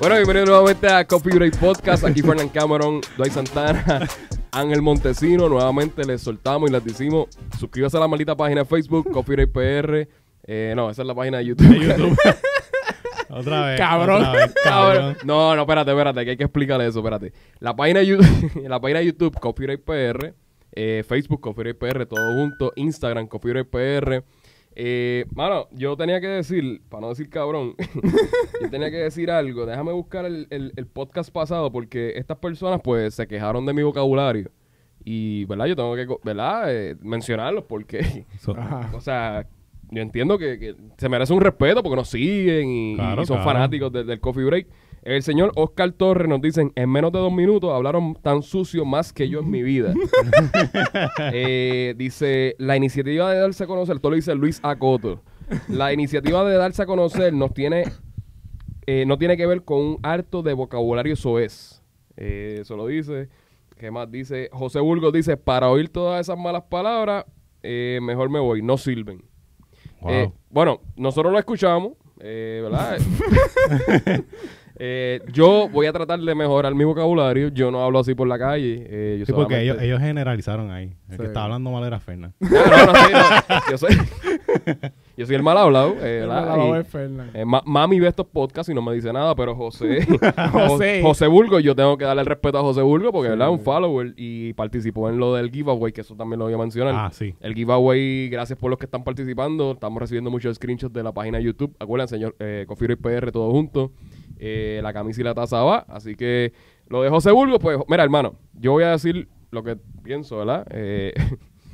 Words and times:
Bueno, 0.00 0.16
bienvenido 0.16 0.46
nuevamente 0.46 0.88
a 0.88 1.06
Coffee 1.06 1.34
Break 1.34 1.58
Podcast. 1.58 2.04
Aquí 2.04 2.22
Fernán 2.22 2.48
Cameron, 2.48 3.02
Dwight 3.18 3.34
Santana, 3.34 4.08
Ángel 4.50 4.80
Montesino. 4.80 5.46
Nuevamente 5.46 6.06
les 6.06 6.22
soltamos 6.22 6.70
y 6.70 6.72
les 6.72 6.82
decimos, 6.82 7.28
suscríbase 7.58 7.98
a 7.98 8.00
la 8.00 8.08
maldita 8.08 8.34
página 8.34 8.62
de 8.62 8.64
Facebook, 8.64 9.12
Coffee 9.12 9.36
Break 9.36 9.52
PR. 9.52 10.08
Eh, 10.44 10.72
no, 10.74 10.88
esa 10.88 11.02
es 11.02 11.06
la 11.06 11.14
página 11.14 11.36
de 11.36 11.44
YouTube. 11.44 11.78
YouTube. 11.78 12.18
otra 13.28 13.66
vez. 13.66 13.78
Cabrón. 13.78 14.24
otra 14.24 14.32
vez, 14.32 14.54
cabrón. 14.64 15.16
No, 15.22 15.54
no, 15.54 15.60
espérate, 15.60 15.90
espérate, 15.90 16.24
que 16.24 16.30
hay 16.30 16.36
que 16.38 16.44
explicarle 16.44 16.86
eso, 16.86 17.00
espérate. 17.00 17.34
La 17.58 17.76
página 17.76 18.00
de 18.00 18.06
YouTube, 18.06 18.62
la 18.68 18.80
página 18.80 19.00
de 19.00 19.04
YouTube, 19.04 19.38
Coffee 19.38 19.66
Break 19.66 19.82
PR, 19.82 20.32
eh, 20.72 21.04
Facebook, 21.06 21.42
Coffee 21.42 21.74
Break 21.74 21.76
PR, 21.76 22.06
todo 22.06 22.32
junto, 22.32 22.72
Instagram, 22.74 23.26
Coffee 23.26 23.52
Break 23.52 23.68
PR. 23.68 24.24
Eh, 24.76 25.26
mano, 25.34 25.66
yo 25.72 25.96
tenía 25.96 26.20
que 26.20 26.28
decir, 26.28 26.80
para 26.88 27.02
no 27.02 27.08
decir 27.08 27.28
cabrón, 27.28 27.74
yo 28.62 28.70
tenía 28.70 28.90
que 28.90 28.98
decir 28.98 29.30
algo. 29.30 29.66
Déjame 29.66 29.92
buscar 29.92 30.24
el, 30.24 30.46
el- 30.50 30.72
el 30.76 30.86
podcast 30.86 31.30
pasado 31.32 31.70
porque 31.72 32.12
estas 32.16 32.38
personas 32.38 32.80
pues 32.82 33.14
se 33.14 33.26
quejaron 33.26 33.66
de 33.66 33.72
mi 33.74 33.82
vocabulario. 33.82 34.50
Y, 35.04 35.44
¿verdad? 35.46 35.66
Yo 35.66 35.76
tengo 35.76 35.94
que, 35.96 36.06
¿verdad? 36.24 36.64
Eh, 36.74 36.96
mencionarlos 37.00 37.64
porque, 37.64 38.26
o 38.94 39.00
sea, 39.00 39.46
yo 39.90 40.02
entiendo 40.02 40.38
que, 40.38 40.58
que 40.58 40.76
se 40.98 41.08
merece 41.08 41.32
un 41.32 41.40
respeto 41.40 41.82
porque 41.82 41.96
nos 41.96 42.08
siguen 42.10 42.68
y, 42.68 42.94
Claro, 42.96 43.22
y 43.22 43.26
son 43.26 43.38
claro. 43.38 43.50
fanáticos 43.52 43.92
de- 43.92 44.04
del 44.04 44.20
Coffee 44.20 44.44
Break. 44.44 44.66
El 45.02 45.22
señor 45.22 45.52
Oscar 45.56 45.92
Torres 45.92 46.28
nos 46.28 46.42
dicen, 46.42 46.72
en 46.74 46.90
menos 46.90 47.10
de 47.12 47.18
dos 47.18 47.32
minutos 47.32 47.72
hablaron 47.72 48.14
tan 48.20 48.42
sucio 48.42 48.84
más 48.84 49.12
que 49.12 49.28
yo 49.28 49.40
en 49.40 49.50
mi 49.50 49.62
vida. 49.62 49.94
Eh, 51.32 51.94
dice, 51.96 52.54
la 52.58 52.76
iniciativa 52.76 53.30
de 53.32 53.38
darse 53.38 53.64
a 53.64 53.66
conocer, 53.66 53.98
todo 53.98 54.10
lo 54.10 54.16
dice 54.16 54.34
Luis 54.34 54.60
Acoto. 54.62 55.22
La 55.68 55.92
iniciativa 55.92 56.44
de 56.44 56.56
darse 56.56 56.82
a 56.82 56.86
conocer 56.86 57.32
nos 57.32 57.52
tiene, 57.54 57.84
eh, 58.86 59.04
no 59.06 59.18
tiene 59.18 59.36
que 59.36 59.46
ver 59.46 59.64
con 59.64 59.78
un 59.78 59.98
harto 60.02 60.42
de 60.42 60.52
vocabulario 60.52 61.16
soez. 61.16 61.82
Eh, 62.16 62.58
eso 62.60 62.76
lo 62.76 62.86
dice. 62.86 63.28
¿Qué 63.76 63.90
más 63.90 64.10
dice? 64.10 64.48
José 64.52 64.80
Burgos 64.80 65.12
dice, 65.12 65.36
para 65.36 65.70
oír 65.70 65.88
todas 65.88 66.20
esas 66.20 66.38
malas 66.38 66.64
palabras, 66.64 67.24
eh, 67.62 67.98
mejor 68.02 68.30
me 68.30 68.40
voy, 68.40 68.62
no 68.62 68.76
sirven. 68.76 69.24
Wow. 70.00 70.34
Bueno, 70.50 70.80
nosotros 70.96 71.32
lo 71.32 71.38
escuchamos, 71.38 71.92
¿verdad? 72.18 72.98
Eh, 74.82 75.20
yo 75.30 75.68
voy 75.70 75.86
a 75.86 75.92
tratar 75.92 76.18
de 76.20 76.34
mejorar 76.34 76.74
mi 76.74 76.84
vocabulario. 76.84 77.48
Yo 77.48 77.70
no 77.70 77.82
hablo 77.84 77.98
así 77.98 78.14
por 78.14 78.26
la 78.26 78.38
calle. 78.38 78.86
eh, 78.88 79.16
yo 79.20 79.26
sí, 79.26 79.32
porque 79.34 79.60
ellos, 79.60 79.76
ellos 79.80 80.00
generalizaron 80.00 80.70
ahí. 80.70 80.94
El 81.10 81.16
Sí. 81.16 81.18
que 81.18 81.24
estaba 81.26 81.44
hablando 81.44 81.70
mal 81.70 81.84
era 81.84 82.00
Fernan. 82.00 82.32
No, 82.40 82.48
no, 82.50 82.86
no, 82.86 82.94
sí, 82.94 83.12
no. 83.12 83.56
Yo 83.70 83.76
soy, 83.78 83.90
yo 85.18 85.26
soy 85.26 85.34
el 85.36 85.42
mal 85.42 85.58
hablado. 85.58 85.94
eh, 86.00 86.20
El 86.22 86.28
mal 86.28 86.48
hablado 86.48 86.74
Y, 86.74 86.78
de 86.78 86.84
Fernan. 86.84 87.30
eh, 87.34 87.44
ma- 87.44 87.62
mami 87.66 88.00
ve 88.00 88.08
estos 88.08 88.26
podcasts 88.26 88.70
y 88.70 88.74
no 88.74 88.80
me 88.80 88.94
dice 88.94 89.12
nada, 89.12 89.34
pero 89.34 89.54
José, 89.54 90.06
José. 90.52 91.02
José 91.02 91.26
Burgo, 91.26 91.60
yo 91.60 91.74
tengo 91.76 91.98
que 91.98 92.04
darle 92.06 92.22
el 92.22 92.26
respeto 92.26 92.58
a 92.58 92.62
José 92.62 92.80
Burgo 92.82 93.12
porque 93.12 93.28
Sí. 93.28 93.30
¿verdad? 93.32 93.50
un 93.50 93.60
follower 93.60 94.14
y 94.16 94.52
participó 94.54 95.10
en 95.10 95.18
lo 95.18 95.34
del 95.34 95.50
giveaway, 95.50 95.92
que 95.92 96.00
eso 96.00 96.14
también 96.16 96.38
lo 96.38 96.46
voy 96.46 96.54
a 96.54 96.58
mencionar. 96.58 96.94
Ah, 96.96 97.10
sí. 97.12 97.34
El 97.40 97.54
giveaway, 97.54 98.28
gracias 98.30 98.58
por 98.58 98.70
los 98.70 98.78
que 98.78 98.86
están 98.86 99.04
participando. 99.04 99.72
Estamos 99.72 100.00
recibiendo 100.00 100.30
muchos 100.30 100.56
screenshots 100.56 100.92
de 100.94 101.02
la 101.02 101.12
página 101.12 101.36
de 101.38 101.44
YouTube. 101.44 101.76
Acuérdense, 101.78 102.14
señor, 102.16 102.34
eh, 102.38 102.64
Coffee 102.66 102.86
Break 102.88 103.00
PR, 103.00 103.30
todo 103.30 103.50
junto. 103.50 103.92
Eh, 104.42 104.80
la 104.82 104.92
camisa 104.94 105.20
y 105.20 105.24
la 105.24 105.34
taza 105.34 105.62
va. 105.62 105.84
Así 105.88 106.14
que 106.14 106.54
lo 106.88 107.02
de 107.02 107.10
José 107.10 107.30
Burgos, 107.30 107.58
pues, 107.60 107.78
mira, 107.88 108.02
hermano, 108.02 108.36
yo 108.54 108.72
voy 108.72 108.84
a 108.84 108.92
decir 108.92 109.28
lo 109.50 109.62
que 109.62 109.76
pienso, 110.02 110.38
¿verdad? 110.38 110.66
Eh, 110.70 111.12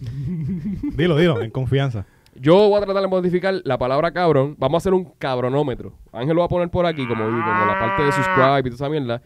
Dilo, 0.96 1.16
dilo, 1.16 1.40
en 1.40 1.50
confianza. 1.50 2.04
yo 2.34 2.68
voy 2.68 2.78
a 2.78 2.84
tratar 2.84 3.02
de 3.02 3.08
modificar 3.08 3.54
la 3.64 3.78
palabra 3.78 4.10
cabrón. 4.10 4.56
Vamos 4.58 4.74
a 4.74 4.78
hacer 4.78 4.94
un 4.94 5.04
cabronómetro. 5.18 5.94
Ángel 6.12 6.34
lo 6.34 6.40
va 6.40 6.46
a 6.46 6.50
poner 6.50 6.68
por 6.70 6.84
aquí, 6.86 7.06
como, 7.06 7.24
como 7.24 7.66
la 7.66 7.78
parte 7.78 8.02
de 8.02 8.12
subscribe 8.12 8.60
y 8.60 8.62
toda 8.64 8.74
esa 8.74 8.88
mierda. 8.88 9.22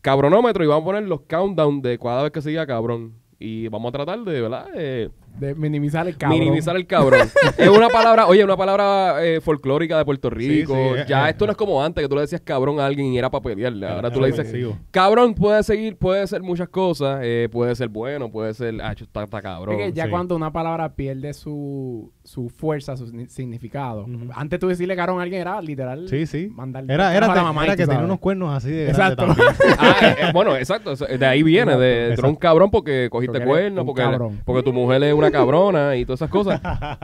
Cabronómetro 0.00 0.64
y 0.64 0.66
vamos 0.68 0.82
a 0.82 0.86
poner 0.86 1.02
los 1.02 1.22
countdown 1.22 1.82
de 1.82 1.98
cada 1.98 2.22
vez 2.22 2.32
que 2.32 2.40
se 2.40 2.50
diga 2.50 2.66
cabrón. 2.66 3.14
Y 3.38 3.68
vamos 3.68 3.88
a 3.90 3.92
tratar 3.92 4.20
de, 4.20 4.40
¿verdad? 4.40 4.68
Eh, 4.74 5.10
De 5.38 5.54
minimizar 5.54 6.06
el 6.06 6.16
cabrón. 6.16 6.38
Minimizar 6.38 6.76
el 6.76 6.86
cabrón. 6.86 7.20
es 7.58 7.68
una 7.68 7.88
palabra, 7.88 8.26
oye, 8.26 8.44
una 8.44 8.56
palabra 8.56 9.24
eh, 9.24 9.40
folclórica 9.40 9.96
de 9.96 10.04
Puerto 10.04 10.28
Rico. 10.28 10.74
sí, 10.74 11.00
eh, 11.00 11.04
ya 11.08 11.26
eh, 11.28 11.30
esto 11.30 11.46
no 11.46 11.52
es 11.52 11.56
como 11.56 11.82
antes, 11.82 12.02
que 12.02 12.08
tú 12.08 12.14
le 12.14 12.20
decías 12.22 12.42
cabrón 12.42 12.78
a 12.78 12.84
alguien 12.86 13.06
y 13.06 13.16
era 13.18 13.30
para 13.30 13.42
pelearle. 13.42 13.86
Ahora 13.86 14.10
tú 14.12 14.20
le 14.20 14.26
dices, 14.26 14.40
ofensivo. 14.46 14.76
cabrón 14.90 15.34
puede 15.34 15.62
seguir, 15.62 15.96
puede 15.96 16.26
ser 16.26 16.42
muchas 16.42 16.68
cosas. 16.68 17.20
eh, 17.22 17.48
puede 17.50 17.74
ser 17.74 17.88
bueno, 17.88 18.30
puede 18.30 18.52
ser, 18.52 18.74
ah, 18.82 18.92
está, 18.92 19.22
está 19.24 19.40
cabrón. 19.40 19.80
Es 19.80 19.86
que 19.86 19.92
ya 19.92 20.04
sí. 20.04 20.10
cuando 20.10 20.36
una 20.36 20.52
palabra 20.52 20.92
pierde 20.94 21.32
su, 21.32 22.12
su 22.22 22.50
fuerza, 22.50 22.96
su 22.98 23.06
signi- 23.06 23.28
significado. 23.28 24.06
Antes 24.34 24.58
tú 24.60 24.68
decirle 24.68 24.94
cabrón 24.94 25.20
a 25.20 25.22
alguien 25.22 25.40
era 25.40 25.60
literal. 25.62 26.06
Sí, 26.08 26.26
sí. 26.26 26.48
Mandarle 26.52 26.92
Era, 26.92 27.16
era, 27.16 27.28
mamá 27.28 27.64
era 27.64 27.76
que 27.76 27.86
tenía 27.86 28.04
unos 28.04 28.18
cuernos 28.18 28.54
así 28.54 28.70
de 28.70 28.88
Exacto. 28.90 29.26
Ah, 29.78 30.30
bueno, 30.34 30.56
exacto. 30.56 30.94
De 30.96 31.24
ahí 31.26 31.42
viene, 31.42 31.72
de, 31.72 31.78
de 31.78 32.06
Exacto. 32.10 32.28
un 32.28 32.36
cabrón 32.36 32.70
porque 32.70 33.08
cogiste 33.10 33.38
Porque 33.38 33.48
cuernos, 33.48 33.84
porque, 33.86 34.02
cabrón. 34.02 34.40
porque 34.44 34.62
tu 34.62 34.72
mujer 34.72 35.02
es 35.04 35.14
una 35.14 35.29
cabrona 35.38 35.96
y 35.96 36.04
todas 36.04 36.20
esas 36.20 36.30
cosas. 36.30 36.60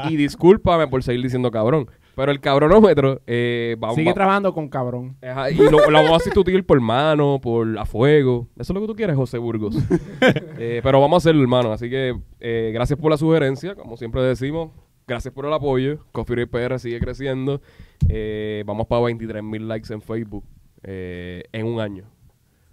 y 0.08 0.16
discúlpame 0.16 0.88
por 0.88 1.02
seguir 1.02 1.22
diciendo 1.22 1.50
cabrón. 1.50 1.88
Pero 2.14 2.32
el 2.32 2.40
cabronómetro, 2.40 3.20
eh, 3.26 3.76
vamos 3.78 3.96
Sigue 3.96 4.14
trabajando 4.14 4.54
con 4.54 4.68
cabrón. 4.68 5.16
Ajá, 5.22 5.50
y 5.50 5.54
lo, 5.56 5.70
lo 5.70 5.92
vamos 5.92 6.12
a 6.12 6.18
sustituir 6.20 6.64
por 6.64 6.80
mano, 6.80 7.38
por 7.42 7.78
a 7.78 7.84
fuego. 7.84 8.48
Eso 8.58 8.72
es 8.72 8.74
lo 8.74 8.80
que 8.80 8.86
tú 8.86 8.96
quieres, 8.96 9.16
José 9.16 9.38
Burgos. 9.38 9.76
Eh, 10.58 10.80
pero 10.82 10.98
vamos 11.00 11.16
a 11.16 11.18
hacerlo, 11.18 11.42
hermano. 11.42 11.70
Así 11.72 11.90
que 11.90 12.18
eh, 12.40 12.70
gracias 12.72 12.98
por 12.98 13.10
la 13.10 13.18
sugerencia. 13.18 13.74
Como 13.74 13.98
siempre 13.98 14.22
decimos, 14.22 14.70
gracias 15.06 15.34
por 15.34 15.44
el 15.44 15.52
apoyo. 15.52 15.98
Coffee 16.12 16.46
Break 16.46 16.50
PR 16.50 16.78
sigue 16.78 16.98
creciendo. 16.98 17.60
Eh, 18.08 18.64
vamos 18.66 18.86
para 18.86 19.02
23 19.02 19.42
mil 19.42 19.68
likes 19.68 19.92
en 19.92 20.00
Facebook 20.00 20.44
eh, 20.82 21.44
en 21.52 21.66
un 21.66 21.80
año. 21.80 22.04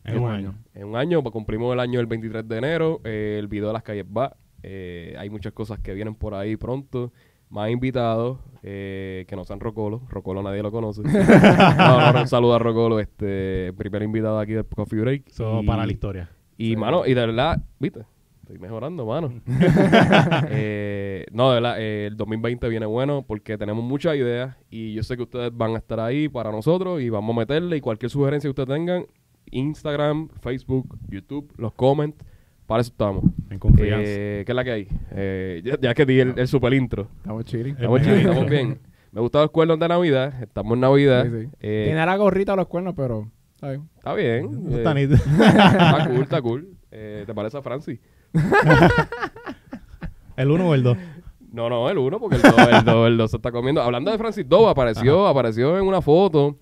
En 0.05 0.19
un 0.19 0.31
año. 0.31 0.55
En 0.73 0.85
un 0.87 0.95
año, 0.95 1.21
pues, 1.21 1.33
cumplimos 1.33 1.73
el 1.73 1.79
año 1.81 1.99
el 1.99 2.05
23 2.05 2.47
de 2.47 2.57
enero. 2.57 3.01
eh, 3.03 3.37
el 3.39 3.47
video 3.47 3.67
de 3.67 3.73
las 3.73 3.83
calles 3.83 4.05
va. 4.05 4.35
Eh, 4.63 5.15
hay 5.19 5.29
muchas 5.29 5.53
cosas 5.53 5.79
que 5.79 5.93
vienen 5.93 6.15
por 6.15 6.33
ahí 6.33 6.55
pronto. 6.57 7.11
Más 7.49 7.69
invitados 7.69 8.39
eh, 8.63 9.25
que 9.27 9.35
no 9.35 9.43
sean 9.45 9.59
Rocolo. 9.59 10.01
Rocolo 10.09 10.41
nadie 10.41 10.63
lo 10.63 10.71
conoce. 10.71 11.01
no, 11.77 12.11
no, 12.13 12.21
un 12.21 12.27
saludo 12.27 12.55
a 12.55 12.59
Rocolo, 12.59 12.99
este 12.99 13.67
el 13.67 13.75
primer 13.75 14.01
invitado 14.01 14.39
aquí 14.39 14.53
del 14.53 14.65
Coffee 14.65 14.99
Break. 15.01 15.27
Eso 15.29 15.61
Y- 15.61 15.67
para 15.67 15.85
la 15.85 15.91
historia. 15.91 16.29
Y, 16.57 16.75
mano, 16.75 17.05
y 17.05 17.13
de 17.13 17.25
verdad, 17.27 17.61
viste, 17.79 18.05
estoy 18.41 18.57
mejorando, 18.57 19.05
mano. 19.05 19.33
Eh, 20.49 21.25
no, 21.31 21.49
de 21.49 21.55
verdad, 21.61 21.81
eh, 21.81 22.07
el 22.07 22.17
2020 22.17 22.69
viene 22.69 22.85
bueno 22.85 23.23
porque 23.27 23.57
tenemos 23.57 23.83
muchas 23.83 24.15
ideas 24.15 24.55
y 24.69 24.93
yo 24.93 25.03
sé 25.03 25.15
que 25.17 25.23
ustedes 25.23 25.55
van 25.55 25.75
a 25.75 25.77
estar 25.77 25.99
ahí 25.99 26.29
para 26.29 26.51
nosotros 26.51 27.01
y 27.01 27.09
vamos 27.09 27.35
a 27.35 27.39
meterle 27.39 27.77
y 27.77 27.81
cualquier 27.81 28.09
sugerencia 28.09 28.47
que 28.47 28.61
ustedes 28.61 28.69
tengan, 28.69 29.05
Instagram, 29.51 30.29
Facebook, 30.41 30.97
YouTube, 31.09 31.51
los 31.57 31.73
comments, 31.73 32.17
para 32.73 32.81
eso 32.81 32.89
estamos. 32.89 33.23
En 33.51 33.59
confianza. 33.59 34.01
Eh, 34.03 34.41
¿Qué 34.47 34.51
es 34.51 34.55
la 34.55 34.63
que 34.63 34.71
hay? 34.71 34.87
Eh, 35.11 35.61
ya, 35.63 35.79
ya 35.79 35.93
que 35.93 36.07
di 36.07 36.19
el, 36.19 36.33
el 36.39 36.47
super 36.47 36.73
intro. 36.73 37.07
Estamos 37.17 37.45
chilling. 37.45 37.75
Estamos 37.75 38.01
chill, 38.01 38.13
estamos 38.13 38.49
bien. 38.49 38.79
Me 39.11 39.21
gustan 39.21 39.43
los 39.43 39.51
cuernos 39.51 39.77
de 39.77 39.87
Navidad, 39.87 40.41
estamos 40.41 40.73
en 40.73 40.79
Navidad. 40.79 41.25
Sí, 41.25 41.43
sí. 41.43 41.49
Eh, 41.59 41.83
Tiene 41.85 42.03
la 42.03 42.17
gorrita 42.17 42.55
los 42.55 42.65
cuernos, 42.65 42.95
pero. 42.97 43.29
Está 43.53 43.69
bien. 43.69 43.89
está 43.95 44.13
bien. 44.15 44.45
Eh, 44.71 44.77
está 44.77 44.99
está 44.99 46.09
cool, 46.09 46.21
está 46.23 46.41
cool. 46.41 46.67
Eh, 46.95 47.23
¿Te 47.25 47.33
parece 47.33 47.57
a 47.57 47.61
Francis? 47.63 47.99
¿El 50.37 50.51
uno 50.51 50.69
o 50.69 50.75
el 50.75 50.83
dos? 50.83 50.95
No, 51.51 51.67
no, 51.67 51.89
el 51.89 51.97
uno, 51.97 52.19
porque 52.19 52.35
el 52.35 52.43
dos, 52.43 52.55
el 52.57 52.85
dos, 52.85 53.07
el 53.07 53.17
dos 53.17 53.31
se 53.31 53.37
está 53.37 53.51
comiendo. 53.51 53.81
Hablando 53.81 54.11
de 54.11 54.17
Francis 54.19 54.47
Dove, 54.47 54.69
apareció, 54.69 55.27
apareció 55.27 55.75
en 55.77 55.85
una 55.85 56.01
foto 56.01 56.55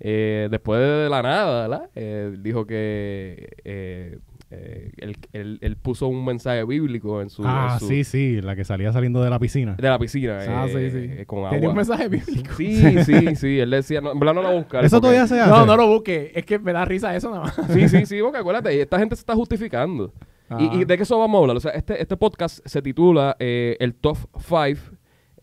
eh, 0.00 0.48
después 0.50 0.80
de 0.80 1.08
la 1.08 1.22
nada, 1.22 1.68
¿verdad? 1.68 1.90
Eh, 1.94 2.36
dijo 2.40 2.66
que 2.66 3.50
eh, 3.64 4.18
eh, 4.50 4.92
él, 4.96 5.16
él- 5.32 5.58
él 5.60 5.76
puso 5.76 6.08
un 6.08 6.24
mensaje 6.24 6.64
bíblico 6.64 7.20
en 7.20 7.28
su... 7.30 7.42
Ah, 7.44 7.72
en 7.74 7.80
su- 7.80 7.88
sí, 7.88 8.04
sí. 8.04 8.40
La 8.40 8.56
que 8.56 8.64
salía 8.64 8.92
saliendo 8.92 9.22
de 9.22 9.28
la 9.30 9.38
piscina. 9.38 9.74
De 9.74 9.88
la 9.88 9.98
piscina. 9.98 10.38
Ah, 10.48 10.66
eh, 10.68 10.90
sí, 10.90 10.98
sí. 10.98 11.06
eh, 11.20 11.26
con 11.26 11.44
Tenía 11.50 11.58
un 11.58 11.64
agua. 11.64 11.74
mensaje 11.74 12.08
bíblico. 12.08 12.54
Sí, 12.56 13.04
sí, 13.04 13.36
sí. 13.36 13.58
Él 13.60 13.70
decía... 13.70 14.00
No, 14.00 14.12
en 14.12 14.18
verdad 14.18 14.34
no 14.34 14.42
lo 14.42 14.48
voy 14.48 14.56
a 14.56 14.60
buscar. 14.60 14.84
Eso 14.84 14.96
porque- 14.96 15.00
todavía 15.14 15.26
se 15.26 15.40
hace. 15.40 15.50
No, 15.50 15.66
no 15.66 15.76
lo 15.76 15.86
busque. 15.88 16.32
Es 16.34 16.44
que 16.46 16.58
me 16.58 16.72
da 16.72 16.84
risa 16.84 17.14
eso 17.14 17.30
nada 17.30 17.42
más. 17.44 17.56
Sí, 17.72 17.88
sí, 17.88 18.06
sí, 18.06 18.20
porque 18.22 18.38
acuérdate, 18.38 18.80
esta 18.80 18.98
gente 18.98 19.14
se 19.16 19.20
está 19.20 19.34
justificando. 19.34 20.12
Y, 20.58 20.64
y 20.78 20.82
Ah. 20.82 20.84
de 20.86 20.96
qué 20.96 21.02
eso 21.02 21.18
vamos 21.18 21.38
a 21.38 21.42
hablar. 21.42 21.56
O 21.58 21.60
sea, 21.60 21.72
este, 21.72 22.00
este 22.00 22.16
podcast 22.16 22.60
se 22.66 22.80
titula 22.80 23.36
eh, 23.38 23.76
El 23.80 23.94
Top 23.94 24.16
5 24.38 24.96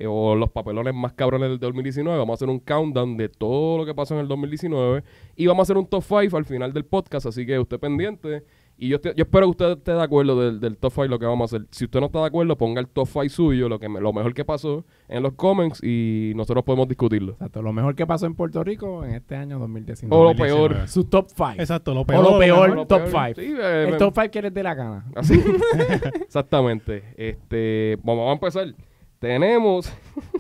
o 0.08 0.36
los 0.36 0.50
papelones 0.50 0.94
más 0.94 1.14
cabrones 1.14 1.48
del 1.50 1.60
2019. 1.60 2.18
Vamos 2.18 2.34
a 2.34 2.36
hacer 2.36 2.50
un 2.50 2.60
countdown 2.60 3.16
de 3.16 3.30
todo 3.30 3.78
lo 3.78 3.86
que 3.86 3.94
pasó 3.94 4.14
en 4.16 4.22
el 4.22 4.28
2019 4.28 5.04
y 5.36 5.46
vamos 5.46 5.62
a 5.62 5.64
hacer 5.64 5.78
un 5.78 5.86
top 5.88 6.04
5 6.04 6.36
al 6.36 6.44
final 6.46 6.74
del 6.74 6.84
podcast. 6.86 7.28
Así 7.28 7.46
que 7.46 7.58
usted 7.60 7.80
pendiente. 7.80 8.44
Y 8.78 8.90
yo, 8.90 8.98
estoy- 8.98 9.14
yo 9.16 9.24
espero 9.24 9.46
que 9.48 9.52
usted 9.52 9.72
esté 9.78 9.94
de 9.94 10.02
acuerdo 10.02 10.38
del, 10.40 10.60
del 10.60 10.76
top 10.78 10.92
5 10.92 11.08
lo 11.08 11.18
que 11.18 11.26
vamos 11.26 11.54
a 11.54 11.56
hacer. 11.56 11.68
Si 11.72 11.86
usted 11.86 12.02
no 12.02 12.08
está 12.08 12.20
de 12.20 12.26
acuerdo, 12.26 12.58
ponga 12.58 12.82
el 12.82 12.90
top 12.90 13.08
5 13.08 13.30
suyo, 13.30 13.70
lo, 13.70 13.80
que 13.80 13.88
me- 13.88 14.02
lo 14.02 14.12
mejor 14.12 14.34
que 14.34 14.44
pasó 14.44 14.84
en 15.08 15.24
los 15.24 15.32
comments 15.34 15.82
y 15.82 16.34
nosotros 16.36 16.66
podemos 16.66 16.88
discutirlo. 16.90 17.32
Exacto. 17.34 17.62
Lo 17.62 17.72
mejor 17.72 17.96
que 17.96 18.06
pasó 18.06 18.26
en 18.26 18.36
Puerto 18.36 18.62
Rico 18.66 19.06
en 19.06 19.12
este 19.16 19.38
año 19.38 19.60
2019. 19.60 20.14
O 20.14 20.24
lo 20.24 20.30
2019. 20.32 20.76
peor. 20.76 20.88
Su 20.90 21.06
top 21.06 21.28
5. 21.30 21.52
Exacto, 21.58 21.94
lo 21.94 22.02
O 22.02 22.06
peor. 22.06 22.24
lo 22.32 22.38
peor, 22.40 22.76
Lo 22.76 22.86
top 22.86 23.04
peor. 23.10 23.34
5. 23.36 23.42
Sí, 23.42 23.56
eh, 23.58 23.84
El 23.86 23.92
me- 23.94 23.98
top 23.98 24.14
5 24.14 24.32
que 24.32 24.42
les 24.42 24.54
dé 24.54 24.64
la 24.64 24.74
gana. 24.74 25.06
Así. 25.16 25.40
Exactamente. 26.22 27.04
Este, 27.16 27.98
vamos 28.04 28.30
a 28.30 28.34
empezar. 28.34 28.74
Tenemos. 29.20 29.92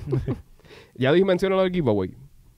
ya 0.96 1.12
dije 1.14 1.26
del 1.26 1.72
giveaway. 1.72 2.14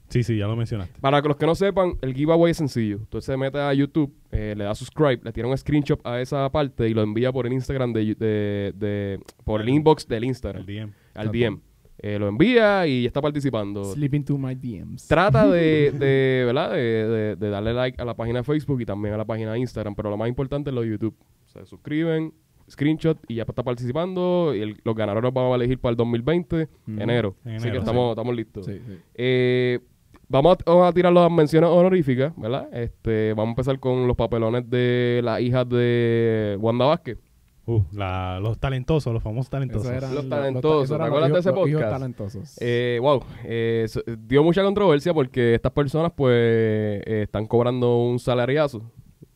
Sí, 0.09 0.23
sí, 0.23 0.37
ya 0.37 0.47
lo 0.47 0.55
mencionaste. 0.55 0.99
Para 1.01 1.21
que 1.21 1.27
los 1.27 1.37
que 1.37 1.45
no 1.45 1.53
sepan, 1.55 1.93
el 2.01 2.13
giveaway 2.13 2.51
es 2.51 2.57
sencillo. 2.57 2.99
Tú 3.09 3.19
se 3.21 3.35
mete 3.35 3.57
a 3.59 3.73
YouTube, 3.73 4.13
eh, 4.31 4.53
le 4.57 4.63
da 4.63 4.73
subscribe, 4.73 5.19
le 5.23 5.31
tira 5.33 5.47
un 5.47 5.57
screenshot 5.57 5.99
a 6.05 6.21
esa 6.21 6.49
parte 6.49 6.87
y 6.87 6.93
lo 6.93 7.01
envía 7.03 7.31
por 7.33 7.45
el 7.45 7.53
Instagram 7.53 7.91
de, 7.93 8.15
de- 8.15 8.73
de- 8.75 9.19
por 9.43 9.61
el 9.61 9.67
inbox 9.69 10.07
del 10.07 10.23
Instagram, 10.23 10.63
El 10.65 10.75
DM. 10.75 10.93
al 11.13 11.31
DM. 11.31 11.59
Eh, 11.99 12.19
lo 12.19 12.27
envía 12.27 12.85
y 12.85 13.01
ya 13.01 13.07
está 13.07 13.21
participando. 13.21 13.83
Slip 13.83 14.13
into 14.13 14.37
my 14.37 14.53
DMs. 14.53 15.07
Trata 15.07 15.47
de, 15.47 15.91
de, 15.99 16.43
¿verdad? 16.45 16.71
De, 16.73 16.79
de- 16.79 17.35
de 17.35 17.49
darle 17.49 17.73
like 17.73 17.99
a 18.01 18.05
la 18.05 18.13
página 18.15 18.39
de 18.39 18.43
Facebook 18.43 18.79
y 18.81 18.85
también 18.85 19.15
a 19.15 19.17
la 19.17 19.25
página 19.25 19.53
de 19.53 19.59
Instagram, 19.59 19.95
pero 19.95 20.09
lo 20.11 20.15
más 20.17 20.29
importante 20.29 20.69
es 20.69 20.73
lo 20.75 20.81
de 20.81 20.89
YouTube. 20.89 21.15
Se 21.47 21.65
suscriben, 21.65 22.33
screenshot 22.69 23.17
y 23.27 23.35
ya 23.35 23.43
está 23.43 23.63
participando. 23.63 24.53
Y 24.55 24.61
el- 24.61 24.77
los 24.83 24.95
ganadores 24.95 25.33
vamos 25.33 25.51
a 25.53 25.55
elegir 25.55 25.79
para 25.79 25.91
el 25.91 25.97
2020, 25.97 26.63
Ujú. 26.87 27.01
enero. 27.01 27.35
En 27.43 27.55
Así 27.55 27.71
que 27.71 27.77
estamos, 27.77 28.11
estamos 28.11 28.35
listos. 28.35 28.65
Sí, 28.67 28.73
sí. 28.85 28.93
Eh, 29.15 29.79
vamos, 30.29 30.57
a, 30.65 30.69
vamos 30.71 30.89
a 30.89 30.93
tirar 30.93 31.13
las 31.13 31.31
menciones 31.31 31.69
honoríficas, 31.69 32.33
¿verdad? 32.37 32.67
Este, 32.73 33.33
vamos 33.33 33.47
a 33.47 33.51
empezar 33.51 33.79
con 33.79 34.07
los 34.07 34.15
papelones 34.15 34.69
de 34.69 35.21
las 35.23 35.41
hijas 35.41 35.67
de 35.69 36.57
Wanda 36.59 36.85
Vázquez. 36.85 37.17
Uh, 37.65 37.81
la- 37.91 38.39
los 38.39 38.57
talentosos, 38.59 39.13
los 39.13 39.21
famosos 39.21 39.49
talentosos. 39.49 39.91
Eran 39.91 40.15
Los 40.15 40.29
talentosos, 40.29 40.85
esos 40.85 40.95
eran 40.95 41.07
¿te 41.07 41.07
acuerdas 41.09 41.29
los 41.31 41.35
de 41.35 41.39
ese 41.41 41.49
hijos- 41.49 41.59
los 41.59 41.69
hijos 41.69 41.81
podcast? 41.81 41.99
talentosos. 41.99 42.57
Eh, 42.61 42.99
wow, 43.01 43.23
eh, 43.43 43.85
so- 43.89 44.01
dio 44.25 44.41
mucha 44.41 44.63
controversia 44.63 45.13
porque 45.13 45.55
estas 45.55 45.73
personas 45.73 46.13
pues 46.15 46.33
eh, 46.33 47.23
están 47.23 47.45
cobrando 47.45 47.97
un 48.03 48.19
salariazo 48.19 48.81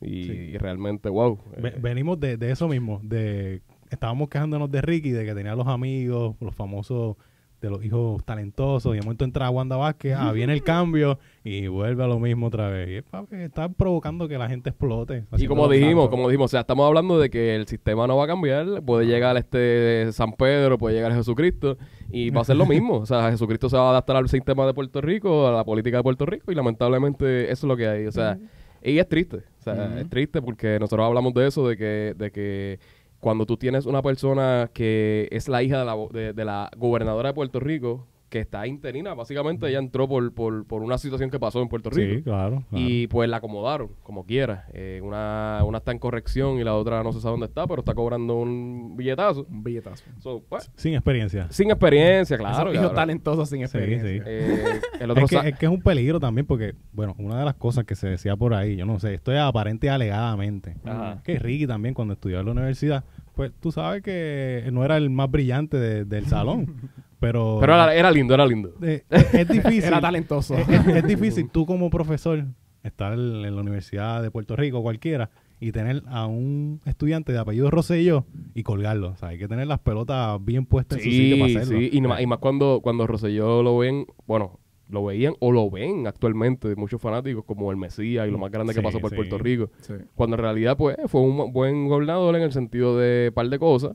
y, 0.00 0.22
Sí. 0.24 0.32
y 0.32 0.56
realmente 0.56 1.10
wow. 1.10 1.38
Eh, 1.58 1.74
venimos 1.78 2.18
de, 2.20 2.38
de 2.38 2.50
eso 2.52 2.68
mismo, 2.68 3.00
de 3.02 3.60
estábamos 3.90 4.30
quejándonos 4.30 4.70
de 4.70 4.80
Ricky, 4.80 5.10
de 5.10 5.26
que 5.26 5.34
tenía 5.34 5.54
los 5.54 5.66
amigos, 5.66 6.34
los 6.40 6.54
famosos 6.54 7.16
de 7.62 7.70
los 7.70 7.84
hijos 7.84 8.24
talentosos, 8.24 8.92
y 8.92 8.98
de 8.98 9.02
momento 9.02 9.24
entra 9.24 9.48
Wanda 9.48 9.76
Vázquez, 9.76 10.16
ah, 10.18 10.32
viene 10.32 10.52
el 10.52 10.64
cambio 10.64 11.20
y 11.44 11.68
vuelve 11.68 12.02
a 12.02 12.08
lo 12.08 12.18
mismo 12.18 12.48
otra 12.48 12.68
vez. 12.68 13.04
Y 13.30 13.34
está 13.36 13.68
provocando 13.68 14.26
que 14.26 14.36
la 14.36 14.48
gente 14.48 14.70
explote. 14.70 15.24
y 15.38 15.46
como 15.46 15.68
dijimos, 15.68 16.08
como 16.08 16.28
dijimos, 16.28 16.46
o 16.46 16.48
sea, 16.48 16.60
estamos 16.60 16.86
hablando 16.86 17.20
de 17.20 17.30
que 17.30 17.54
el 17.54 17.68
sistema 17.68 18.08
no 18.08 18.16
va 18.16 18.24
a 18.24 18.26
cambiar, 18.26 18.82
puede 18.82 19.06
llegar 19.06 19.36
este 19.36 20.12
San 20.12 20.32
Pedro, 20.32 20.76
puede 20.76 20.96
llegar 20.96 21.14
Jesucristo 21.14 21.78
y 22.10 22.30
va 22.30 22.40
a 22.40 22.44
ser 22.44 22.56
lo 22.56 22.66
mismo, 22.66 22.98
o 22.98 23.06
sea, 23.06 23.30
Jesucristo 23.30 23.68
se 23.68 23.76
va 23.76 23.86
a 23.86 23.90
adaptar 23.90 24.16
al 24.16 24.28
sistema 24.28 24.66
de 24.66 24.74
Puerto 24.74 25.00
Rico, 25.00 25.46
a 25.46 25.52
la 25.52 25.64
política 25.64 25.98
de 25.98 26.02
Puerto 26.02 26.26
Rico 26.26 26.50
y 26.50 26.56
lamentablemente 26.56 27.44
eso 27.44 27.66
es 27.66 27.68
lo 27.68 27.76
que 27.76 27.86
hay, 27.86 28.06
o 28.06 28.12
sea, 28.12 28.38
y 28.82 28.98
es 28.98 29.08
triste, 29.08 29.36
o 29.36 29.62
sea, 29.62 30.00
es 30.00 30.10
triste 30.10 30.42
porque 30.42 30.78
nosotros 30.80 31.06
hablamos 31.06 31.32
de 31.34 31.46
eso, 31.46 31.68
de 31.68 31.76
que, 31.76 32.14
de 32.16 32.32
que 32.32 32.80
cuando 33.22 33.46
tú 33.46 33.56
tienes 33.56 33.86
una 33.86 34.02
persona 34.02 34.68
que 34.74 35.28
es 35.30 35.46
la 35.46 35.62
hija 35.62 35.78
de 35.78 35.84
la, 35.84 36.32
de, 36.32 36.44
la 36.44 36.68
gobernadora 36.76 37.28
de 37.28 37.34
Puerto 37.34 37.60
Rico, 37.60 38.08
que 38.32 38.40
está 38.40 38.66
interina, 38.66 39.12
básicamente 39.12 39.68
ella 39.68 39.78
entró 39.78 40.08
por, 40.08 40.32
por, 40.32 40.66
por 40.66 40.82
una 40.82 40.96
situación 40.96 41.30
que 41.30 41.38
pasó 41.38 41.60
en 41.60 41.68
Puerto 41.68 41.90
Rico. 41.90 42.14
Sí, 42.16 42.22
claro. 42.22 42.64
claro. 42.70 42.84
Y 42.88 43.06
pues 43.08 43.28
la 43.28 43.36
acomodaron, 43.36 43.90
como 44.02 44.24
quiera. 44.24 44.66
Eh, 44.72 45.00
una, 45.04 45.60
una 45.66 45.78
está 45.78 45.92
en 45.92 45.98
corrección 45.98 46.58
y 46.58 46.64
la 46.64 46.74
otra 46.74 47.02
no 47.02 47.12
se 47.12 47.20
sabe 47.20 47.32
dónde 47.32 47.46
está, 47.46 47.66
pero 47.66 47.80
está 47.82 47.92
cobrando 47.94 48.36
un 48.36 48.96
billetazo. 48.96 49.46
Un 49.50 49.62
billetazo. 49.62 50.02
So, 50.20 50.42
pues, 50.48 50.70
Sin 50.76 50.94
experiencia. 50.94 51.46
sin 51.50 51.70
experiencia, 51.70 52.38
claro. 52.38 52.72
Hijos 52.72 52.94
talentosos 52.94 53.50
sin 53.50 53.58
Sí, 53.58 53.64
experiencia. 53.64 54.08
sí. 54.10 54.20
Eh, 54.26 54.80
el 55.00 55.10
otro 55.12 55.24
Es 55.26 55.30
que, 55.30 55.48
es 55.50 55.58
que 55.58 55.66
es 55.66 55.72
un 55.72 55.82
peligro 55.82 56.18
también 56.18 56.46
porque, 56.46 56.74
bueno, 56.92 57.14
una 57.18 57.38
de 57.38 57.44
las 57.44 57.54
cosas 57.56 57.84
que 57.84 57.94
se 57.94 58.08
decía 58.08 58.34
por 58.34 58.54
ahí, 58.54 58.76
yo 58.76 58.86
no 58.86 58.98
sé, 58.98 59.12
esto 59.12 59.30
es 59.32 59.38
aparente 59.38 59.88
y 59.88 59.90
alegadamente, 59.90 60.76
Ajá. 60.86 61.20
que 61.22 61.38
Ricky 61.38 61.66
también 61.66 61.92
cuando 61.94 62.14
estudió 62.14 62.40
en 62.40 62.46
la 62.46 62.52
universidad, 62.52 63.04
pues 63.34 63.52
tú 63.60 63.72
sabes 63.72 64.02
que 64.02 64.68
no 64.72 64.84
era 64.84 64.96
el 64.96 65.10
más 65.10 65.30
brillante 65.30 65.76
de- 65.78 66.04
del 66.04 66.26
salón, 66.26 66.74
pero, 67.22 67.56
Pero 67.60 67.72
era, 67.74 67.94
era 67.94 68.10
lindo, 68.10 68.34
era 68.34 68.44
lindo. 68.44 68.74
eh, 68.82 69.04
es, 69.08 69.48
difícil. 69.48 69.84
Era 69.84 70.00
talentoso. 70.00 70.54
es, 70.56 70.68
es- 70.68 70.86
es 70.86 71.06
difícil 71.06 71.48
tú 71.50 71.64
como 71.64 71.88
profesor 71.88 72.44
estar 72.82 73.12
en 73.14 73.42
la 73.54 73.60
Universidad 73.62 74.22
de 74.22 74.30
Puerto 74.30 74.56
Rico, 74.56 74.82
cualquiera, 74.82 75.30
y 75.60 75.70
tener 75.70 76.02
a 76.08 76.26
un 76.26 76.80
estudiante 76.84 77.32
de 77.32 77.38
apellido 77.38 77.70
Rosselló 77.70 78.26
y 78.54 78.64
colgarlo. 78.64 79.10
O 79.10 79.16
sea, 79.16 79.28
hay 79.28 79.38
que 79.38 79.46
tener 79.46 79.68
las 79.68 79.78
pelotas 79.78 80.44
bien 80.44 80.66
puestas 80.66 80.98
en 80.98 81.04
su 81.04 81.10
sitio 81.10 81.36
para 81.38 81.48
Sí, 81.48 81.56
hacerlo. 81.56 81.78
sí. 81.78 81.90
Y, 81.92 82.00
más, 82.00 82.20
y 82.20 82.26
más 82.26 82.38
cuando, 82.40 82.80
cuando 82.82 83.06
Rosselló 83.06 83.62
lo 83.62 83.78
ven, 83.78 84.04
bueno, 84.26 84.58
lo 84.88 85.04
veían 85.04 85.34
o 85.38 85.52
lo 85.52 85.70
ven 85.70 86.06
actualmente 86.08 86.74
muchos 86.74 87.00
fanáticos 87.00 87.44
como 87.44 87.70
el 87.70 87.76
Mesías 87.76 88.26
y 88.28 88.30
lo 88.32 88.38
más 88.38 88.50
grande 88.50 88.74
que 88.74 88.80
Sí, 88.80 88.84
pasó 88.84 88.98
por 88.98 89.10
sí. 89.10 89.16
Puerto 89.16 89.38
Rico. 89.38 89.70
Sí. 89.80 89.94
Cuando 90.16 90.34
en 90.36 90.42
realidad, 90.42 90.76
pues, 90.76 90.96
fue 91.06 91.20
un 91.20 91.52
buen 91.52 91.86
gobernador 91.88 92.34
en 92.34 92.42
el 92.42 92.50
sentido 92.52 92.98
de 92.98 93.30
par 93.32 93.48
de 93.48 93.58
cosas. 93.60 93.92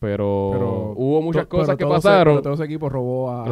Pero, 0.00 0.50
Pero 0.52 0.92
hubo 0.96 1.22
muchas 1.22 1.42
to- 1.44 1.48
cosas 1.48 1.66
pero 1.66 1.76
que 1.78 1.84
todo 1.84 1.96
ese- 1.96 2.08
pasaron. 2.08 2.34
pero 2.34 2.42
todo 2.42 2.54
ese 2.54 2.64
equipo 2.64 2.88
robó 2.88 3.30
a, 3.30 3.42
a 3.42 3.44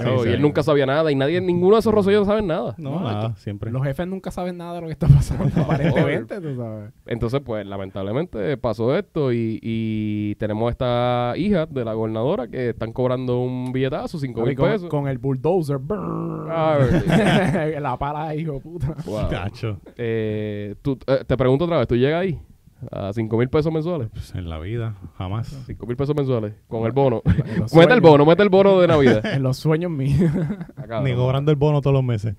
Claro, 0.00 0.24
y 0.26 0.30
él 0.30 0.36
sí. 0.36 0.42
nunca 0.42 0.64
sabía 0.64 0.84
nada 0.84 1.12
y 1.12 1.14
nadie, 1.14 1.40
ninguno 1.40 1.76
de 1.76 1.80
esos 1.80 1.94
Rosselló 1.94 2.24
saben 2.24 2.48
nada. 2.48 2.74
No, 2.76 2.98
No, 2.98 3.00
nada, 3.00 3.28
esto- 3.28 3.40
siempre. 3.40 3.70
Los 3.70 3.84
jefes 3.84 4.08
nunca 4.08 4.32
saben 4.32 4.56
nada 4.56 4.74
de 4.74 4.80
lo 4.80 4.86
que 4.88 4.94
está 4.94 5.06
pasando, 5.06 5.44
aparentemente, 5.62 6.40
tú 6.40 6.56
sabes. 6.56 6.92
Entonces, 7.06 7.40
pues, 7.44 7.64
lamentablemente 7.66 8.56
pasó 8.56 8.96
esto 8.96 9.32
y, 9.32 9.60
y 9.62 10.34
tenemos 10.36 10.72
esta 10.72 11.34
hija 11.36 11.66
de 11.66 11.84
la 11.84 11.92
gobernadora 11.94 12.48
que 12.48 12.70
están 12.70 12.92
cobrando 12.92 13.38
un 13.40 13.72
billetazo, 13.72 14.18
cinco 14.18 14.40
mil 14.42 14.52
Y 14.52 14.56
con, 14.56 14.70
pesos. 14.70 14.88
con 14.88 15.06
el 15.06 15.18
bulldozer. 15.18 15.78
Ah, 16.50 16.78
la 17.80 17.96
pala, 17.96 18.34
hijo 18.34 18.54
de 18.54 18.60
puta. 18.60 18.96
Wow. 19.06 19.28
Cacho. 19.30 19.78
Eh, 19.96 20.74
tú- 20.82 20.98
eh, 21.06 21.22
te 21.26 21.36
pregunto 21.36 21.64
otra 21.66 21.78
vez, 21.78 21.86
¿tú 21.86 21.94
llegas 21.96 22.22
ahí? 22.22 22.40
A 22.90 23.12
cinco 23.12 23.36
mil 23.38 23.48
pesos 23.48 23.72
mensuales. 23.72 24.08
Pues 24.12 24.34
en 24.34 24.48
la 24.50 24.58
vida, 24.58 24.96
jamás. 25.16 25.46
Cinco 25.66 25.86
mil 25.86 25.96
pesos 25.96 26.16
mensuales 26.16 26.54
con 26.68 26.84
el 26.84 26.92
bono. 26.92 27.22
Mete 27.74 27.92
el 27.94 28.00
bono, 28.00 28.26
mete 28.26 28.42
el 28.42 28.48
bono 28.48 28.80
de 28.80 28.88
Navidad. 28.88 29.24
En 29.34 29.42
los 29.42 29.56
sueños 29.56 29.90
míos. 29.90 30.30
Ni 31.04 31.14
cobrando 31.14 31.50
el 31.52 31.56
bono 31.56 31.80
todos 31.80 31.94
los 31.94 32.04
meses. 32.04 32.34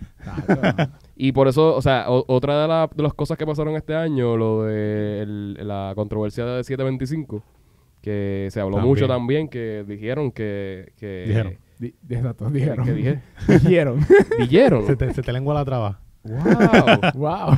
Y 1.16 1.32
por 1.32 1.48
eso, 1.48 1.76
o 1.76 1.82
sea, 1.82 2.06
o- 2.10 2.26
otra 2.28 2.62
de, 2.64 2.68
la- 2.68 2.90
de 2.94 3.04
las 3.04 3.14
cosas 3.14 3.38
que 3.38 3.46
pasaron 3.46 3.76
este 3.76 3.96
año, 3.96 4.36
lo 4.38 4.64
de 4.64 5.22
el- 5.22 5.68
la 5.68 5.94
controversia 5.96 6.46
de 6.46 6.64
725, 6.64 7.44
que 8.02 8.50
se 8.52 8.60
habló 8.60 8.76
También. 8.78 8.90
mucho 8.90 9.08
también, 9.08 9.48
que 9.48 9.86
dijeron 9.88 10.32
que... 10.32 10.92
que 10.98 11.24
Dijeron. 11.28 11.54
Di- 11.80 11.96
Exacto, 12.10 12.50
dijeron. 12.50 12.86
¿Qué 12.86 12.94
dije? 12.94 13.22
Dijeron. 13.48 14.00
Dijeron. 14.40 14.86
Se 14.86 14.96
te, 14.96 15.14
se 15.14 15.22
te 15.22 15.32
lengua 15.34 15.54
la 15.54 15.64
traba. 15.66 16.00
wow. 16.24 17.12
wow. 17.16 17.58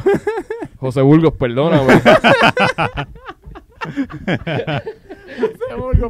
José 0.85 1.01
Burgos, 1.01 1.33
perdóname. 1.33 1.93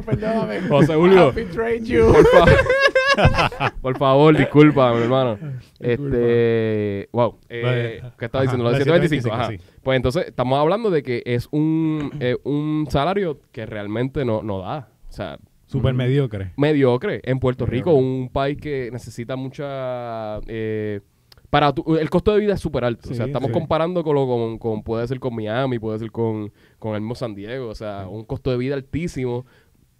Perdóname. 0.04 0.60
José 0.68 0.94
Julio. 0.94 1.30
I 1.30 1.32
betrayed 1.32 1.84
you. 1.84 2.12
Por, 2.12 2.26
fa- 2.26 3.72
por 3.82 3.96
favor, 3.98 4.36
disculpa, 4.36 4.92
mi 4.94 5.02
hermano. 5.02 5.38
Este, 5.80 7.08
wow. 7.12 7.38
Eh. 7.48 8.02
¿Qué 8.18 8.24
estaba 8.26 8.42
diciendo? 8.42 8.64
Lo 8.64 8.70
de 8.72 8.84
lo 8.84 8.98
de 8.98 9.08
725. 9.08 9.28
725, 9.28 9.34
Ajá. 9.34 9.48
sí. 9.50 9.80
Pues 9.82 9.96
entonces, 9.96 10.26
estamos 10.26 10.58
hablando 10.58 10.90
de 10.90 11.02
que 11.02 11.22
es 11.24 11.48
un, 11.52 12.10
eh, 12.20 12.36
un 12.44 12.86
salario 12.90 13.40
que 13.52 13.64
realmente 13.66 14.24
no, 14.24 14.42
no 14.42 14.60
da. 14.60 14.88
O 15.08 15.12
sea, 15.12 15.38
Súper 15.66 15.94
Mm. 15.94 15.96
mediocre. 15.96 16.52
mediocre. 16.56 17.20
En 17.24 17.38
Puerto 17.40 17.66
Rico, 17.66 17.94
un 17.94 18.28
país 18.32 18.58
que 18.60 18.90
necesita 18.92 19.34
mucha... 19.36 20.38
eh, 20.46 21.00
para 21.50 21.72
tu- 21.72 21.96
el 21.96 22.10
costo 22.10 22.32
de 22.34 22.40
vida 22.40 22.54
es 22.54 22.60
súper 22.60 22.84
alto. 22.84 23.10
o 23.10 23.14
sea, 23.14 23.26
estamos 23.26 23.48
sí. 23.48 23.52
comparando 23.52 24.02
con, 24.04 24.14
lo, 24.14 24.26
con, 24.26 24.58
con- 24.58 24.82
puede 24.82 25.06
ser 25.06 25.20
con 25.20 25.34
Miami, 25.34 25.78
puede 25.78 25.98
ser 25.98 26.10
con, 26.10 26.52
con 26.78 26.94
el 26.94 27.00
mismo 27.00 27.14
San 27.14 27.34
Diego. 27.34 27.68
O 27.68 27.74
sea, 27.74 28.06
un 28.08 28.24
costo 28.24 28.50
de 28.50 28.56
vida 28.56 28.74
altísimo. 28.74 29.44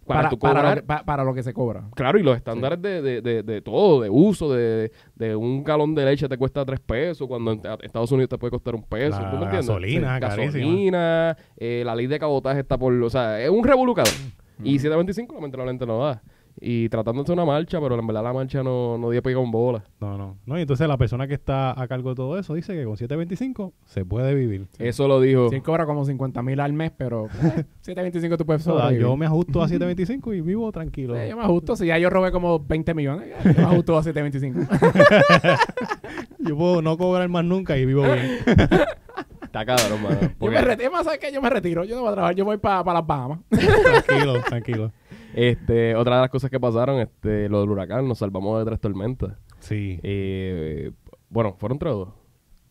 Para, 0.05 0.19
Para, 0.21 0.29
tu 0.29 0.39
para, 0.39 0.69
lo, 0.69 0.75
que- 0.75 0.83
pa- 0.87 1.03
para 1.03 1.23
lo 1.25 1.33
que 1.33 1.43
se 1.43 1.53
cobra. 1.53 1.83
Claro, 1.93 2.17
y 2.17 2.23
los 2.23 2.37
estándares 2.37 2.81
de, 2.81 3.01
de, 3.01 3.21
de, 3.21 3.43
de 3.43 3.61
todo, 3.61 3.99
de 4.01 4.09
uso, 4.09 4.53
de, 4.53 4.89
de 5.15 5.35
un 5.35 5.65
galón 5.65 5.95
de 5.95 6.05
leche 6.05 6.29
te 6.29 6.37
cuesta 6.37 6.63
tres 6.63 6.79
pesos, 6.79 7.27
cuando 7.27 7.51
en 7.51 7.61
Estados 7.81 8.09
Unidos 8.13 8.29
te 8.29 8.37
puede 8.37 8.51
costar 8.51 8.73
un 8.73 8.83
peso. 8.83 9.19
La 9.21 9.31
¿Tú 9.31 9.35
me 9.37 9.43
entiendes? 9.43 9.67
gasolina. 9.67 10.19
Gasolina, 10.19 11.37
eh, 11.57 11.83
la 11.85 11.93
ley 11.93 12.07
de 12.07 12.19
cabotaje 12.19 12.61
está 12.61 12.77
por... 12.77 12.93
O 12.93 13.09
sea, 13.09 13.41
es 13.41 13.49
un 13.49 13.65
revolucado. 13.65 14.09
Mm. 14.59 14.65
Y 14.65 14.79
725 14.79 15.35
lamentablemente 15.35 15.85
no 15.85 15.99
da. 15.99 16.21
Y 16.59 16.89
tratándose 16.89 17.27
de 17.27 17.33
una 17.33 17.45
marcha, 17.45 17.79
pero 17.79 17.99
en 17.99 18.07
verdad 18.07 18.23
la 18.23 18.33
marcha 18.33 18.63
no, 18.63 18.97
no 18.97 19.11
dio 19.11 19.21
pega 19.21 19.37
con 19.39 19.51
bola. 19.51 19.83
No, 19.99 20.17
no. 20.17 20.37
No, 20.45 20.57
y 20.57 20.61
entonces 20.61 20.87
la 20.87 20.97
persona 20.97 21.27
que 21.27 21.35
está 21.35 21.79
a 21.79 21.87
cargo 21.87 22.09
de 22.09 22.15
todo 22.15 22.39
eso 22.39 22.53
dice 22.55 22.73
que 22.73 22.83
con 22.83 22.97
725 22.97 23.73
se 23.85 24.05
puede 24.05 24.33
vivir. 24.33 24.65
Eso 24.79 25.07
lo 25.07 25.21
dijo... 25.21 25.49
Sí, 25.49 25.61
cobra 25.61 25.85
como 25.85 26.03
50 26.03 26.41
mil 26.41 26.59
al 26.59 26.73
mes, 26.73 26.91
pero 26.97 27.25
eh, 27.27 27.63
725 27.81 28.37
tú 28.37 28.45
puedes 28.45 28.61
O 28.65 28.71
sea, 28.71 28.73
sobrevivir. 28.81 29.01
yo 29.07 29.15
me 29.15 29.27
ajusto 29.27 29.61
a 29.61 29.67
725 29.67 30.33
y 30.33 30.41
vivo 30.41 30.71
tranquilo. 30.71 31.15
Sí, 31.15 31.29
yo 31.29 31.37
me 31.37 31.43
ajusto. 31.43 31.75
Si 31.75 31.85
ya 31.85 31.97
yo 31.99 32.09
robé 32.09 32.31
como 32.31 32.59
20 32.59 32.93
millones, 32.95 33.27
yo 33.43 33.53
me 33.53 33.63
ajusto 33.63 33.97
a 33.97 34.03
725. 34.03 34.67
Yo 36.39 36.55
puedo 36.55 36.81
no 36.81 36.97
cobrar 36.97 37.27
más 37.29 37.43
nunca 37.43 37.77
y 37.77 37.85
vivo 37.85 38.03
bien. 38.03 38.37
Está 39.41 39.65
cabrón, 39.65 40.03
mano. 40.03 40.19
yo 40.39 40.51
me 40.51 40.61
retiro, 40.61 40.91
más 40.91 41.03
¿sabes 41.05 41.19
qué? 41.19 41.31
Yo 41.31 41.41
me 41.41 41.49
retiro. 41.49 41.83
Yo 41.83 41.95
no 41.95 42.01
voy 42.01 42.11
a 42.11 42.13
trabajar. 42.13 42.35
Yo 42.35 42.45
voy 42.45 42.57
para 42.57 42.93
las 42.93 43.05
Bahamas. 43.07 43.39
tranquilo, 43.49 44.41
tranquilo. 44.47 44.91
Este, 45.37 45.95
otra 45.95 46.15
de 46.15 46.21
las 46.21 46.29
cosas 46.29 46.49
que 46.49 46.59
pasaron, 46.59 46.99
este, 46.99 47.47
lo 47.49 47.61
del 47.61 47.69
huracán, 47.69 48.07
nos 48.07 48.17
salvamos 48.17 48.59
de 48.59 48.65
tres 48.65 48.79
tormentas. 48.79 49.33
Sí. 49.59 49.99
Eh, 50.03 50.91
bueno, 51.29 51.55
fueron 51.57 51.77
tres 51.79 51.93
o 51.93 51.97
dos. 51.97 52.09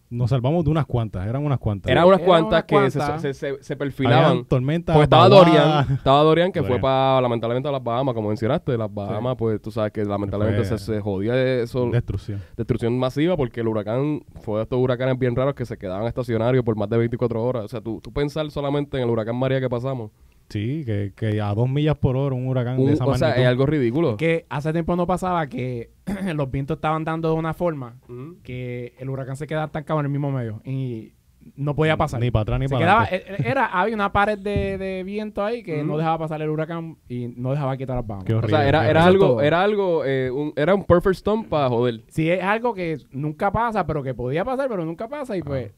nos 0.08 0.30
salvamos 0.30 0.64
de 0.64 0.70
unas 0.70 0.86
cuantas, 0.86 1.26
eran 1.26 1.44
unas 1.44 1.58
cuantas. 1.58 1.90
Eran 1.90 2.06
unas 2.06 2.20
cuantas 2.20 2.64
unas 2.70 2.84
que 2.84 2.90
se, 2.92 2.98
cuantas. 2.98 3.36
se, 3.36 3.62
se- 3.62 3.76
perfilaban. 3.76 4.44
tormentas. 4.44 4.94
Porque 4.94 5.04
estaba. 5.04 5.28
Dorian, 5.28 5.92
estaba 5.94 6.22
Dorian 6.22 6.52
que 6.52 6.62
fue 6.62 6.78
para, 6.78 7.20
lamentablemente, 7.20 7.68
a 7.68 7.72
las 7.72 7.82
Bahamas, 7.82 8.14
como 8.14 8.28
mencionaste. 8.28 8.78
Las 8.78 8.92
Bahamas, 8.92 9.34
pues 9.36 9.60
tú 9.60 9.70
sabes 9.72 9.90
que 9.92 10.04
lamentablemente 10.04 10.64
se, 10.64 10.78
se 10.78 11.00
jodía 11.00 11.34
eso, 11.60 11.90
Destrucción. 11.90 12.40
destrucción 12.56 12.96
masiva, 12.98 13.36
porque 13.36 13.60
el 13.60 13.68
huracán 13.68 14.22
fue 14.42 14.58
de 14.58 14.62
estos 14.62 14.78
huracanes 14.78 15.18
bien 15.18 15.34
raros 15.34 15.54
que 15.54 15.66
se 15.66 15.76
quedaban 15.76 16.06
estacionarios 16.06 16.64
por 16.64 16.76
más 16.76 16.88
de 16.88 16.98
24 16.98 17.42
horas. 17.42 17.64
O 17.64 17.68
sea, 17.68 17.80
tú, 17.80 18.00
tú 18.00 18.12
pensar 18.12 18.48
solamente 18.50 18.96
en 18.96 19.02
el 19.02 19.10
huracán 19.10 19.36
María 19.36 19.60
que 19.60 19.68
pasamos, 19.68 20.12
Sí, 20.48 20.84
que, 20.84 21.12
que 21.16 21.40
a 21.40 21.52
dos 21.54 21.68
millas 21.68 21.96
por 21.98 22.16
hora 22.16 22.34
un 22.34 22.46
huracán 22.46 22.76
de 22.84 22.92
esa 22.92 23.04
o 23.04 23.14
sea, 23.16 23.32
es 23.36 23.46
algo 23.46 23.66
ridículo. 23.66 24.16
Que 24.16 24.46
hace 24.48 24.72
tiempo 24.72 24.94
no 24.96 25.06
pasaba 25.06 25.46
que 25.48 25.90
los 26.34 26.50
vientos 26.50 26.76
estaban 26.76 27.04
dando 27.04 27.30
de 27.30 27.34
una 27.34 27.52
forma 27.54 27.96
Ujú. 28.08 28.36
que 28.42 28.94
el 28.98 29.10
huracán 29.10 29.36
se 29.36 29.46
quedaba 29.46 29.66
estancado 29.66 30.00
en 30.00 30.06
el 30.06 30.12
mismo 30.12 30.30
medio 30.30 30.60
y 30.64 31.12
no 31.54 31.76
podía 31.76 31.96
pasar. 31.96 32.20
Ni 32.20 32.30
para 32.32 32.42
atrás 32.42 32.58
ni 32.60 32.66
Se 32.66 32.74
para 32.74 32.84
quedaba, 32.84 33.02
adelante. 33.04 33.42
e- 33.44 33.48
era, 33.50 33.66
había 33.66 33.94
una 33.94 34.12
pared 34.12 34.36
de, 34.38 34.78
de 34.78 35.04
viento 35.04 35.44
ahí 35.44 35.62
que 35.62 35.82
no 35.84 35.96
dejaba 35.96 36.18
pasar 36.18 36.42
el 36.42 36.48
huracán 36.50 36.96
y 37.08 37.28
no 37.36 37.50
dejaba 37.52 37.76
quitar 37.76 37.96
las. 38.04 38.24
Qué 38.24 38.34
O 38.34 38.42
sea, 38.48 38.68
era, 38.68 39.04
algo, 39.04 39.26
todo. 39.26 39.40
era 39.42 39.62
algo, 39.62 40.04
eh, 40.04 40.28
un, 40.30 40.52
era 40.56 40.74
un 40.74 40.82
perfect 40.84 41.14
storm 41.16 41.44
para 41.44 41.68
joder. 41.68 42.02
Sí, 42.08 42.28
es 42.28 42.42
algo 42.42 42.74
que 42.74 42.98
nunca 43.12 43.52
pasa, 43.52 43.86
pero 43.86 44.02
que 44.02 44.12
podía 44.14 44.44
pasar, 44.44 44.68
pero 44.68 44.84
nunca 44.84 45.06
pasa 45.08 45.36
y 45.36 45.42
pues 45.42 45.72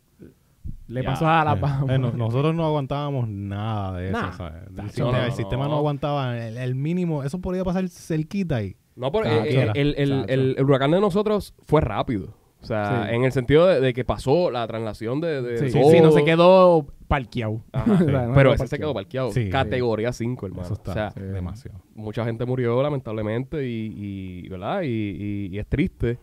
le 0.88 1.02
Ya, 1.02 1.10
pasó 1.10 1.28
a 1.28 1.44
las 1.44 1.56
eh, 1.62 1.94
eh, 1.94 1.98
no- 1.98 2.12
nosotros 2.12 2.54
no 2.54 2.64
aguantábamos 2.66 3.28
nada 3.28 3.96
de 3.98 4.08
eso. 4.10 4.18
El, 4.18 4.82
sistema, 4.88 5.12
no, 5.12 5.18
el 5.22 5.28
no, 5.28 5.36
sistema 5.36 5.64
no, 5.64 5.70
no. 5.70 5.76
aguantaba 5.76 6.38
el, 6.38 6.56
el 6.56 6.74
mínimo. 6.74 7.22
Eso 7.22 7.40
podía 7.40 7.62
pasar 7.64 7.88
cerquita 7.88 8.56
ahí. 8.56 8.76
No, 8.96 9.12
porque 9.12 9.28
eh, 9.28 9.70
el, 9.74 9.94
el- 9.96 10.08
Chacho. 10.22 10.32
el- 10.32 10.54
el 10.58 10.64
huracán 10.64 10.90
de 10.90 11.00
nosotros 11.00 11.54
fue 11.62 11.80
rápido. 11.80 12.34
O 12.60 12.66
sea, 12.66 13.06
Sí. 13.08 13.14
en 13.14 13.22
el 13.22 13.30
sentido 13.30 13.66
de, 13.68 13.78
de 13.80 13.94
que 13.94 14.04
pasó 14.04 14.50
la 14.50 14.66
traslación 14.66 15.20
de, 15.20 15.42
de 15.42 15.58
Sí, 15.58 15.70
sí, 15.70 15.78
todo. 15.80 15.90
sí, 15.92 16.00
no 16.00 16.10
se 16.10 16.24
quedó 16.24 16.86
parqueado. 17.06 17.62
Ajá, 17.72 17.92
O 17.92 17.96
sí. 17.98 18.04
sea, 18.06 18.26
no 18.26 18.34
Pero 18.34 18.52
ese 18.52 18.66
se 18.66 18.78
quedó 18.80 18.92
parqueado. 18.94 19.30
Sí. 19.30 19.48
Categoría 19.48 20.12
5, 20.12 20.46
hermano. 20.46 20.64
Eso 20.64 20.74
está 20.74 20.90
o 20.90 20.94
sea, 20.94 21.10
sí. 21.12 21.20
demasiado. 21.20 21.80
mucha 21.94 22.24
gente 22.24 22.44
murió 22.46 22.82
lamentablemente 22.82 23.64
y, 23.68 24.42
y 24.42 24.48
¿verdad? 24.48 24.82
Y, 24.82 24.86
y- 24.88 25.48
y 25.52 25.58
es 25.60 25.68
triste 25.68 26.18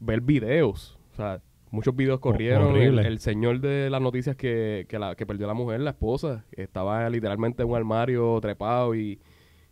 ver 0.00 0.20
videos. 0.20 0.98
O 1.12 1.16
sea, 1.16 1.40
muchos 1.70 1.94
videos 1.96 2.20
corrieron. 2.20 2.76
El, 2.76 2.98
el 2.98 3.18
señor 3.20 3.60
de 3.60 3.90
las 3.90 4.00
noticias 4.00 4.36
que, 4.36 4.86
que, 4.88 4.98
la, 4.98 5.14
que 5.14 5.26
perdió 5.26 5.46
a 5.46 5.48
la 5.48 5.54
mujer, 5.54 5.80
la 5.80 5.90
esposa, 5.90 6.44
estaba 6.52 7.08
literalmente 7.10 7.62
en 7.62 7.68
un 7.68 7.76
armario 7.76 8.38
trepado 8.40 8.94
y, 8.94 9.20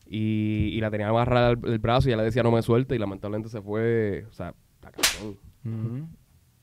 y, 0.07 0.71
y 0.73 0.81
la 0.81 0.91
tenía 0.91 1.09
amarrada 1.09 1.51
el, 1.51 1.59
el 1.65 1.79
brazo 1.79 2.09
y 2.09 2.13
ella 2.13 2.19
le 2.19 2.25
decía 2.25 2.43
no 2.43 2.51
me 2.51 2.63
suelte 2.63 2.95
y 2.95 2.99
lamentablemente 2.99 3.49
se 3.49 3.61
fue. 3.61 4.25
O 4.29 4.33
sea, 4.33 4.55
está 4.75 4.91
cabrón. 4.91 5.39
Ujú. 5.65 6.09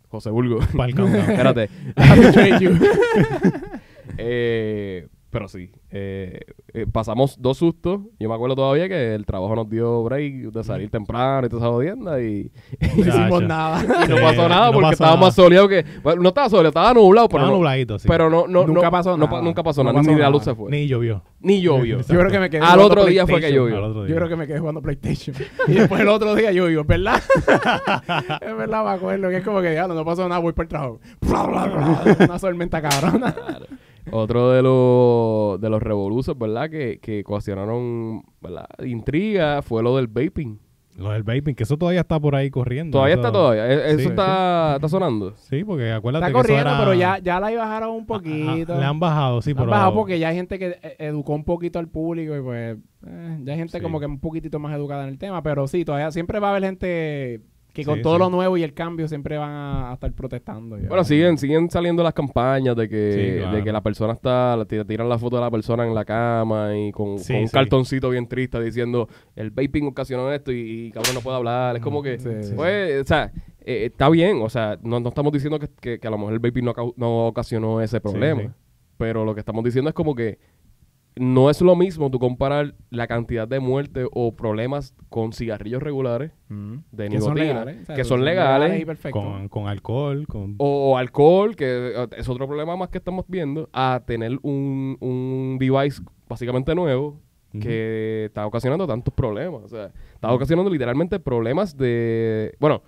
José 0.10 0.30
Bulgo. 0.30 0.60
Para 0.78 0.90
el 0.90 0.96
countdown. 0.96 1.30
Espérate. 1.32 1.70
I 1.98 2.20
betrayed 2.20 2.60
you. 2.60 2.72
Eh, 4.18 5.08
pero 5.34 5.48
sí, 5.50 5.70
eh, 5.92 6.40
eh, 6.74 6.86
pasamos 6.90 7.36
dos 7.42 7.58
sustos. 7.58 8.00
Yo 8.20 8.30
me 8.30 8.36
acuerdo 8.36 8.56
todavía 8.56 8.88
que 8.88 9.16
el 9.16 9.26
trabajo 9.26 9.56
nos 9.56 9.70
dio 9.70 10.04
break 10.04 10.52
de 10.54 10.64
salir 10.64 10.90
temprano 10.90 11.46
y 11.46 11.50
toda 11.50 11.64
esa 11.64 11.72
jodienda 11.72 12.22
y, 12.22 12.50
No 12.98 13.02
hicimos 13.08 13.44
nada. 13.44 13.84
y 14.06 14.10
no 14.10 14.16
pasó 14.18 14.48
nada 14.48 14.68
no 14.68 14.72
porque 14.74 14.84
pasó 14.84 14.94
estaba 14.94 15.12
nada. 15.16 15.22
más 15.26 15.36
soleado 15.36 15.68
que... 15.68 15.84
Bueno, 16.04 16.22
no 16.22 16.30
estaba 16.30 16.50
soleado, 16.50 16.70
estaba 16.70 16.94
nublado, 16.94 17.28
pero 17.28 17.40
Estaba 17.40 17.52
no, 17.52 17.58
nubladito, 17.58 18.00
sí. 18.00 18.08
pero 18.08 18.30
no, 18.30 18.48
no, 18.48 18.66
Nunca 18.66 18.84
no- 18.84 18.92
pasó 18.92 19.18
no 19.18 19.26
pa- 19.26 19.32
nada. 19.32 19.44
nunca 19.44 19.64
pasó 19.64 19.84
No 19.84 19.90
nada, 19.92 20.00
pasó 20.04 20.12
ni 20.12 20.20
la 20.22 20.30
luz 20.30 20.44
se 20.44 20.56
fue. 20.56 20.72
Ni 20.72 20.88
llovió. 20.88 21.24
Ni 21.42 21.62
llovió. 21.64 21.98
Yo 22.00 22.06
creo 22.20 22.30
que 22.32 22.40
me 22.40 22.50
quedé 22.50 22.62
Al 22.64 22.80
otro 22.80 23.04
día 23.06 23.26
fue 23.28 23.42
que 23.42 23.52
llovió. 23.52 23.78
Al 23.78 23.84
otro 23.86 24.04
día. 24.06 24.12
Yo 24.12 24.16
creo 24.18 24.30
que 24.30 24.36
me 24.36 24.48
quedé 24.48 24.60
jugando 24.60 24.82
PlayStation. 24.82 25.36
Y 25.68 25.74
después 25.74 26.00
el 26.02 26.08
otro 26.10 26.36
día 26.36 26.52
llovió, 26.52 26.84
¿verdad? 26.86 27.22
es 28.42 28.58
verdad, 28.58 28.84
me 28.84 28.92
acuerdo 28.92 29.30
que 29.30 29.38
es 29.38 29.44
como 29.44 29.62
que, 29.62 29.72
diablo, 29.72 29.96
no 29.96 30.06
pasó 30.06 30.28
nada, 30.30 30.40
voy 30.40 30.54
por 30.54 30.66
el 30.66 30.70
trabajo. 30.70 31.00
Bla, 31.22 31.44
bla, 31.48 31.66
bla. 31.66 32.16
Una 32.28 32.40
tormenta 32.40 32.82
cabrona. 32.82 33.36
Otro 34.12 34.52
de 34.52 34.62
los 34.62 35.60
de 35.62 35.70
los 35.70 35.82
revoluciones, 35.82 36.40
¿verdad? 36.40 36.70
Que, 36.70 37.00
que 37.02 37.24
ocasionaron, 37.26 38.24
¿verdad? 38.42 38.68
Intriga 38.86 39.62
fue 39.62 39.82
lo 39.84 39.96
del 39.98 40.08
vaping. 40.08 40.60
Lo 40.96 41.10
del 41.10 41.24
vaping, 41.24 41.56
que 41.56 41.64
eso 41.64 41.76
todavía 41.76 42.02
está 42.02 42.20
por 42.20 42.36
ahí 42.36 42.52
corriendo. 42.52 42.98
Todavía 42.98 43.16
Eso- 43.16 43.22
está 43.22 43.32
todavía. 43.32 43.68
E- 43.68 43.90
Eso 43.94 43.98
Sí, 44.00 44.06
está, 44.10 44.74
está 44.76 44.88
sonando. 44.90 45.34
Sí, 45.38 45.64
porque 45.64 45.92
acuérdate 45.92 46.28
Está 46.28 46.34
que 46.34 46.40
eso 46.40 46.48
corriendo, 46.54 46.70
era- 46.70 46.80
pero 46.80 46.94
ya, 46.94 47.18
ya 47.18 47.40
la 47.40 47.50
bajaron 47.56 47.96
un 47.96 48.02
Ah, 48.04 48.06
poquito. 48.06 48.74
ah, 48.76 48.78
Le 48.80 48.86
han 48.86 49.00
bajado, 49.00 49.42
sí, 49.42 49.54
La 49.54 49.60
han 49.62 49.66
pero... 49.66 49.72
bajado 49.72 49.94
porque 49.96 50.20
ya 50.20 50.28
hay 50.30 50.36
gente 50.36 50.60
que 50.60 50.78
eh, 50.84 50.96
educó 51.00 51.34
un 51.34 51.46
poquito 51.46 51.80
al 51.80 51.88
público 51.88 52.38
y 52.38 52.42
pues 52.44 52.78
eh, 53.08 53.38
ya 53.44 53.54
hay 53.54 53.58
gente 53.58 53.78
Sí. 53.80 53.84
como 53.84 54.00
que 54.00 54.06
un 54.06 54.20
poquitito 54.20 54.60
más 54.60 54.76
educada 54.76 55.04
en 55.06 55.10
el 55.10 55.18
tema, 55.18 55.42
pero 55.42 55.66
sí, 55.68 55.84
todavía 55.84 56.12
siempre 56.12 56.40
va 56.40 56.50
a 56.50 56.52
haber 56.52 56.64
gente 56.66 57.42
que 57.74 57.84
con 57.84 57.96
Sí, 57.96 58.02
todo 58.04 58.14
sí. 58.14 58.20
lo 58.20 58.30
nuevo 58.30 58.56
y 58.56 58.62
el 58.64 58.74
cambio 58.74 59.08
siempre 59.08 59.38
van 59.38 59.50
a, 59.50 59.90
a 59.90 59.94
estar 59.96 60.14
protestando. 60.14 60.78
ya. 60.78 60.88
Bueno, 60.88 61.04
siguen, 61.04 61.38
siguen 61.40 61.70
saliendo 61.72 62.04
las 62.04 62.14
campañas 62.14 62.76
de 62.76 62.88
que, 62.88 63.12
Sí, 63.34 63.40
claro. 63.40 63.58
de 63.58 63.64
que 63.64 63.72
la 63.72 63.82
persona 63.82 64.14
está, 64.14 64.64
tiran 64.88 65.10
la 65.10 65.18
foto 65.18 65.38
de 65.38 65.42
la 65.42 65.50
persona 65.52 65.86
en 65.86 65.96
la 65.96 66.06
cama 66.06 66.78
y 66.78 66.92
con, 66.92 67.18
Sí, 67.20 67.34
con 67.34 67.42
un 67.42 67.48
sí. 67.48 67.54
cartoncito 67.54 68.10
bien 68.12 68.28
triste 68.28 68.62
diciendo 68.64 69.10
el 69.36 69.50
vaping 69.50 69.88
ocasionó 69.88 70.32
esto 70.32 70.52
y, 70.52 70.60
y 70.88 70.92
cabrón 70.92 71.16
no 71.16 71.22
puede 71.22 71.38
hablar. 71.38 71.76
Es 71.76 71.82
como 71.82 72.04
que, 72.04 72.20
Sí, 72.20 72.30
sí. 72.44 72.54
pues, 72.56 73.02
o 73.02 73.06
sea, 73.06 73.32
eh, 73.66 73.86
está 73.92 74.08
bien, 74.10 74.40
o 74.44 74.50
sea, 74.50 74.78
no, 74.84 75.00
no 75.00 75.10
estamos 75.10 75.34
diciendo 75.34 75.58
que, 75.58 75.68
que- 75.82 76.00
que 76.00 76.08
a 76.08 76.12
lo 76.12 76.18
mejor 76.20 76.34
el 76.34 76.40
vaping 76.40 76.64
no, 76.66 76.74
no 76.96 77.26
ocasionó 77.28 77.82
ese 77.82 78.00
problema, 78.00 78.42
sí. 78.44 78.48
pero 78.98 79.26
lo 79.26 79.34
que 79.34 79.40
estamos 79.40 79.64
diciendo 79.64 79.90
es 79.90 79.96
como 79.96 80.14
que 80.14 80.38
no 81.16 81.50
es 81.50 81.62
lo 81.62 81.76
mismo 81.76 82.10
tú 82.10 82.20
comparar 82.20 82.76
la 82.90 83.08
cantidad 83.08 83.48
de 83.48 83.60
muertes 83.60 84.08
o 84.12 84.36
problemas 84.36 84.94
con 85.10 85.34
cigarrillos 85.34 85.82
regulares 85.84 86.32
Mm. 86.50 86.76
de 86.92 87.10
que 87.10 87.20
son 87.20 87.34
nicotina, 87.34 87.60
legales. 87.66 87.82
o 87.82 87.86
sea, 87.86 87.96
que 87.96 88.04
son 88.04 88.24
legales, 88.26 88.82
y 88.82 88.86
perfectos. 88.86 89.24
Con, 89.24 89.50
con 89.50 89.68
alcohol, 89.68 90.28
con... 90.28 90.56
o, 90.60 90.92
o 90.92 90.98
alcohol, 90.98 91.56
que 91.56 91.66
eh, 91.96 92.08
es 92.18 92.30
otro 92.30 92.48
problema 92.48 92.76
más 92.76 92.90
que 92.90 93.00
estamos 93.00 93.26
viendo, 93.28 93.70
a 93.74 94.04
tener 94.06 94.38
un, 94.44 94.98
un 95.00 95.58
device 95.60 96.02
básicamente 96.30 96.76
nuevo 96.76 97.20
que 97.60 98.26
está 98.26 98.48
ocasionando 98.48 98.88
tantos 98.88 99.14
problemas. 99.14 99.62
O 99.64 99.68
sea, 99.68 99.92
está 100.16 100.32
ocasionando 100.34 100.72
literalmente 100.72 101.20
problemas 101.20 101.78
de... 101.78 102.56
Bueno, 102.60 102.82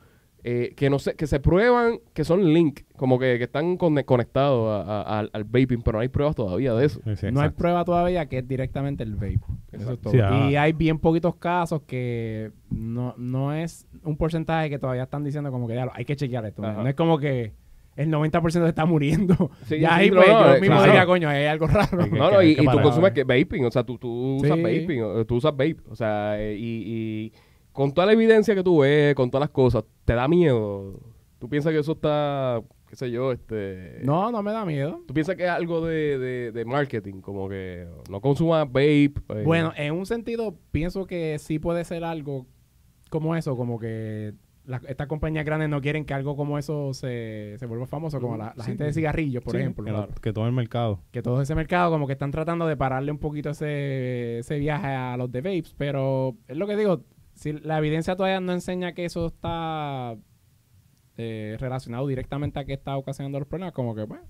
eh, 0.47 0.73
que 0.75 0.91
no 0.91 0.99
sé, 0.99 1.15
que 1.15 1.25
se 1.25 1.39
prueban 1.39 1.97
que 2.13 2.23
son 2.23 2.53
link, 2.53 2.81
como 2.97 3.17
que, 3.17 3.39
que 3.39 3.45
están 3.45 3.77
conne- 3.79 4.05
conectados 4.05 4.69
a- 4.87 5.01
a- 5.01 5.19
al, 5.19 5.31
al 5.33 5.43
vaping, 5.43 5.81
pero 5.83 5.97
no 5.97 6.01
hay 6.01 6.07
pruebas 6.09 6.35
todavía 6.35 6.71
de 6.75 6.85
eso. 6.85 7.01
Sí, 7.03 7.15
sí, 7.15 7.27
no 7.31 7.41
hay 7.41 7.49
prueba 7.49 7.83
todavía 7.83 8.27
que 8.27 8.37
es 8.37 8.47
directamente 8.47 9.01
el 9.03 9.15
vape. 9.15 9.39
Eso 9.71 9.93
es 9.93 9.99
todo. 9.99 10.13
Sí, 10.13 10.19
ah. 10.21 10.47
Y 10.51 10.55
hay 10.55 10.73
bien 10.73 10.99
poquitos 10.99 11.35
casos 11.37 11.81
que 11.87 12.51
no, 12.69 13.15
no 13.17 13.53
es 13.53 13.87
un 14.03 14.17
porcentaje 14.17 14.69
que 14.69 14.77
todavía 14.77 15.01
están 15.03 15.23
diciendo 15.23 15.49
como 15.51 15.67
que 15.67 15.73
ya 15.73 15.89
hay 15.91 16.05
que 16.05 16.15
chequear 16.15 16.45
esto. 16.45 16.63
Ajá. 16.63 16.83
No 16.83 16.87
es 16.87 16.93
como 16.93 17.17
que 17.17 17.53
el 17.95 18.11
90% 18.11 18.51
se 18.51 18.67
está 18.67 18.85
muriendo. 18.85 19.49
Sí, 19.65 19.79
ya 19.79 19.95
ahí 19.95 20.11
pues, 20.11 20.27
no, 20.27 20.45
yo 20.45 20.55
eh, 20.57 20.61
mismo 20.61 20.75
claro. 20.75 20.91
diría, 20.91 21.05
coño, 21.07 21.27
hay 21.29 21.45
algo 21.45 21.65
raro. 21.65 21.97
Que- 22.03 22.11
No, 22.19 22.29
no, 22.29 22.43
y, 22.43 22.53
que 22.55 22.61
y 22.61 22.67
tú 22.67 22.81
consumes 22.81 23.11
eh. 23.11 23.13
que 23.15 23.23
vaping, 23.23 23.65
o 23.65 23.71
sea, 23.71 23.83
tú, 23.83 23.97
tú 23.97 24.35
usas 24.35 24.57
Sí. 24.57 24.61
vaping, 24.61 25.25
tú 25.25 25.35
usas 25.37 25.51
vape, 25.53 25.77
o 25.89 25.95
sea, 25.95 26.39
eh, 26.39 26.55
y, 26.55 26.83
y 26.85 27.31
con 27.75 27.91
toda 27.93 28.07
la 28.07 28.13
evidencia 28.13 28.55
que 28.55 28.63
tú 28.63 28.79
ves, 28.79 29.13
con 29.15 29.29
todas 29.29 29.41
las 29.47 29.49
cosas, 29.51 29.83
te 30.05 30.13
da 30.13 30.27
miedo. 30.27 30.99
Tú 31.39 31.49
piensas 31.49 31.73
que 31.73 31.79
eso 31.79 31.91
está, 31.91 32.61
qué 32.89 32.95
sé 32.95 33.11
yo, 33.11 33.31
este... 33.33 33.99
No, 34.03 34.31
no 34.31 34.41
me 34.41 34.51
da 34.53 34.65
miedo. 34.65 35.01
Tú 35.05 35.13
piensas 35.13 35.35
que 35.35 35.43
es 35.43 35.49
algo 35.49 35.85
de, 35.85 36.17
de, 36.17 36.51
de 36.53 36.65
marketing, 36.65 37.21
como 37.21 37.49
que 37.49 37.85
no 38.09 38.21
consumas 38.21 38.65
vape. 38.65 39.05
eh, 39.29 39.43
Bueno, 39.43 39.73
en 39.75 39.93
un 39.93 40.05
sentido, 40.05 40.55
pienso 40.71 41.05
que 41.05 41.37
sí 41.37 41.59
puede 41.59 41.83
ser 41.83 42.03
algo 42.05 42.47
como 43.09 43.35
eso, 43.35 43.55
como 43.57 43.77
que 43.77 44.33
la- 44.63 44.81
estas 44.87 45.07
compañías 45.07 45.45
grandes 45.45 45.69
no 45.69 45.81
quieren 45.81 46.05
que 46.05 46.13
algo 46.13 46.35
como 46.35 46.57
eso 46.57 46.93
se, 46.93 47.55
se 47.59 47.65
vuelva 47.67 47.85
famoso, 47.85 48.19
como 48.21 48.37
la, 48.37 48.53
la 48.55 48.63
Sí. 48.63 48.71
gente 48.71 48.85
de 48.85 48.93
cigarrillos, 48.93 49.43
por 49.43 49.51
Sí, 49.53 49.59
ejemplo. 49.59 49.83
que, 49.85 49.91
lo- 49.91 50.07
que 50.21 50.33
todo 50.33 50.47
el 50.47 50.53
mercado. 50.53 51.01
que 51.11 51.21
todo 51.21 51.41
ese 51.41 51.53
mercado 51.53 51.91
como 51.91 52.07
que 52.07 52.13
están 52.13 52.31
tratando 52.31 52.65
de 52.65 52.77
pararle 52.77 53.11
un 53.11 53.19
poquito 53.19 53.49
ese, 53.51 54.39
ese 54.39 54.57
viaje 54.57 54.87
a 54.87 55.17
los 55.17 55.29
de 55.31 55.41
vapes, 55.41 55.75
pero 55.77 56.35
es 56.47 56.57
lo 56.57 56.65
que 56.65 56.77
digo, 56.77 57.01
si 57.35 57.53
la 57.53 57.77
evidencia 57.77 58.15
todavía 58.15 58.39
no 58.39 58.51
enseña 58.53 58.93
que 58.93 59.05
eso 59.05 59.27
está 59.27 60.15
eh, 61.17 61.57
relacionado 61.59 62.07
directamente 62.07 62.59
a 62.59 62.65
que 62.65 62.73
está 62.73 62.97
ocasionando 62.97 63.39
los 63.39 63.47
problemas, 63.47 63.73
como 63.73 63.95
que, 63.95 64.05
pues, 64.05 64.21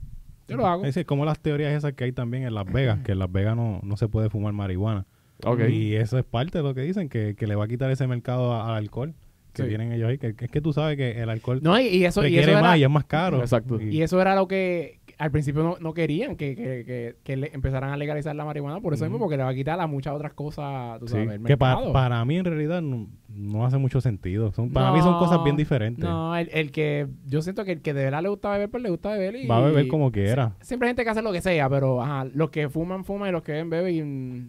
yo 0.48 0.58
lo 0.58 0.68
hago. 0.68 0.84
Es 0.84 0.94
decir, 0.94 1.06
como 1.06 1.26
las 1.26 1.40
teorías 1.40 1.72
esas 1.74 1.94
que 1.94 2.04
hay 2.04 2.12
también 2.12 2.44
en 2.44 2.54
Las 2.54 2.66
Vegas, 2.72 3.00
que 3.04 3.14
en 3.14 3.20
Las 3.20 3.32
Vegas 3.32 3.56
no, 3.56 3.80
no 3.84 3.98
se 3.98 4.08
puede 4.08 4.30
fumar 4.30 4.54
marihuana. 4.54 5.06
Ok. 5.44 5.62
Y 5.70 5.96
eso 5.96 6.18
es 6.20 6.24
parte 6.26 6.60
de 6.60 6.64
lo 6.64 6.74
que 6.76 6.82
dicen, 6.82 7.10
que, 7.10 7.36
que 7.36 7.48
le 7.48 7.56
va 7.56 7.66
a 7.66 7.68
quitar 7.68 7.90
ese 7.92 8.06
mercado 8.08 8.54
al 8.62 8.76
alcohol 8.76 9.16
que 9.54 9.64
Sí. 9.64 9.70
tienen 9.70 9.92
ellos 9.92 10.10
ahí. 10.10 10.18
Que, 10.18 10.36
que 10.36 10.46
es 10.46 10.52
que 10.52 10.62
tú 10.62 10.72
sabes 10.74 10.98
que 10.98 11.22
el 11.22 11.30
alcohol 11.30 11.60
No, 11.64 11.80
y, 11.80 11.88
y 11.88 12.06
eso, 12.06 12.22
y 12.22 12.28
eso 12.28 12.36
requiere 12.42 12.52
era, 12.52 12.62
más 12.62 12.78
y 12.78 12.84
es 12.84 12.90
más 12.90 13.06
caro. 13.06 13.40
Exacto. 13.40 13.82
y 13.82 14.02
eso 14.02 14.22
era 14.22 14.36
lo 14.36 14.48
que 14.48 15.00
al 15.17 15.31
principio 15.31 15.63
no, 15.63 15.77
no 15.79 15.93
querían, 15.93 16.36
que, 16.36 16.55
que, 16.55 16.84
que, 16.86 17.15
que 17.24 17.38
le 17.38 17.51
empezaran 17.53 17.91
a 17.91 17.98
legalizar 17.98 18.36
la 18.36 18.43
marihuana, 18.45 18.81
por 18.81 18.93
eso 18.93 19.05
mismo, 19.05 19.17
porque 19.19 19.38
le 19.38 19.43
va 19.43 19.50
a 19.50 19.53
quitar 19.55 19.79
a 19.79 19.88
muchas 19.88 20.13
otras 20.13 20.34
cosas, 20.34 21.00
tú 21.00 21.07
Sí, 21.07 21.13
sabes, 21.13 21.39
el 21.39 21.43
que 21.43 21.55
pa- 21.57 21.69
mercado. 21.75 21.93
para 21.93 22.25
mí 22.25 22.38
en 22.38 22.45
realidad 22.45 22.81
no, 22.81 23.07
no 23.29 23.65
hace 23.65 23.77
mucho 23.77 24.01
sentido. 24.01 24.51
Son, 24.51 24.72
para 24.72 24.91
mí 24.91 25.00
son 25.01 25.13
No, 25.13 25.19
cosas 25.19 25.43
bien 25.43 25.55
diferentes. 25.55 26.03
No, 26.03 26.36
el, 26.36 26.50
el 26.51 26.72
que 26.72 27.07
yo 27.27 27.41
siento 27.41 27.63
que 27.63 27.72
el 27.74 27.81
que 27.81 27.93
de 27.93 28.03
verdad 28.03 28.22
le 28.24 28.29
gusta 28.29 28.51
beber, 28.51 28.69
pues 28.69 28.84
le 28.84 28.89
gusta 28.89 29.12
beber 29.12 29.36
y 29.38 29.48
Va 29.48 29.57
a 29.57 29.62
beber 29.62 29.88
como 29.88 30.12
quiera. 30.12 30.53
siempre 30.62 30.88
hay 30.88 30.89
gente 30.89 31.03
que 31.05 31.10
hace 31.10 31.22
lo 31.22 31.31
que 31.31 31.41
sea, 31.41 31.69
pero 31.69 32.01
ajá, 32.01 32.25
los 32.34 32.50
que 32.50 32.67
fuman, 32.69 33.05
fuman 33.05 33.29
y 33.29 33.31
los 33.31 33.41
que 33.43 33.53
beben, 33.53 33.69
beben. 33.69 33.95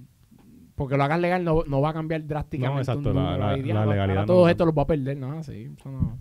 Y, 0.02 0.16
porque 0.74 0.96
lo 0.96 1.04
hagas 1.04 1.20
legal 1.20 1.42
no, 1.44 1.62
no 1.66 1.80
va 1.80 1.90
a 1.90 1.92
cambiar 1.94 2.26
drásticamente. 2.26 2.74
No, 2.74 2.80
exacto, 2.80 3.10
un 3.10 3.16
la- 3.16 3.56
legalidad 3.56 3.82
ahora 3.84 4.14
no- 4.14 4.26
todo 4.26 4.48
esto 4.48 4.66
los 4.66 4.76
va 4.76 4.82
a 4.82 4.86
perder, 4.86 5.16
no, 5.16 5.38
así. 5.38 5.70
Eso 5.78 5.90
no. 5.90 6.18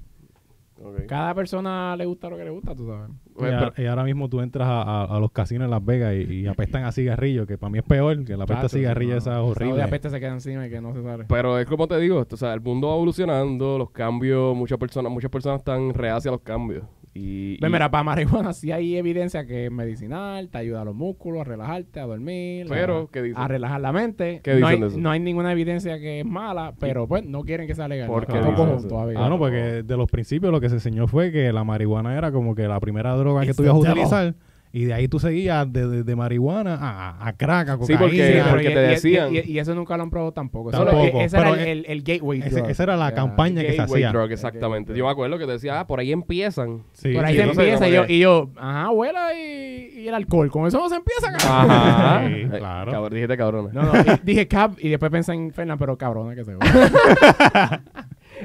Cada 1.07 1.33
persona 1.33 1.95
le 1.97 2.05
gusta 2.05 2.29
lo 2.29 2.37
que 2.37 2.43
le 2.43 2.49
gusta, 2.51 2.75
tú 2.75 2.85
sabes. 2.87 3.09
Y, 3.37 3.43
a- 3.45 3.71
pero- 3.71 3.73
y 3.77 3.85
ahora 3.87 4.03
mismo 4.03 4.29
tú 4.29 4.39
entras 4.41 4.67
a, 4.67 4.81
a- 4.81 5.03
a 5.17 5.19
los 5.19 5.31
casinos 5.31 5.65
en 5.65 5.71
Las 5.71 5.83
Vegas 5.83 6.13
y, 6.15 6.33
y 6.41 6.47
apestan 6.47 6.85
a 6.85 6.91
cigarrillo, 6.91 7.45
que 7.45 7.57
para 7.57 7.69
mí 7.69 7.79
es 7.79 7.83
peor, 7.83 8.23
que 8.23 8.37
la 8.37 8.45
apesta 8.45 8.67
a 8.67 8.69
cigarrillo 8.69 9.11
no. 9.13 9.17
esa 9.17 9.31
es 9.31 9.35
Esa 9.35 9.43
horrible. 9.43 9.73
odia 9.73 9.87
peste 9.89 10.09
se 10.09 10.19
queda 10.19 10.31
encima 10.31 10.67
y 10.67 10.69
que 10.69 10.79
no 10.81 10.93
se 10.93 11.03
sale. 11.03 11.25
Pero 11.27 11.59
es 11.59 11.65
como 11.65 11.87
te 11.87 11.99
digo, 11.99 12.21
esto, 12.21 12.35
o 12.35 12.37
sea, 12.37 12.53
el 12.53 12.61
mundo 12.61 12.87
va 12.87 12.93
evolucionando, 12.95 13.77
los 13.77 13.89
cambios, 13.91 14.55
muchas 14.55 14.77
personas, 14.77 15.11
muchas 15.11 15.29
personas 15.31 15.59
están 15.59 15.93
reacias 15.93 16.27
a 16.27 16.31
los 16.31 16.41
cambios. 16.41 16.83
Y, 17.17 17.57
Ve, 17.61 17.69
y- 17.69 17.71
mira, 17.71 17.89
para 17.89 18.03
marihuana 18.03 18.51
sí 18.51 18.73
hay 18.73 18.97
evidencia 18.97 19.45
que 19.47 19.67
es 19.67 19.71
medicinal, 19.71 20.49
te 20.49 20.57
ayuda 20.57 20.81
a 20.81 20.83
los 20.85 20.93
músculos, 20.95 21.41
a 21.41 21.43
relajarte, 21.45 22.01
a 22.01 22.05
dormir, 22.05 22.65
Pero, 22.67 23.03
a, 23.03 23.07
¿qué 23.09 23.21
dicen? 23.21 23.41
a 23.41 23.47
relajar 23.47 23.79
la 23.79 23.93
mente. 23.93 24.41
¿Qué 24.43 24.51
no, 24.51 24.57
dicen 24.57 24.69
hay, 24.73 24.79
de 24.81 24.87
eso? 24.87 24.97
no 24.99 25.11
hay 25.11 25.19
ninguna 25.21 25.53
evidencia 25.53 25.97
que 25.97 26.19
es 26.19 26.25
mala, 26.25 26.73
pero 26.77 27.07
pues 27.07 27.23
no 27.25 27.43
quieren 27.43 27.67
que 27.67 27.73
sea 27.73 27.87
legal. 27.87 28.07
¿Por 28.09 28.27
No, 28.27 28.33
qué 28.33 28.41
no 28.41 28.49
dicen 28.51 28.65
cojo 28.65 28.77
eso? 28.79 28.87
todavía. 28.89 29.25
Ah, 29.25 29.29
no, 29.29 29.39
porque 29.39 29.81
de 29.83 29.95
los 29.97 30.11
principios 30.11 30.51
lo 30.51 30.59
que 30.59 30.67
se 30.67 30.75
enseñó 30.75 31.07
fue 31.07 31.31
que 31.31 31.53
la 31.53 31.63
marihuana 31.63 32.17
era 32.17 32.33
como 32.33 32.53
que 32.53 32.67
la 32.67 32.81
primera 32.81 33.15
droga 33.15 33.45
que 33.45 33.53
tú 33.53 33.63
ibas 33.63 33.75
a 33.75 33.77
utilizar. 33.79 34.35
Y 34.77 34.83
de 34.83 34.93
ahí 34.93 35.07
tú 35.07 35.19
seguías 35.19 35.71
de, 35.71 35.87
de- 35.87 36.03
de 36.03 36.15
marihuana 36.17 36.75
a, 36.75 37.27
a 37.29 37.31
crack, 37.37 37.69
a 37.69 37.73
Sí, 37.75 37.93
cocaína. 37.93 37.99
porque- 38.01 38.33
Sí, 38.33 38.39
porque 38.49 38.63
y- 38.71 38.73
te 38.73 38.83
y- 38.85 38.87
decían- 38.89 39.33
Y, 39.33 39.39
y 39.53 39.59
eso 39.59 39.73
nunca 39.73 39.95
lo 39.95 40.03
han 40.03 40.09
probado 40.09 40.33
tampoco. 40.33 40.71
Eso 40.71 40.83
Tampoco, 40.83 41.01
era- 41.17 41.23
ese 41.23 41.37
era 41.37 41.49
el, 41.51 41.59
el, 41.59 41.85
el 41.87 42.03
gateway 42.03 42.39
Ese- 42.41 42.49
drug. 42.57 42.69
esa 42.69 42.83
era 42.83 42.97
la 42.97 43.13
campaña 43.13 43.61
que 43.61 43.71
se 43.71 43.77
Gateway 43.77 44.03
hacía. 44.03 44.11
drug, 44.19 44.31
exactamente. 44.33 44.93
Yo 44.93 45.05
me 45.05 45.11
acuerdo 45.11 45.37
que 45.37 45.45
te 45.45 45.53
decía, 45.53 45.79
ah, 45.79 45.87
por 45.87 46.01
ahí 46.01 46.11
empiezan. 46.11 46.83
Sí, 46.91 47.13
Por 47.13 47.23
ahí 47.23 47.35
sí. 47.35 47.41
se 47.41 47.49
empieza 47.49 47.87
y 47.87 47.93
yo, 47.93 48.05
que- 48.05 48.13
y 48.15 48.19
yo, 48.19 48.49
ajá, 48.57 48.81
abuela 48.87 49.33
y, 49.33 49.91
y 50.01 50.07
el 50.09 50.13
alcohol. 50.13 50.51
Con 50.51 50.67
eso 50.67 50.77
no 50.77 50.89
se 50.89 50.95
empieza, 50.97 51.31
cabrón. 51.31 51.71
Ajá. 51.71 52.21
Sí, 52.27 52.33
Eh, 52.41 52.49
claro. 52.57 52.91
cabrón, 52.91 53.13
dijiste 53.13 53.37
cabrona. 53.37 53.69
No, 53.71 53.81
no, 53.81 53.93
dije 54.23 54.45
cab 54.49 54.75
y 54.79 54.89
después 54.89 55.09
pensé 55.09 55.31
en 55.31 55.53
Fernan, 55.53 55.77
pero 55.77 55.97
cabrona 55.97 56.35
que 56.35 56.43
se 56.43 56.53
va. 56.53 56.65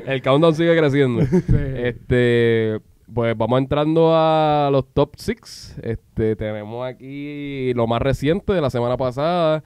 El 0.06 0.22
countdown 0.22 0.54
sigue 0.54 0.76
creciendo. 0.78 1.22
Este, 1.22 2.78
pues 3.14 3.36
vamos 3.36 3.58
entrando 3.58 4.12
a 4.14 4.68
los 4.70 4.92
top 4.92 5.14
6. 5.16 5.80
Este, 5.82 6.36
tenemos 6.36 6.86
aquí 6.86 7.72
lo 7.74 7.86
más 7.86 8.00
reciente 8.02 8.52
de 8.52 8.60
la 8.60 8.70
semana 8.70 8.96
pasada, 8.96 9.64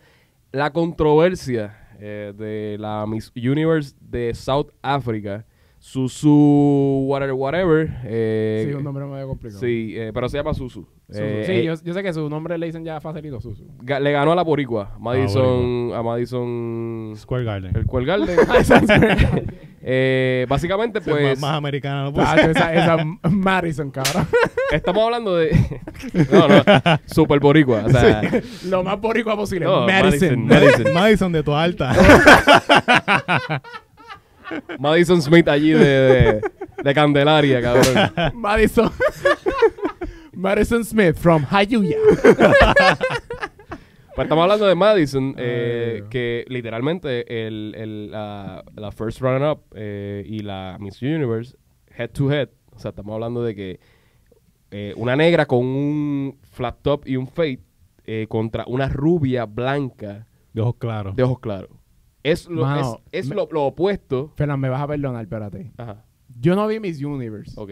la 0.52 0.72
controversia 0.72 1.96
eh, 1.98 2.32
de 2.36 2.76
la 2.78 3.06
Miss 3.06 3.32
Universe 3.36 3.94
de 4.00 4.34
South 4.34 4.68
Africa, 4.82 5.46
Susu 5.84 7.04
whatever 7.06 7.34
whatever. 7.34 7.90
eh, 8.04 8.64
Sí, 8.66 8.72
un 8.74 8.82
nombre 8.82 9.04
medio 9.04 9.28
complicado. 9.28 9.60
sí, 9.60 9.92
eh, 9.94 10.12
pero 10.14 10.30
se 10.30 10.38
llama 10.38 10.54
Susu. 10.54 10.88
Susu. 11.10 11.20
Eh, 11.22 11.42
sí, 11.44 11.52
eh, 11.52 11.64
yo, 11.64 11.74
yo 11.84 11.92
sé 11.92 12.02
que 12.02 12.10
su 12.14 12.26
nombre 12.30 12.56
le 12.56 12.64
dicen 12.64 12.86
ya 12.86 13.02
facilito, 13.02 13.38
Susu. 13.42 13.66
ga- 13.82 14.00
le 14.00 14.10
ganó 14.10 14.32
a 14.32 14.34
la 14.34 14.42
Boricua, 14.42 14.96
Madison, 14.98 15.44
Boricua. 15.88 15.98
a 15.98 16.02
Madison, 16.02 17.12
Square 17.16 17.44
Garden. 17.44 17.76
el 17.76 17.84
Cuel 17.84 18.06
Garden. 18.06 18.34
Eh, 19.86 20.46
básicamente, 20.48 21.00
Esa 21.00 21.10
es 21.10 21.14
pues, 21.16 21.28
más, 21.28 21.40
más 21.40 21.58
americana. 21.58 22.04
no 22.04 22.12
puede 22.14 22.26
Tacho, 22.26 22.50
esa, 22.52 22.72
esa 22.72 23.04
Madison, 23.30 23.90
cabrón. 23.90 24.26
Estamos 24.72 25.04
hablando 25.04 25.36
de. 25.36 25.50
no, 26.32 26.48
no. 26.48 26.62
Super 27.04 27.38
boricua. 27.38 27.82
O 27.84 27.90
sea. 27.90 28.22
Lo 28.66 28.82
más 28.82 28.98
boricua 28.98 29.36
posible. 29.36 29.66
no, 29.66 29.86
Madison. 29.86 30.46
Madison. 30.46 30.84
ser. 30.84 30.92
Madison 30.94 31.32
de 31.32 31.42
tu 31.42 31.52
alta. 31.52 31.92
Madison 34.78 35.20
Smith 35.22 35.48
allí 35.48 35.70
de, 35.72 35.78
de, 35.78 36.40
de 36.82 36.94
Candelaria, 36.94 37.60
cabrón. 37.62 38.12
Madison. 38.34 38.90
Madison 40.32 40.84
Smith 40.84 41.16
from 41.16 41.44
Hayuya. 41.50 41.96
Pues 44.14 44.26
estamos 44.26 44.42
hablando 44.44 44.66
de 44.66 44.74
Madison, 44.76 45.34
eh, 45.38 46.04
que 46.08 46.44
literalmente 46.48 47.46
el, 47.46 47.74
el, 47.76 48.10
la, 48.12 48.62
la 48.76 48.92
first 48.92 49.20
runner-up 49.20 49.62
eh, 49.74 50.22
y 50.24 50.38
la 50.40 50.76
Miss 50.78 51.02
Universe, 51.02 51.56
head 51.96 52.10
to 52.10 52.30
head. 52.30 52.48
O 52.72 52.78
sea, 52.78 52.90
estamos 52.90 53.12
hablando 53.14 53.42
de 53.42 53.56
que 53.56 53.80
eh, 54.70 54.92
una 54.96 55.16
negra 55.16 55.46
con 55.46 55.64
un 55.64 56.38
flat 56.42 56.76
top 56.82 57.08
y 57.08 57.16
un 57.16 57.26
fade 57.26 57.58
eh, 58.06 58.26
contra 58.28 58.64
una 58.68 58.88
rubia 58.88 59.46
blanca 59.46 60.26
De 60.52 60.60
ojos 60.62 60.76
claros. 60.78 61.16
de 61.16 61.22
ojos 61.24 61.40
claros. 61.40 61.70
Es 62.25 62.49
lo, 62.49 62.62
Mano, 62.62 63.00
es, 63.12 63.25
es 63.25 63.28
me- 63.28 63.37
lo, 63.37 63.49
lo 63.52 63.64
opuesto. 63.66 64.33
Fernan, 64.35 64.59
me 64.59 64.69
vas 64.69 64.83
a 64.83 64.88
perdonar, 64.88 65.23
espérate. 65.23 65.71
Ajá. 65.76 66.04
Yo 66.41 66.56
no 66.56 66.67
vi 66.67 66.80
Miss 66.80 67.00
Universe. 67.00 67.52
Ok. 67.56 67.71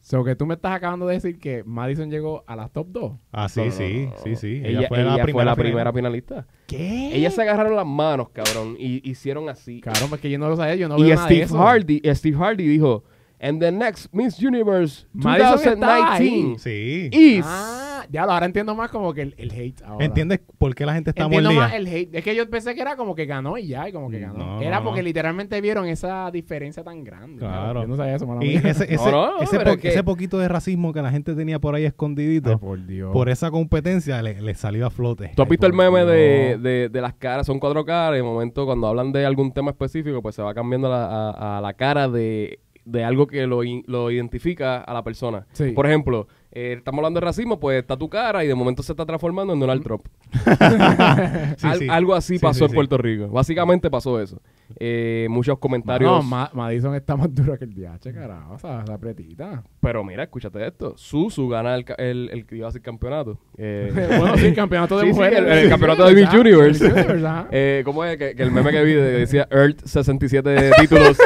So 0.00 0.22
que 0.22 0.36
tú 0.36 0.44
me 0.44 0.52
estás 0.54 0.72
acabando 0.74 1.06
de 1.06 1.14
decir 1.14 1.38
que 1.38 1.64
Madison 1.64 2.10
llegó 2.10 2.44
a 2.46 2.54
las 2.56 2.70
top 2.70 2.88
2. 2.90 3.12
Ah, 3.32 3.48
sí, 3.48 3.60
No, 3.60 3.66
no, 3.66 3.72
sí, 3.72 4.04
no, 4.06 4.10
no. 4.10 4.16
sí, 4.22 4.36
sí. 4.36 4.60
Ella, 4.62 4.86
fue, 4.88 4.98
la, 5.02 5.22
primera, 5.22 5.54
final. 5.56 5.92
finalista. 5.94 6.46
¿Qué? 6.66 7.16
Ellas 7.16 7.34
se 7.34 7.40
agarraron 7.40 7.74
las 7.74 7.86
manos, 7.86 8.28
cabrón, 8.28 8.76
y 8.78 9.08
hicieron 9.08 9.48
así. 9.48 9.80
Cabrón, 9.80 10.10
porque 10.10 10.28
yo 10.28 10.38
no 10.38 10.50
lo 10.50 10.56
sabía, 10.56 10.74
yo 10.74 10.88
no 10.90 10.98
y 10.98 11.04
veo 11.04 11.14
nada 11.14 11.26
de 11.26 11.34
Steve 11.36 11.44
eso. 11.46 11.58
Hardy, 11.58 12.00
eh, 12.04 12.14
Steve 12.14 12.36
Hardy 12.36 12.66
dijo, 12.66 13.02
and 13.40 13.60
the 13.60 13.72
next 13.72 14.12
Miss 14.12 14.38
Universe 14.42 15.06
Madison 15.14 15.72
está 15.74 15.96
2019 16.18 16.58
Sí. 16.58 17.08
is... 17.10 17.44
Ah, 17.48 17.93
ya 18.10 18.26
lo 18.26 18.32
ahora 18.32 18.46
entiendo 18.46 18.74
más 18.74 18.90
como 18.90 19.12
que 19.14 19.22
el, 19.22 19.34
el 19.38 19.50
hate 19.52 19.82
ahora. 19.82 20.04
¿Entiendes 20.04 20.40
por 20.58 20.74
qué 20.74 20.86
la 20.86 20.94
gente 20.94 21.10
está 21.10 21.24
Entiendo 21.24 21.50
mordida? 21.50 21.66
más 21.68 21.74
el 21.74 21.86
hate. 21.86 22.14
Es 22.14 22.24
que 22.24 22.34
yo 22.34 22.48
pensé 22.48 22.74
que 22.74 22.80
era 22.82 22.96
como 22.96 23.14
que 23.14 23.26
ganó 23.26 23.58
y 23.58 23.66
ya, 23.68 23.88
y 23.88 23.92
como 23.92 24.10
que 24.10 24.20
ganó. 24.20 24.38
No, 24.38 24.62
era 24.62 24.78
no, 24.78 24.84
porque 24.84 25.00
no. 25.02 25.04
literalmente 25.06 25.60
vieron 25.60 25.86
esa 25.86 26.30
diferencia 26.30 26.82
tan 26.84 27.04
grande. 27.04 27.38
Claro. 27.38 27.82
Yo 27.82 27.88
no 27.88 27.96
sabía 27.96 28.16
eso, 28.16 28.26
mala 28.26 28.44
Y 28.44 28.48
mía. 28.48 28.60
ese, 28.64 28.84
ese, 28.92 29.10
No, 29.10 29.36
no, 29.36 29.40
ese, 29.42 29.56
pero 29.58 29.70
po- 29.70 29.76
es 29.76 29.80
que- 29.82 29.88
ese 29.88 30.02
poquito 30.04 30.38
de 30.38 30.48
racismo 30.48 30.92
que 30.92 31.02
la 31.02 31.10
gente 31.10 31.34
tenía 31.34 31.58
por 31.58 31.74
ahí 31.74 31.84
escondidito, 31.84 32.50
Ay, 32.50 32.56
por 32.56 32.86
Dios. 32.86 33.12
por 33.12 33.28
esa 33.28 33.50
competencia 33.50 34.20
le, 34.22 34.40
le 34.40 34.54
salió 34.54 34.86
a 34.86 34.90
flote. 34.90 35.32
¿Tú 35.34 35.42
has 35.42 35.46
Ay, 35.46 35.50
visto 35.50 35.66
el 35.66 35.72
meme 35.72 36.04
de, 36.04 36.58
de, 36.58 36.88
de 36.88 37.00
las 37.00 37.14
caras? 37.14 37.46
Son 37.46 37.58
cuatro 37.58 37.84
caras 37.84 38.14
y 38.14 38.18
de 38.18 38.22
momento 38.22 38.64
cuando 38.66 38.86
hablan 38.86 39.12
de 39.12 39.24
algún 39.26 39.52
tema 39.52 39.70
específico, 39.70 40.22
pues 40.22 40.34
se 40.34 40.42
va 40.42 40.54
cambiando 40.54 40.88
la- 40.88 41.30
a, 41.30 41.58
a 41.58 41.60
la 41.60 41.74
cara 41.74 42.08
de, 42.08 42.58
de 42.84 43.02
algo 43.04 43.26
que 43.26 43.46
lo, 43.46 43.60
lo 43.86 44.10
identifica 44.10 44.78
a 44.78 44.92
la 44.92 45.02
persona. 45.02 45.46
Sí. 45.52 45.70
Por 45.72 45.86
ejemplo, 45.86 46.28
eh, 46.54 46.74
estamos 46.78 47.00
hablando 47.00 47.20
de 47.20 47.26
racismo, 47.26 47.58
pues 47.60 47.80
está 47.80 47.96
tu 47.96 48.08
cara 48.08 48.44
y 48.44 48.48
de 48.48 48.54
momento 48.54 48.82
se 48.82 48.92
está 48.92 49.04
transformando 49.04 49.52
en 49.52 49.60
Donald 49.60 49.82
Trump. 49.82 50.06
Sí, 51.56 51.66
Al- 51.66 51.78
sí. 51.78 51.88
Algo 51.88 52.14
así 52.14 52.34
Sí, 52.38 52.42
pasó 52.42 52.66
en. 52.66 52.72
Puerto 52.72 52.96
Rico. 52.98 53.28
Básicamente 53.28 53.90
pasó 53.90 54.20
eso. 54.20 54.40
Eh, 54.78 55.26
muchos 55.30 55.58
comentarios. 55.58 56.10
No, 56.10 56.22
Ma- 56.22 56.50
Madison 56.52 56.94
está 56.94 57.16
más 57.16 57.32
duro 57.34 57.56
que 57.58 57.64
el 57.64 57.74
DH, 57.74 58.12
carajo. 58.12 58.54
O 58.54 58.58
sea, 58.58 58.82
esa 58.82 58.94
apretita. 58.94 59.62
Pero 59.80 60.02
mira, 60.02 60.24
escúchate 60.24 60.66
esto. 60.66 60.94
Susu 60.96 61.48
gana 61.48 61.76
el, 61.76 61.84
el, 62.32 62.46
iba 62.50 62.68
a 62.68 62.72
ser 62.72 62.82
campeonato. 62.82 63.38
Eh, 63.56 63.92
bueno, 64.18 64.36
sí, 64.36 64.46
el 64.46 64.54
campeonato 64.54 64.98
de 64.98 65.06
mujeres. 65.06 65.38
el- 65.38 65.46
el 65.48 65.68
campeonato 65.68 66.06
de 66.06 66.14
Miss 66.14 66.32
Universe. 66.32 67.82
¿Cómo 67.84 68.04
es? 68.04 68.16
Que, 68.16 68.34
que 68.34 68.42
el 68.42 68.50
meme 68.50 68.70
que 68.70 68.82
vi 68.82 68.92
de- 68.94 69.18
decía 69.20 69.46
Earth 69.50 69.84
67 69.84 70.70
títulos, 70.80 71.18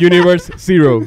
Universe 0.00 0.52
Zero. 0.58 1.00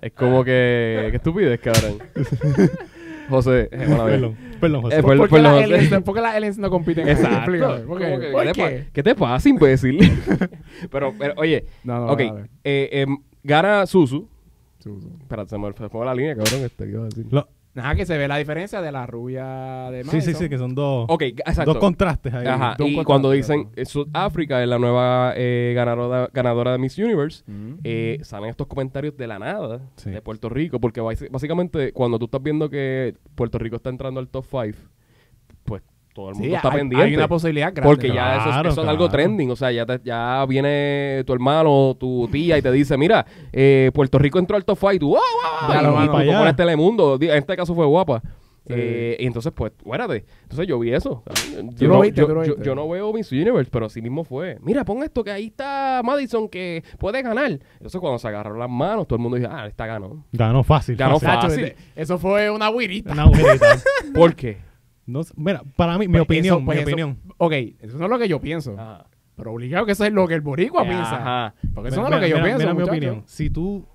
Es 0.00 0.12
como 0.12 0.44
que... 0.44 1.08
Qué 1.10 1.16
estupidez, 1.16 1.60
cabrón. 1.60 1.98
José, 3.28 3.68
eh, 3.70 3.84
bueno, 3.86 4.02
a 4.02 4.04
ver. 4.04 4.14
Perdón, 4.14 4.36
perdón, 4.60 4.82
José. 4.82 4.98
Eh, 4.98 5.02
¿Por, 5.02 5.16
por 5.18 5.28
qué 5.28 6.00
por 6.04 6.14
qué 6.14 6.20
las 6.22 6.34
aliens 6.34 6.58
no 6.58 6.70
compiten? 6.70 7.08
Exacto. 7.08 7.36
Explícame, 7.36 7.80
¿por 7.80 7.98
qué? 7.98 8.28
¿Por 8.32 8.42
¿qué, 8.44 8.52
te 8.52 8.60
qué? 8.60 8.86
¿Qué 8.92 9.02
te 9.02 9.14
pasa, 9.14 9.48
imbécil? 9.48 9.98
pero, 10.90 11.14
pero, 11.18 11.34
oye, 11.36 11.64
No, 11.84 12.06
no, 12.06 12.12
ok, 12.12 12.20
eh, 12.64 12.88
em, 12.92 13.18
gana 13.42 13.86
Susu. 13.86 14.26
Susu. 14.78 15.10
Espérate, 15.20 15.50
se 15.50 15.58
me 15.58 15.72
se 15.72 15.82
me 15.82 15.88
fue 15.90 16.06
la 16.06 16.14
línea, 16.14 16.36
cabrón. 16.36 16.64
Este, 16.64 16.84
¿qué 16.84 16.90
iba 16.90 17.02
a 17.02 17.04
decir? 17.04 17.26
Lo- 17.30 17.48
Nada, 17.78 17.94
que 17.94 18.04
se 18.06 18.18
ve 18.18 18.28
la 18.28 18.36
diferencia 18.36 18.80
de 18.82 18.92
la 18.92 19.06
rubia 19.06 19.90
de 19.90 20.02
sí, 20.04 20.06
Madison. 20.08 20.34
sí, 20.34 20.38
sí, 20.44 20.48
que 20.50 20.58
son 20.58 20.74
dos, 20.74 21.06
Ok, 21.08 21.22
exacto. 21.22 21.72
dos 21.74 21.78
contrastes 21.80 22.34
ahí. 22.34 22.46
Ajá, 22.46 22.74
Dos 22.78 22.88
y 22.88 22.94
contrastes, 22.94 23.04
cuando 23.06 23.30
dicen 23.30 23.62
¿no? 23.64 23.70
eh, 23.76 23.84
Sudáfrica 23.86 24.62
es 24.62 24.68
la 24.68 24.78
nueva 24.78 25.32
eh, 25.36 25.72
ganadora, 25.74 26.28
ganadora 26.32 26.72
de 26.72 26.78
Miss 26.78 26.98
Universe, 26.98 27.42
Mm. 27.46 27.74
eh, 27.84 28.18
salen 28.22 28.50
estos 28.50 28.66
comentarios 28.66 29.16
de 29.16 29.26
la 29.26 29.38
nada 29.38 29.80
Sí. 29.96 30.10
de 30.10 30.20
Puerto 30.20 30.48
Rico, 30.48 30.80
porque 30.80 31.00
básicamente 31.00 31.92
cuando 31.92 32.18
tú 32.18 32.26
estás 32.26 32.42
viendo 32.42 32.68
que 32.68 33.14
Puerto 33.34 33.58
Rico 33.58 33.76
está 33.76 33.90
entrando 33.90 34.20
al 34.20 34.28
top 34.28 34.44
5, 34.44 34.58
pues 34.60 34.76
todo 36.18 36.30
el 36.30 36.34
mundo 36.34 36.48
Sí, 36.48 36.54
está 36.54 36.68
hay, 36.72 36.76
pendiente. 36.78 37.06
hay 37.06 37.14
una 37.16 37.28
posibilidad 37.28 37.72
grande. 37.72 37.82
porque 37.88 38.08
ya 38.12 38.32
eso, 38.36 38.48
es- 38.48 38.54
Claro, 38.54 38.68
eso 38.70 38.82
es 38.82 38.88
algo 38.88 39.08
trending, 39.08 39.50
o 39.50 39.56
sea, 39.56 39.70
ya, 39.70 39.86
te- 39.86 40.00
ya 40.04 40.44
viene 40.48 41.22
tu 41.24 41.32
hermano, 41.32 41.96
tu 41.98 42.28
tía 42.32 42.58
y 42.58 42.62
te 42.62 42.72
dice, 42.72 42.96
mira, 42.98 43.24
eh, 43.52 43.90
Puerto 43.94 44.18
Rico 44.18 44.38
entró 44.38 44.56
al 44.56 44.64
top 44.64 44.78
5 44.78 44.92
y 44.94 44.98
tú, 44.98 45.08
¡wow, 45.10 45.18
wow, 45.18 45.72
Ya 45.74 45.80
Y, 45.80 45.84
lo 45.84 46.04
y 46.04 46.06
tú 46.06 46.12
pones 46.12 46.56
Telemundo, 46.56 47.18
Di- 47.18 47.28
en 47.30 47.36
este 47.36 47.56
caso 47.56 47.74
fue 47.74 47.86
guapa. 47.86 48.20
Sí. 48.66 48.74
Eh, 48.76 49.16
y 49.20 49.24
entonces, 49.26 49.50
pues, 49.56 49.72
fuérate. 49.82 50.26
Entonces 50.42 50.66
yo 50.66 50.78
vi 50.78 50.92
eso. 50.92 51.22
Yo, 51.78 51.88
no, 51.88 52.00
viste, 52.02 52.20
yo- 52.62 52.74
no 52.74 52.86
veo 52.86 53.14
Miss 53.14 53.32
Universe, 53.32 53.70
pero 53.72 53.86
así 53.86 54.02
mismo 54.02 54.24
fue. 54.24 54.58
Mira, 54.60 54.84
pon 54.84 55.02
esto 55.02 55.24
que 55.24 55.30
ahí 55.30 55.46
está 55.46 56.02
Madison 56.04 56.50
que 56.50 56.84
puede 56.98 57.22
ganar. 57.22 57.50
Entonces 57.78 57.98
cuando 57.98 58.18
se 58.18 58.28
agarraron 58.28 58.58
las 58.58 58.68
manos, 58.68 59.06
todo 59.08 59.16
el 59.16 59.22
mundo 59.22 59.38
dijo, 59.38 59.48
ah, 59.50 59.66
esta 59.66 59.86
ganó. 59.86 60.22
Ganó 60.32 60.62
fácil. 60.64 60.96
Ganó 60.96 61.18
fácil. 61.18 61.72
Eso 61.96 62.18
fue 62.18 62.50
una 62.50 62.70
guirita. 62.70 63.12
Una 63.12 63.22
agujerita. 63.22 63.66
¿Por 64.14 64.34
qué? 64.34 64.58
No 65.08 65.24
sé, 65.24 65.32
mira, 65.36 65.62
para 65.74 65.96
mí, 65.98 66.06
mi 66.06 66.12
Pues 66.12 66.22
opinión, 66.22 66.56
eso- 66.58 66.64
pues 66.66 66.76
mi 66.76 66.82
eso- 66.82 66.90
opinión. 66.90 67.18
Ok, 67.38 67.52
eso 67.80 67.96
no 67.98 68.04
es 68.04 68.10
lo 68.10 68.18
que 68.18 68.28
yo 68.28 68.40
pienso. 68.40 68.72
Ajá. 68.78 69.06
Pero 69.36 69.52
obligado 69.52 69.86
que 69.86 69.92
eso 69.92 70.04
es 70.04 70.12
lo 70.12 70.28
que 70.28 70.34
el 70.34 70.40
boricua 70.42 70.82
piensa. 70.84 71.16
Ajá. 71.16 71.54
Porque 71.74 71.88
eso 71.88 72.00
Mira, 72.02 72.10
no 72.10 72.16
es 72.16 72.20
lo 72.20 72.24
que 72.26 72.28
yo 72.30 72.36
mira, 72.36 72.44
pienso, 72.44 72.58
mira 72.58 72.74
mi 72.74 72.82
opinión. 72.82 73.22
Si 73.26 73.48
tú, 73.50 73.86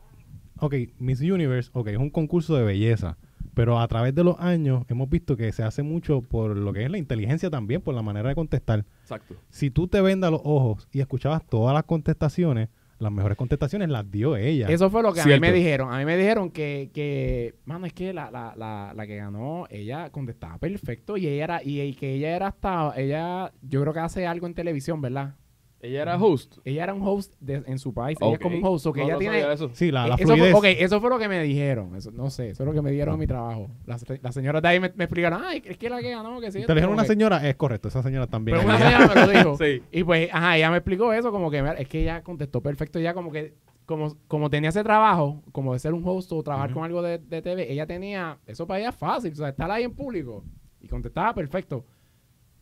ok, 0.60 0.74
Miss 1.00 1.22
Universe, 1.22 1.70
ok, 1.74 1.88
es 1.90 1.98
un 1.98 2.10
concurso 2.10 2.56
de 2.56 2.64
belleza, 2.64 3.18
pero 3.54 3.80
a 3.80 3.88
través 3.88 4.16
de 4.16 4.24
los 4.24 4.40
años 4.40 4.86
hemos 4.88 5.08
visto 5.10 5.38
que 5.38 5.52
se 5.52 5.62
hace 5.62 5.84
mucho 5.84 6.22
por 6.22 6.58
lo 6.58 6.74
que 6.74 6.84
es 6.86 6.90
la 6.90 6.98
inteligencia 6.98 7.50
también, 7.52 7.82
por 7.82 7.94
la 7.94 8.02
manera 8.02 8.30
de 8.30 8.36
contestar. 8.36 8.86
Exacto. 9.02 9.36
Si 9.50 9.70
tú 9.70 9.88
te 9.88 10.02
vendas 10.02 10.32
los 10.32 10.42
ojos 10.44 10.88
y 10.92 11.00
escuchabas 11.02 11.46
todas 11.46 11.74
las 11.76 11.84
contestaciones, 11.84 12.70
las 13.04 13.12
mejores 13.12 13.38
contestaciones 13.38 13.90
las 13.90 14.10
dio 14.10 14.36
ella. 14.36 14.68
Eso 14.70 14.90
fue 14.90 15.04
lo 15.04 15.14
que 15.14 15.22
a 15.22 15.26
mí 15.26 15.40
me 15.40 15.52
dijeron. 15.52 15.94
A 15.94 15.98
mí 16.00 16.06
me 16.06 16.18
dijeron 16.18 16.50
que, 16.50 16.90
que 16.94 17.56
mano, 17.66 17.86
es 17.86 17.94
que 17.94 18.14
la, 18.14 18.32
la, 18.32 18.54
la, 18.56 18.94
la 18.96 19.08
que 19.08 19.18
ganó, 19.18 19.66
ella 19.70 20.10
contestaba 20.10 20.58
perfecto 20.58 21.18
y 21.18 21.28
ella 21.28 21.44
era, 21.44 21.64
y, 21.64 21.82
y 21.82 21.94
que 21.94 22.16
ella 22.16 22.36
era 22.36 22.48
hasta, 22.48 22.94
ella, 22.98 23.52
yo 23.62 23.82
creo 23.82 23.94
que 23.94 24.00
hace 24.00 24.26
algo 24.26 24.48
en 24.48 24.54
televisión, 24.54 25.02
¿verdad? 25.02 25.36
Ella 25.84 26.02
era 26.02 26.18
host. 26.18 26.60
Ella 26.64 26.84
era 26.86 26.94
un 26.94 27.06
host 27.06 27.34
de- 27.42 27.62
en 27.68 27.78
su 27.78 27.94
país, 27.94 28.18
ella 28.22 28.32
es 28.34 28.40
como 28.40 28.56
un 28.58 28.66
host, 28.66 28.86
o 28.88 28.94
que 28.94 29.02
No, 29.02 29.06
ella 29.06 29.14
no 29.16 29.20
tiene... 29.20 29.54
eso. 29.54 29.70
Sí, 29.74 29.92
la, 29.92 30.08
la 30.08 30.16
Eh, 30.16 30.20
eso, 30.22 30.38
fue, 30.38 30.54
ok, 30.54 30.64
eso 30.80 31.02
fue 31.02 31.10
lo 31.10 31.20
que 31.20 31.28
me 31.28 31.44
dijeron. 31.44 31.94
Eso, 31.98 32.10
no 32.12 32.30
sé, 32.30 32.52
eso 32.52 32.64
es 32.64 32.68
lo 32.68 32.74
que 32.74 32.82
me 32.82 32.90
dieron 32.92 33.16
en 33.16 33.20
mi 33.20 33.28
trabajo. 33.28 33.70
Las, 33.86 34.06
las 34.22 34.34
señoras 34.34 34.62
de 34.62 34.68
ahí 34.70 34.80
me, 34.80 34.94
me 34.96 35.04
explicaron, 35.04 35.42
ay, 35.44 35.62
es 35.66 35.78
que 35.78 35.90
la 35.90 36.00
que 36.02 36.10
ganó, 36.12 36.40
que 36.40 36.52
sí. 36.54 36.64
Te 36.66 36.74
dijeron 36.74 36.94
una 36.94 37.02
que- 37.04 37.10
señora, 37.10 37.46
es 37.48 37.56
correcto, 37.56 37.90
esa 37.90 38.02
señora 38.02 38.28
también. 38.28 38.58
Pero 38.58 38.70
una 38.70 38.78
señora 38.80 39.14
me 39.14 39.22
lo 39.28 39.40
dijo. 39.40 39.58
Sí. 39.64 39.84
Y 39.92 40.04
pues, 40.06 40.30
ajá, 40.32 40.56
ella 40.58 40.72
me 40.72 40.78
explicó 40.78 41.12
eso, 41.12 41.32
como 41.34 41.52
que 41.52 41.60
es 41.78 41.88
que 41.90 42.02
ella 42.02 42.24
contestó 42.24 42.62
perfecto, 42.62 42.98
ya 43.00 43.14
como 43.14 43.30
que, 43.32 43.54
como, 43.86 44.16
como 44.30 44.50
tenía 44.50 44.70
ese 44.70 44.84
trabajo, 44.84 45.44
como 45.52 45.74
de 45.74 45.80
ser 45.80 45.94
un 45.94 46.04
host 46.08 46.32
o 46.32 46.42
trabajar 46.44 46.70
Ujú. 46.70 46.76
con 46.80 46.86
algo 46.86 47.02
de, 47.02 47.18
de 47.18 47.42
TV, 47.42 47.70
ella 47.70 47.86
tenía, 47.86 48.38
eso 48.48 48.66
para 48.66 48.80
ella 48.80 48.90
es 48.90 48.96
fácil, 48.96 49.34
o 49.34 49.36
sea, 49.36 49.50
estar 49.50 49.70
ahí 49.70 49.84
en 49.84 49.94
público 49.94 50.46
y 50.80 50.88
contestaba 50.88 51.34
perfecto. 51.34 51.86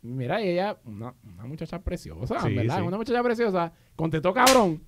Mira, 0.03 0.41
y 0.41 0.49
ella, 0.49 0.77
una, 0.85 1.13
una 1.23 1.45
muchacha 1.45 1.79
preciosa, 1.79 2.39
Sí, 2.41 2.55
¿verdad? 2.55 2.77
sí. 2.77 2.81
Una 2.83 2.97
muchacha 2.97 3.21
preciosa, 3.23 3.71
contestó 3.95 4.33
cabrón, 4.33 4.81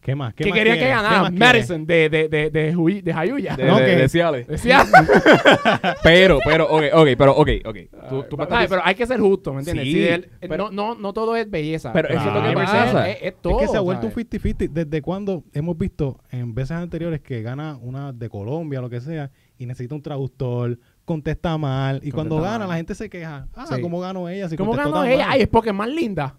¿Qué 0.00 0.16
más? 0.16 0.34
¿Qué 0.34 0.42
que 0.42 0.50
más 0.50 0.58
quería 0.58 0.74
que 0.74 0.88
ganara? 0.88 1.30
Madison 1.30 1.86
de, 1.86 2.08
de, 2.10 2.28
de, 2.28 2.50
de, 2.50 3.02
de 3.02 3.12
Jayuya. 3.14 3.54
De, 3.56 3.64
No, 3.66 3.78
de- 3.78 3.84
que- 3.86 3.96
de 3.98 4.08
Ciales. 4.08 4.48
Decía, 4.48 4.84
Pero, 6.02 6.38
pero, 6.44 6.64
ok, 6.68 6.82
ok, 6.92 7.08
pero, 7.16 7.32
ok, 7.36 7.48
ok. 7.64 7.76
Tú, 8.08 8.24
tú 8.24 8.36
Ay, 8.50 8.66
pero 8.68 8.82
hay 8.84 8.94
que 8.96 9.06
ser 9.06 9.20
justo, 9.20 9.52
¿me 9.52 9.60
entiendes? 9.60 9.84
Sí, 9.86 9.92
Si 9.92 10.02
el- 10.08 10.28
pero- 10.40 10.70
no, 10.72 10.94
no, 10.94 10.94
no 11.00 11.12
todo 11.12 11.36
es 11.36 11.48
belleza. 11.48 11.92
Pero 11.92 12.08
eso 12.08 12.18
es 12.28 12.34
lo 12.34 12.42
que 12.48 12.52
pasa. 12.54 13.10
Es, 13.10 13.18
es 13.22 13.40
todo, 13.40 13.60
es 13.60 13.66
que 13.66 13.72
se 13.72 13.76
ha 13.76 13.80
vuelto 13.80 14.06
un 14.06 14.12
¿sabes? 14.12 14.26
50-50. 14.28 14.68
¿Desde 14.70 15.02
cuando 15.02 15.44
hemos 15.52 15.78
visto 15.78 16.18
en 16.30 16.52
veces 16.52 16.72
anteriores 16.72 17.20
que 17.20 17.42
gana 17.42 17.78
una 17.80 18.12
de 18.12 18.28
Colombia, 18.28 18.80
lo 18.80 18.90
que 18.90 19.00
sea, 19.00 19.30
y 19.56 19.66
necesita 19.66 19.94
un 19.94 20.02
traductor, 20.02 20.78
contesta 21.04 21.58
mal, 21.58 22.00
y 22.02 22.10
cuando 22.10 22.36
gana 22.40 22.60
mal. 22.60 22.68
la 22.68 22.76
gente 22.76 22.94
se 22.94 23.10
queja. 23.10 23.48
Ah, 23.54 23.66
Sí. 23.66 23.80
¿cómo 23.80 24.00
ganó 24.00 24.28
ella? 24.28 24.48
Si 24.48 24.56
¿Cómo 24.56 24.72
ganó 24.72 25.04
ella? 25.04 25.24
mal? 25.26 25.34
Ay, 25.34 25.42
es 25.42 25.48
porque 25.48 25.70
es 25.70 25.74
más 25.74 25.88
linda. 25.88 26.36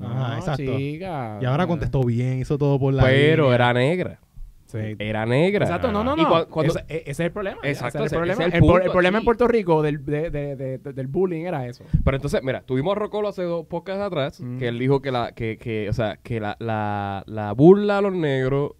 Ajá, 0.00 0.38
exacto. 0.38 0.76
chica. 0.78 1.38
Y 1.40 1.44
ahora 1.44 1.66
contestó 1.66 2.02
bien, 2.02 2.40
hizo 2.40 2.56
todo 2.56 2.78
por 2.78 2.94
la 2.94 3.02
Pero 3.04 3.42
línea. 3.44 3.54
era 3.56 3.72
negra. 3.74 4.20
Sí. 4.66 4.78
Era 4.98 5.26
negra. 5.26 5.66
Exacto, 5.66 5.92
no, 5.92 6.02
no, 6.02 6.16
no. 6.16 6.22
cua- 6.26 6.46
cuando- 6.48 6.72
Ese, 6.72 6.84
e- 6.88 7.02
ese 7.02 7.10
es 7.10 7.20
el 7.20 7.30
problema. 7.32 7.58
Exacto, 7.62 7.98
ese 7.98 8.06
es 8.06 8.12
el 8.12 8.18
problema. 8.20 8.44
es 8.46 8.54
el 8.54 8.60
punto 8.60 8.90
problema 8.90 9.18
en 9.18 9.24
Puerto 9.24 9.46
Rico 9.46 9.82
del, 9.82 10.02
de- 10.02 10.30
de- 10.30 10.56
de- 10.56 10.78
de- 10.78 10.92
del 10.94 11.06
bullying 11.08 11.42
era 11.44 11.66
eso. 11.66 11.84
Pero 12.02 12.16
entonces, 12.16 12.42
mira, 12.42 12.62
tuvimos 12.62 12.92
a 12.92 12.98
Rocolo 12.98 13.28
hace 13.28 13.42
dos 13.42 13.66
podcasts 13.66 14.00
atrás, 14.02 14.40
Mm. 14.40 14.56
que 14.58 14.68
él 14.68 14.78
dijo 14.78 15.02
que 15.02 15.10
la, 15.12 15.32
que, 15.32 15.58
que, 15.58 15.90
o 15.90 15.92
sea, 15.92 16.16
que 16.22 16.40
la, 16.40 16.56
la, 16.58 17.22
la 17.26 17.52
burla 17.52 17.98
a 17.98 18.00
los 18.00 18.14
negros 18.14 18.72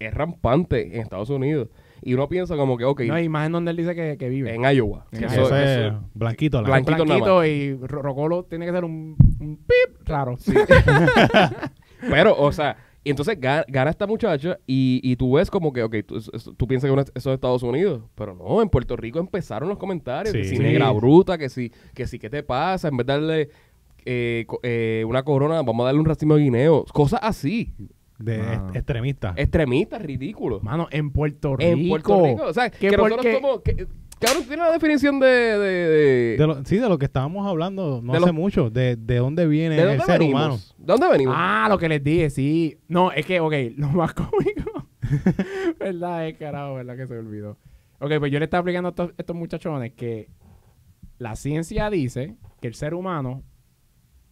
es 0.00 0.12
rampante 0.12 0.96
en 0.96 1.00
Estados 1.00 1.30
Unidos. 1.30 1.68
Y 2.02 2.14
uno 2.14 2.28
piensa 2.28 2.56
como 2.56 2.76
que, 2.76 2.84
ok, 2.84 3.02
No 3.02 3.14
hay 3.14 3.28
más 3.28 3.46
en 3.46 3.52
donde 3.52 3.70
él 3.72 3.76
dice 3.76 3.94
que, 3.94 4.16
que 4.18 4.28
vive. 4.28 4.54
en 4.54 4.62
Iowa. 4.62 5.06
En 5.12 5.24
eso- 5.24 5.46
Eso 5.46 5.56
es 5.56 5.78
eso- 5.86 6.04
blanquito. 6.14 6.60
La 6.62 6.68
Blanquito 6.68 7.04
nada 7.04 7.04
Blanquito 7.04 7.44
y 7.44 7.74
Ro- 7.86 8.02
Rocolo 8.02 8.44
tiene 8.44 8.66
que 8.66 8.72
ser 8.72 8.84
un, 8.84 9.16
un 9.40 9.56
pip 9.56 10.06
raro. 10.08 10.36
Pero, 12.00 12.36
o 12.38 12.52
sea, 12.52 12.76
y 13.02 13.10
entonces 13.10 13.40
ga- 13.40 13.64
gana, 13.68 13.90
esta 13.90 14.06
muchacha 14.06 14.58
y, 14.66 15.00
y 15.02 15.16
tú 15.16 15.34
ves 15.34 15.50
como 15.50 15.72
que, 15.72 15.82
ok, 15.82 15.96
tú, 16.06 16.20
tú 16.56 16.66
piensas 16.66 16.88
que 16.88 16.92
uno- 16.92 17.02
eso 17.02 17.30
es 17.30 17.34
Estados 17.34 17.62
Unidos, 17.62 18.02
pero 18.14 18.34
no, 18.34 18.60
en 18.62 18.68
Puerto 18.68 18.96
Rico 18.96 19.18
empezaron 19.18 19.68
los 19.68 19.78
comentarios, 19.78 20.34
que 20.34 20.44
si 20.44 20.56
Sí. 20.56 20.62
negra 20.62 20.90
bruta, 20.92 21.38
que 21.38 21.48
si, 21.48 21.72
que 21.94 22.06
si, 22.06 22.18
¿qué 22.18 22.28
te 22.28 22.42
pasa? 22.42 22.88
En 22.88 22.96
vez 22.96 23.06
de 23.06 23.12
darle 23.12 23.48
eh, 24.04 24.46
eh, 24.62 25.04
una 25.06 25.22
corona, 25.24 25.62
vamos 25.62 25.82
a 25.82 25.86
darle 25.86 26.00
un 26.00 26.06
racimo 26.06 26.36
de 26.36 26.42
guineo, 26.44 26.84
cosas 26.92 27.20
así, 27.22 27.72
de 28.18 28.38
Mano. 28.38 28.66
est- 28.68 28.76
extremista. 28.76 29.34
extremistas, 29.36 30.02
ridículos. 30.02 30.62
Mano, 30.62 30.88
en 30.90 31.10
Puerto 31.10 31.56
Rico. 31.56 31.70
En 31.70 31.88
Puerto 31.88 32.24
Rico, 32.24 32.44
o 32.46 32.52
sea, 32.52 32.70
Que 32.70 32.90
nosotros 32.90 33.16
porque- 33.16 33.32
somos, 33.34 33.60
que, 33.62 33.86
cabrón, 34.18 34.44
tiene 34.46 34.62
la 34.62 34.72
definición 34.72 35.20
de, 35.20 35.26
de, 35.26 35.58
de, 35.58 36.36
De 36.38 36.46
lo- 36.46 36.64
sí, 36.64 36.78
de 36.78 36.88
lo 36.88 36.98
que 36.98 37.04
estábamos 37.06 37.46
hablando 37.46 38.00
no 38.02 38.12
De 38.12 38.18
hace 38.18 38.26
lo- 38.28 38.32
mucho, 38.32 38.70
de, 38.70 38.96
de 38.96 39.16
dónde 39.16 39.46
viene 39.46 39.76
¿de 39.76 39.94
el 39.94 40.00
ser 40.02 40.18
venimos? 40.18 40.40
humano. 40.42 40.56
¿De 40.78 40.84
dónde 40.92 41.08
venimos? 41.10 41.34
Ah, 41.36 41.66
lo 41.68 41.78
que 41.78 41.88
les 41.88 42.02
dije, 42.02 42.30
sí. 42.30 42.78
No, 42.88 43.12
es 43.12 43.26
que, 43.26 43.40
ok, 43.40 43.52
lo 43.76 43.88
más 43.90 44.14
cómico. 44.14 44.88
¿Verdad? 45.78 46.28
Es 46.28 46.36
carajo, 46.38 46.74
¿verdad? 46.74 46.96
Que 46.96 47.06
se 47.06 47.18
olvidó. 47.18 47.58
Ok, 48.00 48.12
pues 48.18 48.30
yo 48.32 48.38
le 48.38 48.44
estaba 48.44 48.60
explicando 48.60 48.88
a 48.88 48.90
estos, 48.90 49.10
estos 49.16 49.36
muchachones 49.36 49.92
que 49.92 50.28
la 51.18 51.34
ciencia 51.36 51.88
dice 51.90 52.36
que 52.60 52.68
el 52.68 52.74
ser 52.74 52.94
humano, 52.94 53.42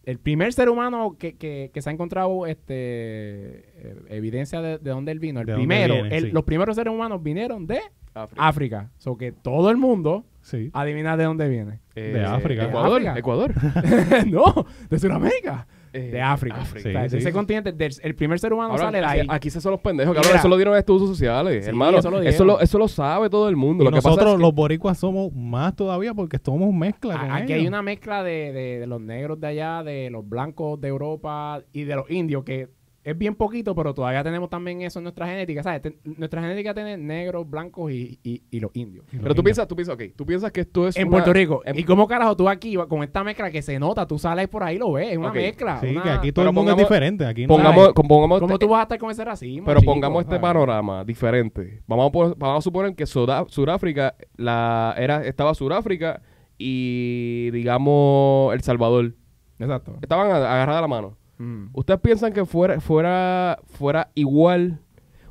el 0.05 0.19
primer 0.19 0.53
ser 0.53 0.69
humano 0.69 1.15
que, 1.19 1.35
que, 1.35 1.71
que 1.73 1.81
se 1.81 1.89
ha 1.89 1.93
encontrado 1.93 2.45
este 2.47 2.73
eh, 2.75 3.95
evidencia 4.09 4.61
de, 4.61 4.77
de 4.77 4.89
dónde 4.91 5.11
él 5.11 5.19
vino, 5.19 5.41
el 5.41 5.47
primero, 5.47 5.95
viene, 5.95 6.15
el- 6.17 6.23
sí. 6.25 6.31
los 6.31 6.43
primeros 6.43 6.75
seres 6.75 6.93
humanos 6.93 7.21
vinieron 7.23 7.65
de 7.67 7.79
África. 8.13 8.47
África. 8.47 8.91
O 8.97 9.01
so 9.01 9.17
que 9.17 9.31
todo 9.31 9.69
el 9.71 9.77
mundo 9.77 10.25
Sí. 10.41 10.69
adivina 10.73 11.17
de 11.17 11.23
dónde 11.23 11.49
viene. 11.49 11.79
Eh, 11.95 12.11
de 12.13 12.23
África. 12.23 12.65
Ecuador, 12.65 13.01
África. 13.01 13.17
Ecuador. 13.19 13.53
no, 14.27 14.65
de 14.89 14.99
Sudamérica. 14.99 15.67
Eh, 15.95 16.11
De 16.11 16.21
África. 16.21 16.57
África. 16.57 16.89
O 16.89 16.91
sea, 16.91 17.03
Sí, 17.09 17.15
de 17.15 17.17
ese 17.19 17.27
sí. 17.29 17.33
continente, 17.33 17.71
del- 17.71 17.93
el 18.03 18.15
primer 18.15 18.37
ser 18.39 18.51
humano 18.51 18.71
Ahora, 18.71 18.83
sale 18.85 18.97
de 18.99 19.05
aquí- 19.05 19.19
ahí. 19.21 19.27
Aquí 19.29 19.49
se 19.49 19.61
son 19.61 19.71
los 19.71 19.79
pendejos, 19.81 20.11
Y 20.11 20.15
cabrón. 20.15 20.29
mira- 20.31 20.39
eso 20.39 20.47
lo 20.49 20.55
dieron 20.57 20.73
en 20.73 20.79
estudios 20.79 21.07
sociales. 21.09 21.63
Sí, 21.63 21.69
hermano, 21.69 21.99
eso 21.99 22.11
lo 22.11 22.21
eso, 22.21 22.43
lo, 22.43 22.59
eso 22.59 22.77
lo 22.77 22.87
sabe 22.87 23.29
todo 23.29 23.47
el 23.47 23.55
mundo. 23.55 23.83
Y 23.83 23.85
lo 23.85 23.91
que 23.91 23.97
pasa 23.97 24.09
nosotros, 24.09 24.31
es 24.31 24.35
que- 24.37 24.41
los 24.41 24.53
boricuas, 24.53 24.97
somos 24.97 25.31
más 25.33 25.75
todavía 25.75 26.13
porque 26.13 26.37
somos 26.43 26.73
mezcla 26.73 27.17
con 27.19 27.31
A- 27.31 27.35
Aquí 27.37 27.53
ellos. 27.53 27.61
hay 27.61 27.67
una 27.67 27.81
mezcla 27.81 28.23
de, 28.23 28.51
de- 28.51 28.79
de 28.79 28.87
los 28.87 28.99
negros 28.99 29.39
de 29.39 29.47
allá, 29.47 29.83
de 29.83 30.09
los 30.09 30.27
blancos 30.27 30.79
de 30.81 30.87
Europa 30.89 31.61
y 31.71 31.83
de 31.85 31.95
los 31.95 32.09
indios, 32.11 32.43
que 32.43 32.67
es 33.05 33.17
bien 33.17 33.35
poquito, 33.35 33.73
pero 33.75 33.93
todavía 33.93 34.23
tenemos 34.23 34.49
también 34.49 34.81
eso 34.81 34.99
en 34.99 35.03
nuestra 35.03 35.27
genética. 35.27 35.61
¿sabes? 35.63 35.81
Ten- 35.83 35.99
nuestra 36.03 36.41
genética 36.41 36.73
tiene 36.73 36.97
negros, 36.97 37.47
blancos 37.49 37.91
y, 37.91 38.19
y- 38.23 38.41
y 38.51 38.59
los 38.59 38.71
indios. 38.73 39.05
Y 39.11 39.17
los 39.17 39.21
Pero 39.23 39.35
tú 39.35 39.41
indios. 39.41 39.43
piensas, 39.43 39.67
tú 39.67 39.75
piensas, 39.75 39.95
ok, 39.95 40.03
tú 40.17 40.25
piensas 40.25 40.51
que 40.51 40.61
esto 40.61 40.87
es 40.87 40.97
En 40.97 41.03
una- 41.07 41.11
Puerto 41.11 41.31
Rico. 41.31 41.61
en- 41.65 41.77
¿Y 41.79 41.83
cómo 41.83 42.07
carajo 42.07 42.35
tú 42.35 42.49
aquí 42.49 42.75
con 42.89 43.03
esta 43.03 43.23
mezcla 43.23 43.51
que 43.51 43.61
se 43.61 43.77
nota? 43.79 44.05
Tú 44.07 44.17
sales 44.19 44.47
por 44.49 44.63
ahí 44.63 44.75
y 44.75 44.79
lo 44.79 44.91
ves. 44.93 45.11
Es 45.11 45.17
una 45.17 45.31
mezcla. 45.31 45.79
Sí, 45.79 45.87
una- 45.91 46.03
que 46.03 46.09
aquí 46.09 46.31
todo 46.31 46.41
Pero 46.43 46.49
el 46.49 46.55
mundo 46.55 46.71
pongamos- 46.71 46.81
es 46.81 46.87
diferente. 46.89 47.25
Aquí 47.25 47.41
no 47.43 47.47
Pongamos, 47.49 47.93
pongamos 47.93 48.39
¿Cómo 48.39 48.53
este- 48.55 48.65
tú 48.65 48.71
vas 48.71 48.79
a 48.79 48.83
estar 48.83 48.97
con 48.99 49.11
ese 49.11 49.23
racismo? 49.23 49.65
pero 49.65 49.79
chico? 49.79 49.91
pongamos 49.93 50.21
este 50.21 50.31
¿sabes? 50.35 50.41
panorama 50.41 51.03
diferente. 51.05 51.83
Vamos 51.87 52.11
a, 52.11 52.33
vamos 52.37 52.57
a 52.57 52.61
suponer 52.61 52.95
que 52.95 53.05
Sudáfrica 53.05 54.15
la, 54.35 54.95
era, 54.97 55.23
estaba 55.25 55.53
Sudáfrica 55.53 56.21
y, 56.57 57.51
digamos, 57.51 58.53
El 58.53 58.61
Salvador. 58.61 59.13
Exacto. 59.59 59.97
Estaban 60.01 60.31
a- 60.31 60.35
agarradas 60.53 60.81
la 60.81 60.87
mano. 60.87 61.17
Mm. 61.37 61.67
¿Ustedes 61.73 61.99
piensan 61.99 62.33
que 62.33 62.45
fuera, 62.45 62.79
fuera, 62.79 63.59
fuera 63.65 64.09
igual 64.15 64.79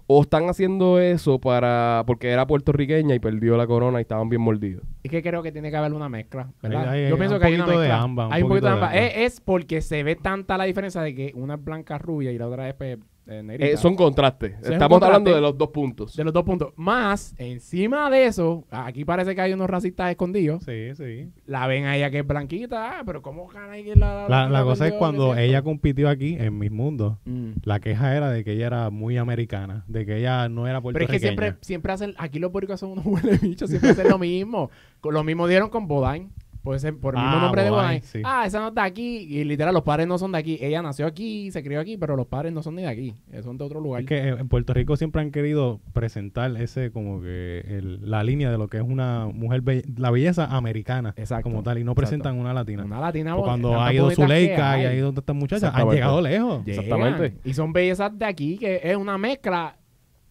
o 0.06 0.20
están 0.20 0.48
haciendo 0.50 1.00
eso 1.00 1.38
para 1.40 2.02
porque 2.06 2.28
era 2.30 2.46
puertorriqueña 2.46 3.14
y 3.14 3.18
perdió 3.20 3.56
la 3.56 3.66
corona 3.66 3.98
y 4.00 4.02
estaban 4.02 4.28
bien 4.28 4.42
mordidos? 4.42 4.84
Es 5.02 5.10
que 5.10 5.22
creo 5.22 5.42
que 5.42 5.50
tiene 5.50 5.70
que 5.70 5.76
haber 5.78 5.94
una 5.94 6.08
mezcla, 6.10 6.52
¿verdad? 6.62 6.90
Hay- 6.90 7.04
hay 7.04 7.10
Yo 7.10 7.16
pienso 7.16 7.36
un 7.36 7.40
que 7.40 7.46
hay 7.46 7.54
una 7.54 7.64
poquito 7.64 7.80
de 7.80 7.88
mezcla. 7.88 8.04
un 8.04 8.32
hay 8.34 8.42
un 8.42 8.48
poquito 8.48 8.66
de 8.66 8.72
poquito 8.72 8.90
de 8.92 8.98
ambas. 8.98 9.16
es 9.16 9.40
porque 9.40 9.80
se 9.80 10.02
ve 10.02 10.16
tanta 10.16 10.58
la 10.58 10.64
diferencia 10.64 11.00
de 11.00 11.14
que 11.14 11.32
una 11.34 11.54
es 11.54 11.64
blanca 11.64 11.96
rubia 11.98 12.32
y 12.32 12.38
la 12.38 12.48
otra 12.48 12.68
es 12.68 12.74
pues, 12.74 12.98
eh. 13.26 13.56
Eh, 13.58 13.76
son 13.76 13.96
contrastes. 13.96 14.52
es 14.60 14.66
un 14.68 14.72
Estamos 14.74 14.96
contraste. 15.00 15.06
hablando 15.06 15.34
de 15.34 15.40
los 15.40 15.56
dos 15.56 15.68
puntos. 15.70 16.16
de 16.16 16.24
los 16.24 16.32
dos 16.32 16.44
puntos. 16.44 16.72
Más, 16.76 17.34
encima 17.38 18.10
de 18.10 18.26
eso, 18.26 18.64
aquí 18.70 19.04
parece 19.04 19.34
que 19.34 19.40
hay 19.40 19.52
unos 19.52 19.68
racistas 19.68 20.10
escondidos. 20.10 20.64
Sí, 20.64 20.94
sí. 20.94 21.30
La 21.46 21.66
ven 21.66 21.84
a 21.87 21.96
ella 21.96 22.10
que 22.10 22.18
es 22.20 22.26
blanquita, 22.26 22.98
ah, 22.98 23.02
pero 23.04 23.22
¿cómo 23.22 23.46
caray 23.48 23.84
que 23.84 23.96
la... 23.96 24.28
La, 24.28 24.48
la 24.48 24.62
cosa 24.62 24.87
es 24.87 24.94
cuando 24.94 25.34
¿Qué 25.34 25.44
es 25.44 25.48
ella 25.50 25.62
compitió 25.62 26.08
aquí 26.08 26.37
en 26.38 26.58
mis 26.58 26.70
mundos. 26.70 27.16
Mm. 27.24 27.52
La 27.64 27.80
queja 27.80 28.16
era 28.16 28.30
de 28.30 28.44
que 28.44 28.52
ella 28.52 28.66
era 28.66 28.90
muy 28.90 29.16
americana, 29.16 29.84
de 29.88 30.04
que 30.06 30.18
ella 30.18 30.48
no 30.48 30.66
era 30.66 30.80
Pero 30.80 30.90
es 30.90 31.08
puertorriqueña. 31.08 31.18
que 31.18 31.18
siempre, 31.20 31.54
siempre 31.60 31.92
hacen, 31.92 32.14
aquí 32.18 32.38
los 32.38 32.52
boricos 32.52 32.80
son 32.80 32.90
unos 32.92 33.06
huele 33.06 33.38
bichos, 33.38 33.70
siempre 33.70 33.90
hacen 33.90 34.08
lo 34.08 34.18
mismo. 34.18 34.70
Lo 35.02 35.22
mismo 35.24 35.46
dieron 35.46 35.68
con 35.68 35.87
Bodain. 35.87 36.30
Puede 36.64 36.79
ser 36.81 36.96
por 36.96 37.14
el 37.14 37.20
mismo 37.20 37.37
Ah, 37.37 37.40
nombre 37.42 37.62
de 37.62 38.00
sí. 38.00 38.22
Ah, 38.24 38.44
esa 38.46 38.59
no 38.59 38.68
es 38.68 38.74
de 38.74 38.81
aquí. 38.81 39.18
Y 39.29 39.44
literal, 39.44 39.74
los 39.74 39.83
padres 39.83 40.07
no 40.09 40.16
son 40.16 40.33
de 40.33 40.38
aquí. 40.38 40.57
Ella 40.62 40.81
nació 40.81 41.07
aquí, 41.07 41.50
se 41.50 41.62
crió 41.62 41.79
aquí, 41.79 41.98
pero 41.98 42.16
los 42.16 42.27
padres 42.27 42.55
no 42.55 42.62
son 42.62 42.74
ni 42.77 42.83
de 42.83 42.88
aquí. 42.88 43.14
eh, 43.33 43.42
Son 43.42 43.59
de 43.59 43.64
otro 43.64 43.81
lugar. 43.81 44.00
Es 44.00 44.07
que 44.09 44.29
en 44.29 44.48
Puerto 44.48 44.72
Rico 44.72 44.96
siempre 44.96 45.20
han 45.20 45.31
querido 45.31 45.81
presentar 45.92 46.57
ese 46.57 46.90
como 46.90 47.20
que 47.20 47.61
el- 47.68 48.11
la 48.11 48.24
línea 48.24 48.50
de 48.50 48.57
lo 48.57 48.68
que 48.68 48.79
es 48.79 48.83
una 48.83 49.27
mujer 49.27 49.61
be- 49.61 49.85
la 49.98 50.11
belleza 50.11 50.46
americana 50.46 51.12
Exacto, 51.18 51.42
como 51.50 51.62
tal 51.62 51.77
y 51.79 51.85
no 51.85 51.92
exacto. 51.92 52.00
presentan 52.00 52.38
una 52.38 52.55
latina. 52.55 52.85
Una 52.85 52.98
latina 52.98 53.35
Pues 53.37 53.46
bonita, 53.46 53.68
cuando 53.68 53.83
ha 53.83 53.92
ido 53.92 54.11
Zuleika 54.11 54.79
y 54.79 54.81
hay. 54.81 54.87
ha 54.87 54.94
ido 54.94 55.11
estas 55.14 55.37
muchachas 55.37 55.70
han 55.74 55.88
llegado 55.90 56.20
lejos. 56.22 56.64
Llegan. 56.64 56.85
Exactamente. 56.85 57.37
Y 57.44 57.53
son 57.53 57.74
bellezas 57.74 58.18
de 58.18 58.24
aquí, 58.24 58.57
que 58.57 58.81
es 58.83 58.96
una 58.96 59.18
mezcla 59.18 59.77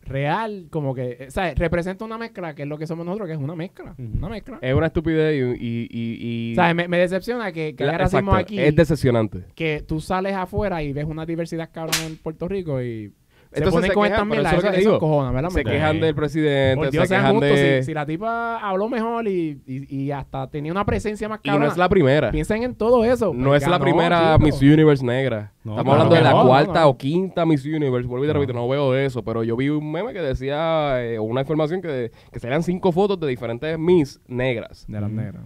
real, 0.06 0.68
como 0.70 0.94
que, 0.94 1.18
eh, 1.20 1.32
¿sabes? 1.32 1.56
Representa 1.58 2.06
una 2.06 2.18
mezcla, 2.18 2.54
que 2.56 2.64
es 2.64 2.68
lo 2.68 2.78
que 2.78 2.88
somos 2.88 3.06
nosotros, 3.06 3.28
que 3.28 3.34
es 3.34 3.40
una 3.40 3.56
mezcla. 3.56 3.96
Una 3.98 4.30
mezcla. 4.30 4.60
Es 4.62 4.74
una 4.74 4.88
estupidez 4.88 5.36
y... 5.36 5.66
y, 5.66 5.88
y, 5.90 6.52
y- 6.52 6.56
¿Sabes? 6.56 6.76
Me, 6.76 6.88
me 6.88 6.98
decepciona 6.98 7.52
que, 7.52 7.76
que 7.76 7.84
la- 7.84 7.92
haya 7.92 7.98
racismo 8.00 8.32
exacto, 8.32 8.42
aquí. 8.54 8.60
Es 8.60 8.76
decepcionante. 8.76 9.46
que 9.56 9.84
tú 9.88 10.00
sales 10.02 10.34
afuera 10.36 10.84
y 10.84 10.94
ves 10.94 11.06
una 11.06 11.26
diversidad 11.26 11.70
cabrón 11.72 11.96
en 12.06 12.18
Puerto 12.18 12.48
Rico 12.48 12.82
y 12.82 13.14
Entonces 13.56 13.74
ponen 13.74 13.90
se 13.90 13.94
con 13.94 14.04
quejan, 14.04 14.14
esta 14.34 14.52
pero 14.52 14.62
mierda, 14.62 14.78
eso 14.80 15.00
cojona, 15.00 15.32
¿verdad? 15.32 15.50
Se 15.50 15.64
quejan 15.64 16.00
del 16.00 16.16
presidente, 16.16 16.76
Por 16.76 16.86
se 16.86 16.92
Dios, 16.92 17.10
quejan 17.10 17.40
de... 17.40 17.80
Si, 17.82 17.86
si 17.88 17.94
la 17.94 18.06
tipa 18.06 18.58
habló 18.58 18.90
mejor 18.90 19.28
y, 19.28 19.62
y, 19.68 19.96
y 20.04 20.12
hasta 20.12 20.48
tenía 20.50 20.72
una 20.72 20.86
presencia 20.86 21.30
más 21.30 21.40
Y 21.44 21.48
no 21.50 21.54
cabrona, 21.54 21.72
es 21.72 21.78
la 21.78 21.90
primera. 21.90 22.32
piensen 22.32 22.64
en 22.64 22.76
todo 22.76 23.04
eso. 23.06 23.34
No 23.34 23.50
Pues 23.50 23.64
es 23.64 23.70
la 23.70 23.80
primera 23.80 24.34
chico. 24.38 24.46
Miss 24.46 24.62
Universe 24.62 25.06
negra. 25.06 25.52
No, 25.64 25.72
Estamos 25.74 25.84
claro 25.96 26.02
hablando 26.04 26.16
de 26.16 26.22
la 26.22 26.32
no, 26.42 26.48
cuarta 26.48 26.82
no. 26.82 26.88
o 26.90 26.98
quinta 26.98 27.46
Miss 27.46 27.64
Universe. 27.66 28.08
Vuelvo 28.08 28.26
y 28.26 28.28
te 28.28 28.34
No. 28.34 28.40
repito, 28.40 28.54
no 28.58 28.68
veo 28.68 28.96
eso, 28.96 29.24
pero 29.24 29.44
yo 29.44 29.56
vi 29.56 29.70
un 29.70 29.92
meme 29.92 30.14
que 30.14 30.20
decía, 30.22 31.04
eh, 31.04 31.20
una 31.20 31.42
información 31.42 31.82
que, 31.82 32.12
que 32.32 32.40
serían 32.40 32.64
cinco 32.64 32.92
fotos 32.92 33.20
de 33.20 33.28
diferentes 33.28 33.78
Miss 33.80 34.20
negras. 34.28 34.86
De 34.88 35.00
las 35.00 35.10
Mm. 35.12 35.16
negras. 35.16 35.44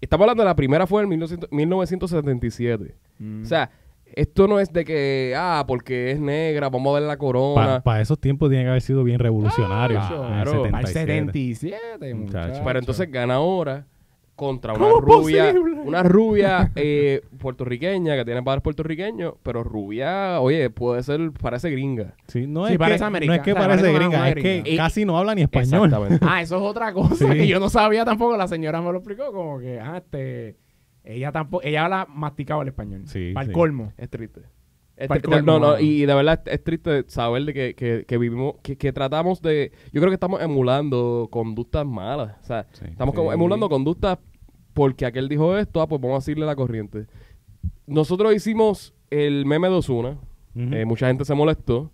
Estamos 0.00 0.24
hablando 0.24 0.42
de 0.42 0.48
la 0.48 0.56
primera 0.56 0.86
fue 0.86 1.02
en 1.02 1.08
1900 1.08 1.50
1977. 1.52 2.94
Mm. 3.18 3.42
O 3.42 3.44
sea, 3.46 3.70
esto 4.06 4.46
no 4.46 4.60
es 4.60 4.72
de 4.72 4.84
que, 4.84 5.34
ah, 5.36 5.64
porque 5.66 6.12
es 6.12 6.20
negra, 6.20 6.68
vamos 6.68 6.90
a 6.92 7.00
ver 7.00 7.08
la 7.08 7.16
corona. 7.16 7.82
Para 7.82 8.00
esos 8.00 8.18
tiempos 8.20 8.48
tiene 8.50 8.64
que 8.64 8.70
haber 8.70 8.82
sido 8.82 9.02
bien 9.04 9.18
revolucionario. 9.18 9.98
Claro. 10.06 10.52
en 10.60 10.64
el 10.66 10.70
Para 10.70 10.78
Al 10.78 10.86
77. 10.86 11.76
77, 11.76 12.14
Muchacho. 12.14 12.46
muchacho. 12.48 12.62
Pero 12.64 12.78
entonces 12.78 13.10
gana 13.10 13.34
ahora 13.34 13.86
contra 14.36 14.72
una 14.72 14.80
¿Cómo 14.82 14.96
es 14.98 15.04
rubia, 15.04 15.44
posible? 15.52 15.80
una 15.84 16.02
rubia 16.02 16.72
eh, 16.74 17.20
puertorriqueña 17.38 18.16
que 18.16 18.24
tiene 18.24 18.42
padres 18.42 18.62
puertorriqueños, 18.62 19.34
pero 19.44 19.62
rubia, 19.62 20.40
oye, 20.40 20.70
puede 20.70 21.04
ser, 21.04 21.30
parece 21.40 21.70
gringa. 21.70 22.14
Sí, 22.26 22.46
no, 22.48 22.66
Sí, 22.66 22.72
es 22.72 22.78
parece 22.78 22.98
que, 22.98 23.04
americana. 23.04 23.36
no 23.36 23.40
es 23.40 23.44
que 23.44 23.52
O 23.52 23.54
sea, 23.54 23.62
parece 23.68 23.82
parece 23.92 23.96
una- 24.08 24.08
gringa, 24.08 24.28
es 24.30 24.34
que. 24.64 24.70
Y- 24.72 24.76
casi 24.76 25.04
no 25.04 25.16
habla 25.18 25.36
ni 25.36 25.42
español. 25.42 25.84
Exactamente. 25.86 26.26
Ah, 26.28 26.42
eso 26.42 26.56
es 26.56 26.62
otra 26.62 26.92
cosa 26.92 27.14
Sí. 27.14 27.26
que 27.26 27.46
yo 27.46 27.60
no 27.60 27.68
sabía 27.70 28.04
tampoco. 28.04 28.36
La 28.36 28.48
señora 28.48 28.80
me 28.82 28.90
lo 28.90 28.98
explicó 28.98 29.30
como 29.32 29.60
que, 29.60 29.78
ah, 29.78 29.98
este, 29.98 30.56
ella 31.04 31.30
tampoco, 31.32 31.62
ella 31.64 31.84
habla 31.84 32.06
masticado 32.10 32.62
el 32.62 32.68
español. 32.68 33.02
Sí, 33.06 33.32
Para 33.34 33.44
el 33.44 33.48
sí. 33.50 33.54
colmo. 33.54 33.92
Es 33.96 34.08
triste. 34.10 34.40
Es 34.96 35.08
Pa'l 35.08 35.20
tri- 35.22 35.30
colmo, 35.30 35.42
no, 35.52 35.58
no, 35.58 35.66
mano. 35.72 35.80
y 35.80 36.06
de 36.06 36.14
verdad 36.14 36.40
es, 36.46 36.52
es 36.54 36.64
triste 36.64 37.04
saber 37.08 37.44
de 37.44 37.52
que, 37.54 37.74
que, 37.74 38.04
que 38.06 38.16
vivimos, 38.18 38.54
que, 38.62 38.76
que 38.78 38.92
tratamos 38.92 39.42
de, 39.42 39.72
yo 39.92 40.00
creo 40.00 40.08
que 40.10 40.14
estamos 40.14 40.40
emulando 40.40 41.28
conductas 41.32 41.84
malas, 41.84 42.36
o 42.40 42.44
sea, 42.46 42.66
Sí. 42.72 42.84
estamos 42.90 43.14
como 43.14 43.30
Sí. 43.30 43.34
emulando 43.34 43.68
conductas 43.68 44.18
porque 44.72 45.04
aquel 45.04 45.28
dijo 45.28 45.56
esto, 45.58 45.80
ah, 45.82 45.88
pues 45.88 46.00
vamos 46.00 46.18
a 46.18 46.20
seguirle 46.20 46.46
la 46.46 46.54
corriente. 46.56 47.06
Nosotros 47.86 48.34
hicimos 48.34 48.94
el 49.10 49.46
meme 49.46 49.68
de 49.68 49.74
Ozuna, 49.74 50.10
Ujú. 50.54 50.74
eh, 50.74 50.84
mucha 50.84 51.08
gente 51.08 51.24
se 51.24 51.34
molestó, 51.34 51.90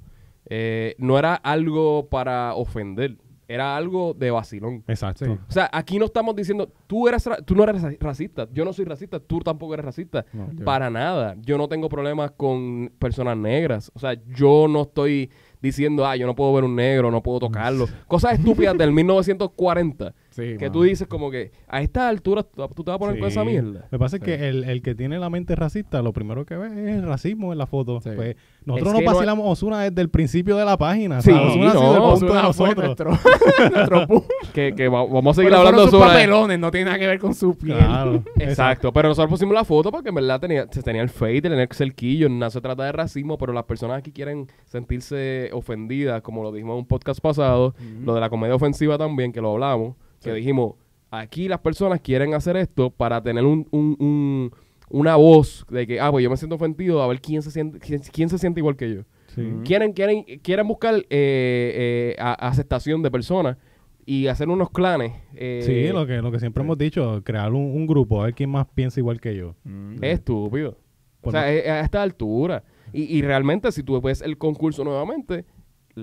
eh, 0.47 0.95
no 0.99 1.19
era 1.19 1.35
algo 1.35 2.09
para 2.11 2.55
ofender, 2.55 3.17
era 3.53 3.77
algo 3.77 4.15
de 4.15 4.31
vacilón. 4.31 4.85
Exacto. 4.87 5.25
Sí. 5.25 5.31
O 5.31 5.53
sea, 5.53 5.69
aquí 5.73 5.99
no 5.99 6.05
estamos 6.07 6.37
diciendo, 6.37 6.71
tú, 6.87 7.09
eres 7.09 7.27
ra- 7.27 7.39
tú 7.43 7.55
no 7.55 7.65
eres 7.65 7.83
raci- 7.83 7.99
racista, 8.01 8.47
yo 8.53 8.65
no 8.65 8.73
soy 8.73 8.85
racista, 8.85 9.19
tú 9.21 9.41
tampoco 9.41 9.75
eres 9.75 9.85
racista. 9.87 10.25
No. 10.33 10.49
Para 10.65 10.89
nada. 10.91 11.35
Yo 11.43 11.59
no 11.59 11.69
tengo 11.69 11.89
problemas 11.89 12.31
con 12.33 12.93
personas 12.99 13.37
negras. 13.37 13.91
O 13.95 13.99
sea, 13.99 14.15
yo 14.35 14.67
no 14.69 14.83
estoy 14.83 15.31
diciendo, 15.61 16.07
ah, 16.07 16.17
yo 16.17 16.27
no 16.27 16.35
puedo 16.35 16.53
ver 16.55 16.65
un 16.65 16.75
negro, 16.77 17.11
no 17.11 17.23
puedo 17.23 17.41
tocarlo. 17.41 17.87
Cosas 18.07 18.39
estúpidas 18.39 18.79
del 18.79 18.93
1940 18.93 20.15
Sí, 20.31 20.43
que 20.59 20.67
mano. 20.67 20.73
tú 20.73 20.83
dices 20.85 21.09
como 21.09 21.31
que 21.31 21.51
a 21.69 21.83
esta 21.83 22.09
altura 22.09 22.43
tú, 22.45 22.67
tú 22.75 22.85
te 22.85 22.91
vas 22.91 22.97
a 22.97 22.99
poner 22.99 23.19
con 23.19 23.29
esa 23.29 23.45
mierda. 23.45 23.81
Lo 23.91 23.91
que 23.91 23.99
pasa 23.99 24.17
es 24.17 24.23
que 24.23 24.49
el, 24.49 24.65
el 24.65 24.81
que 24.83 24.95
tiene 24.95 25.19
la 25.19 25.29
mente 25.29 25.57
racista, 25.57 26.03
lo 26.03 26.13
primero 26.13 26.47
que 26.47 26.57
ve 26.57 26.67
es 26.69 26.97
el 26.97 27.03
racismo 27.07 27.53
en 27.53 27.59
la 27.59 27.67
foto. 27.67 28.01
Sí. 28.01 28.11
Pues, 28.15 28.37
nosotros 28.65 28.89
Es 28.89 28.93
nos 28.95 29.01
que 29.01 29.07
no- 29.07 29.13
vacilamos 29.13 29.47
Osuna 29.49 29.83
desde 29.83 30.01
el 30.03 30.09
principio 30.09 30.57
de 30.57 30.65
la 30.65 30.77
página. 30.79 31.21
Sí, 31.21 31.31
o 31.31 31.35
sea, 31.35 31.47
ha 31.49 31.53
sido 31.53 31.65
no, 31.65 31.71
el 31.71 31.99
punto 31.99 32.07
Ozuna 32.15 32.35
de 32.37 32.43
nosotros. 32.43 32.85
nuestro, 32.87 33.11
nuestro 33.75 34.25
Que, 34.55 34.75
que 34.75 34.89
va- 34.89 35.05
vamos 35.05 35.37
a 35.37 35.41
seguir 35.41 35.51
Pero 35.51 35.59
hablando 35.61 35.83
sus 35.83 35.91
sobre... 35.93 36.07
papelones, 36.09 36.59
no 36.59 36.71
tiene 36.71 36.87
nada 36.87 36.99
que 36.99 37.07
ver 37.07 37.19
con 37.19 37.35
su 37.35 37.57
piel. 37.57 37.77
Claro. 37.79 38.23
Exacto, 38.39 38.93
pero 38.93 39.09
nosotros 39.09 39.31
pusimos 39.31 39.55
la 39.55 39.65
foto 39.65 39.91
porque 39.91 40.11
en 40.11 40.15
verdad 40.15 40.41
tenía, 40.41 40.67
se 40.71 40.83
tenía 40.83 41.03
el 41.03 41.09
fade, 41.09 41.43
tenía 41.43 41.63
el 41.63 41.69
cerquillo, 41.73 42.29
no 42.29 42.49
se 42.51 42.61
trata 42.61 42.85
de 42.85 42.93
racismo, 42.93 43.37
pero 43.37 43.53
las 43.53 43.65
personas 43.65 43.99
aquí 43.99 44.13
quieren 44.13 44.47
sentirse 44.85 45.51
ofendidas, 45.53 46.23
como 46.23 46.43
lo 46.43 46.53
dijimos 46.53 46.75
en 46.75 46.79
un 46.81 46.87
podcast 46.87 47.21
pasado, 47.21 47.75
lo 48.05 48.15
de 48.15 48.21
la 48.21 48.31
comedia 48.31 48.55
ofensiva 48.55 48.97
también, 48.99 49.33
que 49.33 49.41
lo 49.41 49.53
hablamos, 49.53 49.95
que 50.23 50.31
Sí. 50.31 50.37
dijimos, 50.37 50.75
aquí 51.11 51.49
las 51.49 51.61
personas 51.61 52.01
quieren 52.01 52.35
hacer 52.35 52.57
esto 52.57 52.91
para 52.91 53.23
tener 53.23 53.45
un, 53.45 53.67
un- 53.71 53.97
un- 53.99 54.53
una 54.91 55.17
voz 55.17 55.65
de 55.71 55.87
que, 55.87 56.01
ah, 56.01 56.11
pues 56.11 56.23
yo 56.25 56.31
me 56.31 56.37
siento 56.37 56.57
ofendido, 56.57 57.03
a 57.03 57.07
ver 57.07 57.21
quién 57.21 57.43
se 57.43 57.51
siente, 57.51 57.79
quién, 57.79 58.01
quién 58.13 58.29
se 58.29 58.39
siente 58.39 58.61
igual 58.61 58.77
que 58.77 58.95
yo. 58.95 59.03
Sí. 59.29 59.43
Quieren, 59.65 59.93
quieren, 59.93 60.25
quieren 60.43 60.67
buscar 60.67 60.97
eh, 60.97 61.05
eh, 61.11 62.17
a- 62.19 62.49
aceptación 62.49 63.01
de 63.03 63.11
personas 63.11 63.57
y 64.05 64.27
hacer 64.27 64.49
unos 64.49 64.71
clanes. 64.71 65.13
eh, 65.37 65.61
Sí, 65.65 65.93
lo 65.93 66.05
que, 66.07 66.17
lo 66.17 66.33
que 66.33 66.41
siempre 66.41 66.65
hemos 66.65 66.77
dicho, 66.77 67.23
crear 67.25 67.53
un, 67.53 67.63
un 67.63 67.87
grupo, 67.87 68.21
a 68.21 68.25
ver 68.25 68.35
quién 68.35 68.51
más 68.51 68.67
piensa 68.75 68.99
igual 68.99 69.21
que 69.21 69.37
yo. 69.37 69.55
Mm. 69.65 70.03
Es 70.03 70.15
estúpido. 70.15 70.79
O 71.23 71.31
sea, 71.31 71.53
es- 71.53 71.67
a 71.69 71.81
esta 71.81 72.03
altura. 72.03 72.65
Y, 72.93 73.03
y 73.19 73.23
realmente, 73.23 73.71
si 73.71 73.85
tú 73.85 74.01
ves 74.01 74.21
el 74.23 74.37
concurso 74.39 74.83
nuevamente, 74.83 75.45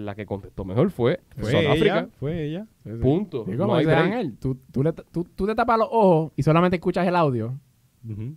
la 0.05 0.15
que 0.15 0.25
contestó 0.25 0.63
mejor 0.65 0.89
fue, 0.91 1.19
Fue 1.37 1.51
Sudáfrica. 1.51 1.99
ella, 1.99 2.09
fue 2.19 2.43
ella. 2.43 2.67
Sí, 2.83 2.91
sí. 2.91 2.97
Punto. 3.01 3.45
Y 3.47 3.51
No 3.55 3.75
hay. 3.75 3.85
Ángel, 3.85 4.37
tú, 4.37 4.57
tú, 4.71 4.83
le- 4.83 4.93
tú- 4.93 5.25
tú 5.35 5.45
te 5.45 5.55
tapas 5.55 5.77
los 5.79 5.87
ojos 5.91 6.31
y 6.35 6.43
solamente 6.43 6.75
escuchas 6.77 7.07
el 7.07 7.15
audio 7.15 7.59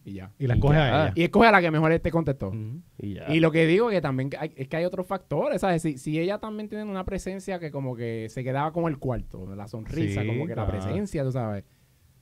y 0.04 0.14
ya. 0.14 0.32
Y 0.38 0.48
la 0.48 0.54
escoge 0.54 0.76
a 0.78 0.88
ella. 1.04 1.12
Y 1.14 1.22
escoge 1.22 1.46
a 1.46 1.52
la 1.52 1.60
que 1.60 1.70
mejor 1.70 1.96
te 2.00 2.10
contestó. 2.10 2.48
Ujú. 2.48 2.80
Y 2.98 3.14
ya. 3.14 3.32
Y 3.32 3.38
lo 3.40 3.52
que 3.52 3.66
digo 3.66 3.88
que 3.88 4.00
también 4.00 4.30
hay- 4.38 4.52
es 4.56 4.66
que 4.68 4.76
hay 4.76 4.84
otros 4.84 5.06
factores, 5.06 5.60
¿sabes? 5.60 5.80
Si, 5.82 5.96
si 5.96 6.18
ella 6.18 6.38
también 6.38 6.68
tiene 6.68 6.82
una 6.84 7.04
presencia 7.04 7.60
que 7.60 7.70
como 7.70 7.94
que 7.94 8.26
se 8.30 8.42
quedaba 8.42 8.72
con 8.72 8.86
el 8.90 8.98
cuarto, 8.98 9.54
la 9.54 9.68
sonrisa, 9.68 10.22
Sí, 10.22 10.26
como 10.26 10.46
que 10.46 10.54
claro. 10.54 10.72
la 10.72 10.78
presencia, 10.80 11.22
tú 11.22 11.30
sabes. 11.30 11.64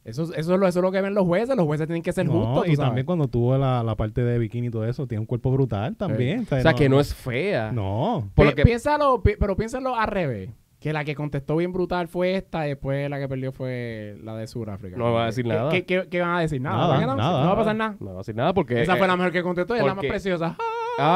Eso, 0.08 0.22
eso, 0.24 0.32
es 0.34 0.46
lo, 0.46 0.66
eso 0.66 0.78
es 0.78 0.82
lo 0.82 0.90
que 0.92 1.00
ven 1.00 1.14
los 1.14 1.24
jueces, 1.26 1.54
los 1.56 1.66
jueces 1.66 1.86
tienen 1.86 2.02
que 2.02 2.12
ser 2.12 2.26
No, 2.26 2.32
justos, 2.32 2.64
y 2.68 2.76
sabes. 2.76 2.88
también 2.88 3.06
cuando 3.06 3.28
tuvo 3.28 3.56
la, 3.58 3.82
la 3.82 3.94
parte 3.94 4.22
de 4.24 4.38
bikini 4.38 4.68
y 4.68 4.70
todo 4.70 4.84
eso, 4.86 5.06
tiene 5.06 5.20
un 5.20 5.26
cuerpo 5.26 5.50
brutal 5.50 5.96
también. 5.96 6.46
o 6.50 6.60
sea, 6.60 6.74
que 6.74 6.88
no 6.88 6.98
es 7.00 7.14
fea. 7.14 7.72
No. 7.72 8.30
Por 8.34 8.46
Pi- 8.46 8.50
lo 8.50 8.56
que- 8.56 8.62
piénsalo, 8.64 9.22
pi- 9.22 9.36
pero 9.38 9.56
piénsalo 9.56 9.94
al 9.96 10.08
revés. 10.08 10.50
Que 10.80 10.92
la 10.92 11.04
que 11.04 11.16
contestó 11.16 11.56
bien 11.56 11.72
brutal 11.72 12.06
fue 12.06 12.36
esta, 12.36 12.60
después 12.62 13.10
la 13.10 13.18
que 13.18 13.26
perdió 13.28 13.50
fue 13.50 14.16
la 14.22 14.36
de 14.36 14.46
Sudáfrica. 14.46 14.96
No 14.96 15.12
va 15.12 15.24
a 15.24 15.26
decir 15.26 15.42
¿Qué- 15.44 15.48
nada. 15.50 15.70
¿Qué, 15.72 15.84
qué, 15.84 16.06
qué 16.08 16.20
van 16.20 16.36
a 16.36 16.40
decir? 16.40 16.60
Nada. 16.60 16.76
Nada, 16.76 16.88
¿Van 16.94 17.02
a- 17.10 17.16
nada. 17.16 17.40
No 17.40 17.46
va 17.48 17.52
a 17.52 17.56
pasar 17.56 17.74
nada. 17.76 17.96
No 17.98 18.06
va 18.10 18.12
a 18.14 18.18
decir 18.18 18.36
nada 18.36 18.54
porque... 18.54 18.80
Esa 18.82 18.94
fue 18.96 19.06
eh, 19.06 19.08
la 19.08 19.16
mejor 19.16 19.32
que 19.32 19.42
contestó 19.42 19.74
y 19.74 19.80
es 19.80 19.84
la 19.84 19.94
más 19.96 20.04
preciosa. 20.06 20.54
Ah, 20.56 20.62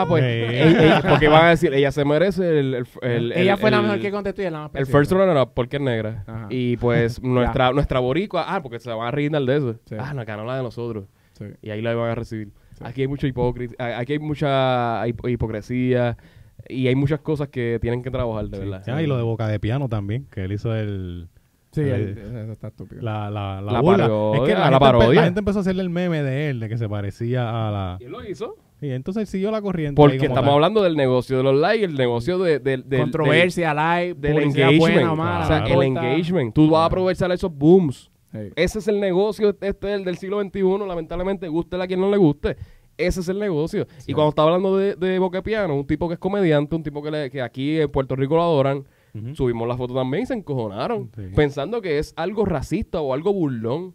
pues... 0.09 0.23
Sí. 0.25 0.29
ella- 0.31 0.83
ella- 0.85 1.03
porque 1.09 1.29
van 1.29 1.45
a 1.47 1.49
decir, 1.51 1.73
ella 1.75 1.91
se 1.93 2.05
merece 2.05 2.59
el... 2.61 2.75
el- 2.75 2.87
el- 3.03 3.33
Ella 3.33 3.53
el- 3.55 3.59
fue 3.59 3.71
la 3.71 3.79
el- 3.79 3.83
mejor 3.85 4.01
que 4.01 4.11
contestó 4.11 4.43
y 4.43 4.45
es 4.47 4.53
la 4.53 4.59
más 4.61 4.67
El 4.69 4.73
preciosa. 4.73 4.99
first 4.99 5.13
runner 5.13 5.37
up 5.37 5.53
porque 5.55 5.77
es 5.77 5.83
negra. 5.83 6.25
Ajá. 6.27 6.47
Y 6.51 6.77
pues 6.79 7.23
nuestra, 7.23 7.73
nuestra 7.73 8.01
boricua... 8.01 8.45
Ah, 8.47 8.63
porque 8.63 8.79
se 8.79 8.91
van 8.93 9.09
a 9.09 9.11
reinar 9.11 9.43
de 9.43 9.57
eso. 9.57 9.75
Sí. 9.87 9.97
Ah, 9.99 10.15
no, 10.15 10.25
ganó 10.25 10.45
la 10.45 10.57
de 10.57 10.63
nosotros. 10.63 11.07
Sí. 11.39 11.45
Y 11.63 11.71
ahí 11.71 11.83
la 11.83 11.95
van 11.95 12.11
a 12.11 12.15
recibir. 12.15 12.49
Sí. 12.79 12.85
Aquí 12.87 13.03
hay 13.03 13.09
mucha 13.09 13.27
hipocresía, 13.27 13.99
aquí 13.99 14.13
hay 14.15 14.19
mucha 14.19 15.07
hip- 15.07 15.29
hipocresía 15.29 16.17
y 16.69 16.87
hay 16.87 16.95
muchas 16.95 17.21
cosas 17.21 17.49
que 17.49 17.79
tienen 17.81 18.03
que 18.03 18.11
trabajar, 18.11 18.47
de 18.49 18.57
Sí. 18.59 18.63
verdad. 18.65 18.83
Ah, 18.89 19.03
y 19.03 19.07
lo 19.07 19.17
de 19.17 19.23
Boca 19.23 19.47
de 19.49 19.59
Piano 19.61 19.89
también, 19.89 20.27
que 20.31 20.45
él 20.45 20.53
hizo 20.53 20.75
el... 20.75 21.29
Sí, 21.73 21.81
el- 21.81 22.19
eso 22.19 22.53
está 22.53 22.69
estúpido. 22.69 23.01
La, 23.03 23.31
la, 23.31 23.61
la, 23.63 23.73
La 23.73 23.81
burla. 23.81 24.05
parodia, 24.05 24.43
es 24.43 24.49
que 24.49 24.53
la, 24.55 24.59
la 24.59 24.65
gente, 24.67 24.77
empe- 24.77 24.81
parodia. 24.81 25.21
la 25.21 25.25
gente 25.25 25.39
empezó 25.41 25.59
a 25.59 25.61
hacerle 25.63 25.83
el 25.83 25.89
meme 25.91 26.23
de 26.23 26.51
él, 26.51 26.61
de 26.61 26.69
que 26.69 26.77
se 26.77 26.87
parecía 26.89 27.49
a 27.49 27.71
la... 27.71 27.95
¿Quién 27.99 28.13
lo 28.13 28.23
hizo? 28.29 28.57
Y 28.83 28.91
entonces 28.91 29.29
siguió 29.29 29.51
la 29.51 29.63
corriente. 29.63 29.95
Porque 29.97 30.17
estamos 30.17 30.43
tal. 30.45 30.55
hablando 30.55 30.83
del 30.83 30.97
negocio 30.97 31.37
de 31.39 31.43
los 31.45 31.55
likes, 31.55 31.85
el 31.85 31.95
negocio 31.95 32.39
de, 32.39 32.59
del- 32.59 32.87
del- 32.89 33.01
Controversia, 33.03 33.73
like, 33.73 34.15
del, 34.21 34.39
engagement. 34.39 34.79
buena 34.81 35.13
o 35.13 35.17
mala. 35.17 35.45
o 35.45 35.47
sea, 35.47 35.59
el 35.75 35.83
engagement. 35.83 36.53
Tú 36.55 36.69
vas 36.69 36.83
a 36.83 36.85
aprovechar 36.87 37.31
esos 37.33 37.51
booms. 37.57 38.11
Sí. 38.33 38.39
Ese 38.57 38.79
es 38.81 38.89
el 38.89 38.99
negocio 38.99 39.57
este 39.61 39.87
del, 39.87 40.05
del 40.05 40.17
siglo 40.19 40.43
XXI, 40.43 40.63
lamentablemente, 40.87 41.47
guste 41.49 41.77
a 41.81 41.87
quien 41.87 42.01
no 42.01 42.11
le 42.11 42.17
guste. 42.17 42.57
Ese 42.99 43.21
es 43.21 43.29
el 43.29 43.39
negocio. 43.39 43.87
Y 44.07 44.13
cuando 44.15 44.31
está 44.31 44.43
hablando 44.43 44.77
de, 44.77 44.97
de 44.97 45.19
Boca 45.19 45.43
Piano, 45.43 45.75
un 45.77 45.87
tipo 45.87 46.09
que 46.09 46.15
es 46.15 46.21
comediante, 46.21 46.75
un 46.75 46.83
tipo 46.83 47.03
que, 47.03 47.11
le- 47.11 47.31
que 47.31 47.41
aquí 47.41 47.81
en 47.81 47.91
Puerto 47.91 48.17
Rico 48.17 48.35
lo 48.37 48.43
adoran, 48.43 48.85
subimos 49.35 49.69
la 49.69 49.77
foto 49.77 49.95
también 49.95 50.23
y 50.25 50.27
se 50.27 50.35
encojonaron, 50.35 51.11
Sí. 51.15 51.23
pensando 51.37 51.81
que 51.83 51.99
es 51.99 52.15
algo 52.17 52.45
racista 52.47 53.01
o 53.01 53.13
algo 53.15 53.33
burlón. 53.33 53.95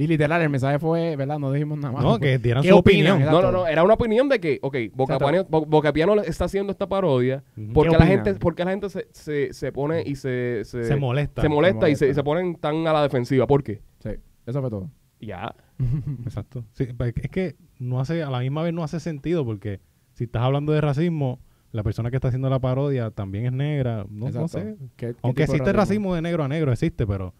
Y 0.00 0.06
literal, 0.06 0.40
el 0.42 0.48
mensaje 0.48 0.78
fue, 0.78 1.16
¿verdad? 1.16 1.40
No 1.40 1.50
dijimos 1.50 1.76
nada 1.76 1.92
más. 1.92 2.04
No, 2.04 2.18
que 2.20 2.38
dieran 2.38 2.62
¿Qué 2.62 2.68
su 2.68 2.76
opinión. 2.76 3.20
No, 3.24 3.42
no, 3.42 3.50
no, 3.50 3.66
era 3.66 3.82
una 3.82 3.94
opinión 3.94 4.28
de 4.28 4.38
que, 4.38 4.60
ok, 4.62 4.76
Boca, 4.94 5.14
Exacto. 5.14 5.32
Piano, 5.32 5.46
Bo- 5.50 5.66
Boca 5.66 5.92
Piano 5.92 6.14
está 6.22 6.44
haciendo 6.44 6.70
esta 6.70 6.88
parodia 6.88 7.42
porque 7.74 7.90
¿Qué 7.90 7.98
la 7.98 8.06
gente, 8.06 8.34
porque 8.36 8.64
la 8.64 8.70
gente 8.70 8.88
se, 8.90 9.08
se, 9.10 9.52
se 9.52 9.72
pone 9.72 10.02
y 10.06 10.14
se, 10.14 10.62
se, 10.64 10.84
Se 10.84 10.94
molesta. 10.94 11.42
se 11.42 11.48
molesta 11.48 11.88
y 11.88 11.96
se, 11.96 12.04
molesta. 12.04 12.06
y 12.06 12.14
se 12.14 12.22
ponen 12.22 12.54
tan 12.54 12.86
a 12.86 12.92
la 12.92 13.02
defensiva. 13.02 13.46
¿Por 13.48 13.64
qué? 13.64 13.82
Sí, 13.98 14.10
eso 14.46 14.60
fue 14.60 14.70
todo. 14.70 14.88
Ya. 15.20 15.52
Exacto. 16.24 16.64
Sí, 16.74 16.86
pues, 16.96 17.12
es 17.20 17.30
que 17.30 17.56
no 17.80 17.98
hace, 18.00 18.22
a 18.22 18.30
la 18.30 18.38
misma 18.38 18.62
vez 18.62 18.72
no 18.72 18.84
hace 18.84 19.00
sentido 19.00 19.44
porque 19.44 19.80
si 20.12 20.24
estás 20.24 20.42
hablando 20.42 20.72
de 20.72 20.80
racismo, 20.80 21.40
la 21.72 21.82
persona 21.82 22.10
que 22.10 22.16
está 22.16 22.28
haciendo 22.28 22.48
la 22.50 22.60
parodia 22.60 23.10
también 23.10 23.46
es 23.46 23.52
negra. 23.52 24.06
No, 24.08 24.46
sé. 24.46 24.76
¿Qué- 24.96 25.08
qué 25.08 25.14
Aunque 25.22 25.40
de 25.42 25.44
existe 25.52 25.72
racismo 25.72 26.14
de 26.14 26.22
negro 26.22 26.44
a 26.44 26.48
negro, 26.48 26.70
existe, 26.72 27.04
pero 27.04 27.34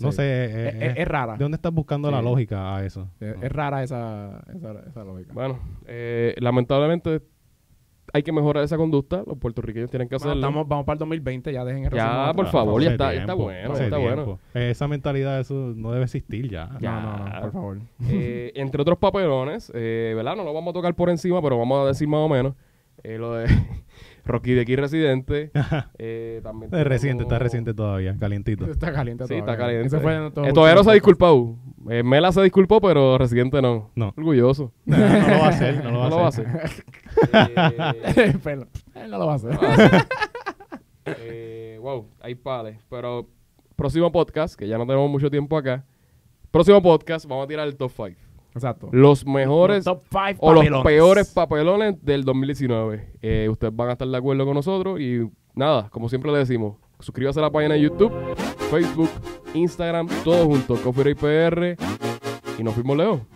no 0.00 0.10
Sí. 0.12 0.16
sé. 0.16 0.22
eh, 0.24 0.68
Es, 0.68 0.74
es- 0.92 0.98
es 0.98 1.08
rara. 1.08 1.32
¿De 1.36 1.44
dónde 1.44 1.56
estás 1.56 1.72
buscando 1.72 2.10
la 2.10 2.20
lógica 2.22 2.76
a 2.76 2.84
eso? 2.84 3.08
Es, 3.20 3.36
No. 3.36 3.42
es 3.42 3.52
rara 3.52 3.82
esa, 3.82 4.42
esa, 4.54 4.72
esa 4.88 5.04
lógica. 5.04 5.32
Bueno, 5.32 5.58
eh, 5.86 6.34
lamentablemente 6.38 7.20
hay 8.12 8.22
que 8.22 8.32
mejorar 8.32 8.62
esa 8.62 8.76
conducta. 8.76 9.22
Los 9.26 9.38
puertorriqueños 9.38 9.90
tienen 9.90 10.08
que 10.08 10.16
Bueno, 10.16 10.32
hacerlo. 10.32 10.46
estamos, 10.46 10.68
vamos 10.68 10.84
para 10.84 10.94
el 10.94 10.98
2020, 11.00 11.52
ya 11.52 11.64
dejen 11.64 11.84
el 11.86 11.90
Ya, 11.92 12.32
por 12.34 12.46
atrás. 12.46 12.50
favor, 12.52 12.82
ya 12.82 12.90
está- 12.92 13.14
está 13.14 13.34
bueno, 13.34 13.72
está 13.74 13.96
tiempo. 13.96 14.24
bueno. 14.24 14.38
Eh, 14.54 14.70
Esa 14.70 14.86
mentalidad, 14.88 15.40
eso 15.40 15.54
no 15.74 15.90
debe 15.90 16.04
existir 16.04 16.48
ya. 16.50 16.70
Ya. 16.80 17.00
No, 17.00 17.16
no, 17.18 17.28
no, 17.28 17.40
por 17.40 17.52
favor. 17.52 17.78
Eh, 18.08 18.52
entre 18.56 18.82
otros 18.82 18.98
papelones, 18.98 19.72
eh, 19.74 20.12
¿verdad? 20.14 20.36
No 20.36 20.44
lo 20.44 20.52
vamos 20.52 20.70
a 20.72 20.74
tocar 20.74 20.94
por 20.94 21.08
encima, 21.10 21.40
pero 21.42 21.58
vamos 21.58 21.82
a 21.84 21.88
decir 21.88 22.06
más 22.06 22.20
o 22.20 22.28
menos. 22.28 22.54
Eh, 23.02 23.18
lo 23.18 23.34
de 23.34 23.46
Rocky 24.24 24.52
de 24.54 24.62
aquí 24.62 24.76
Residente. 24.76 25.50
eh, 25.98 26.40
también 26.42 26.74
Es 26.74 26.84
reciente, 26.84 27.22
está 27.24 27.38
reciente 27.38 27.74
todavía, 27.74 28.16
calientito. 28.18 28.64
Está 28.66 28.92
caliente 28.92 29.24
Sí, 29.24 29.28
todavía. 29.28 29.52
está 29.52 29.56
caliente. 29.62 29.86
Ese 29.88 30.00
fue 30.00 30.18
nuestro 30.18 30.44
Eh, 30.44 30.52
todavía 30.52 30.74
no 30.74 30.84
se 30.84 30.90
ha 30.90 30.94
disculpado. 30.94 31.56
Eh, 31.90 32.02
Mela 32.02 32.32
se 32.32 32.42
disculpó, 32.42 32.80
pero 32.80 33.18
Residente 33.18 33.60
no. 33.60 33.90
No. 33.94 34.14
Orgulloso. 34.16 34.72
No, 34.86 34.96
no 34.96 35.04
lo 35.28 35.38
va 35.38 35.46
a 35.46 35.48
hacer, 35.48 35.84
no 35.84 35.90
lo 35.90 35.98
va 35.98 36.04
No 36.04 36.06
a 36.06 36.10
lo 36.10 36.16
va 36.16 36.24
a 36.24 36.28
hacer. 36.28 36.46
Eh, 38.16 38.34
él 38.94 39.10
no 39.10 39.18
lo 39.18 39.26
va 39.26 39.32
a 39.32 39.36
hacer. 39.36 39.58
eh, 41.06 41.78
wow, 41.80 42.08
hay 42.20 42.34
pales. 42.34 42.78
Pero 42.88 43.28
próximo 43.76 44.10
podcast, 44.10 44.54
que 44.54 44.66
ya 44.66 44.78
no 44.78 44.86
tenemos 44.86 45.10
mucho 45.10 45.30
tiempo 45.30 45.56
acá. 45.56 45.84
Próximo 46.50 46.80
podcast, 46.80 47.26
vamos 47.26 47.44
a 47.44 47.48
tirar 47.48 47.66
el 47.66 47.76
top 47.76 47.90
5. 47.94 48.20
Exacto. 48.54 48.88
Los 48.92 49.26
mejores 49.26 49.84
Top 49.84 50.04
5 50.10 50.38
o 50.38 50.52
los 50.52 50.82
peores 50.84 51.32
papelones 51.32 51.96
del 52.04 52.24
2019. 52.24 53.12
Eh, 53.20 53.48
ustedes 53.50 53.74
van 53.74 53.88
a 53.88 53.92
estar 53.92 54.06
de 54.06 54.16
acuerdo 54.16 54.44
con 54.44 54.54
nosotros 54.54 55.00
y 55.00 55.28
nada, 55.54 55.88
como 55.90 56.08
siempre 56.08 56.30
le 56.30 56.38
decimos, 56.38 56.76
suscríbase 57.00 57.40
a 57.40 57.42
la 57.42 57.50
página 57.50 57.74
de 57.74 57.80
YouTube, 57.80 58.12
Facebook, 58.70 59.10
Instagram, 59.54 60.08
todo 60.22 60.46
junto, 60.46 60.76
Coffee 60.76 61.14
Break 61.14 61.18
PR 61.18 61.76
y 62.58 62.62
nos 62.62 62.74
fuimos 62.74 62.96
Leo. 62.96 63.33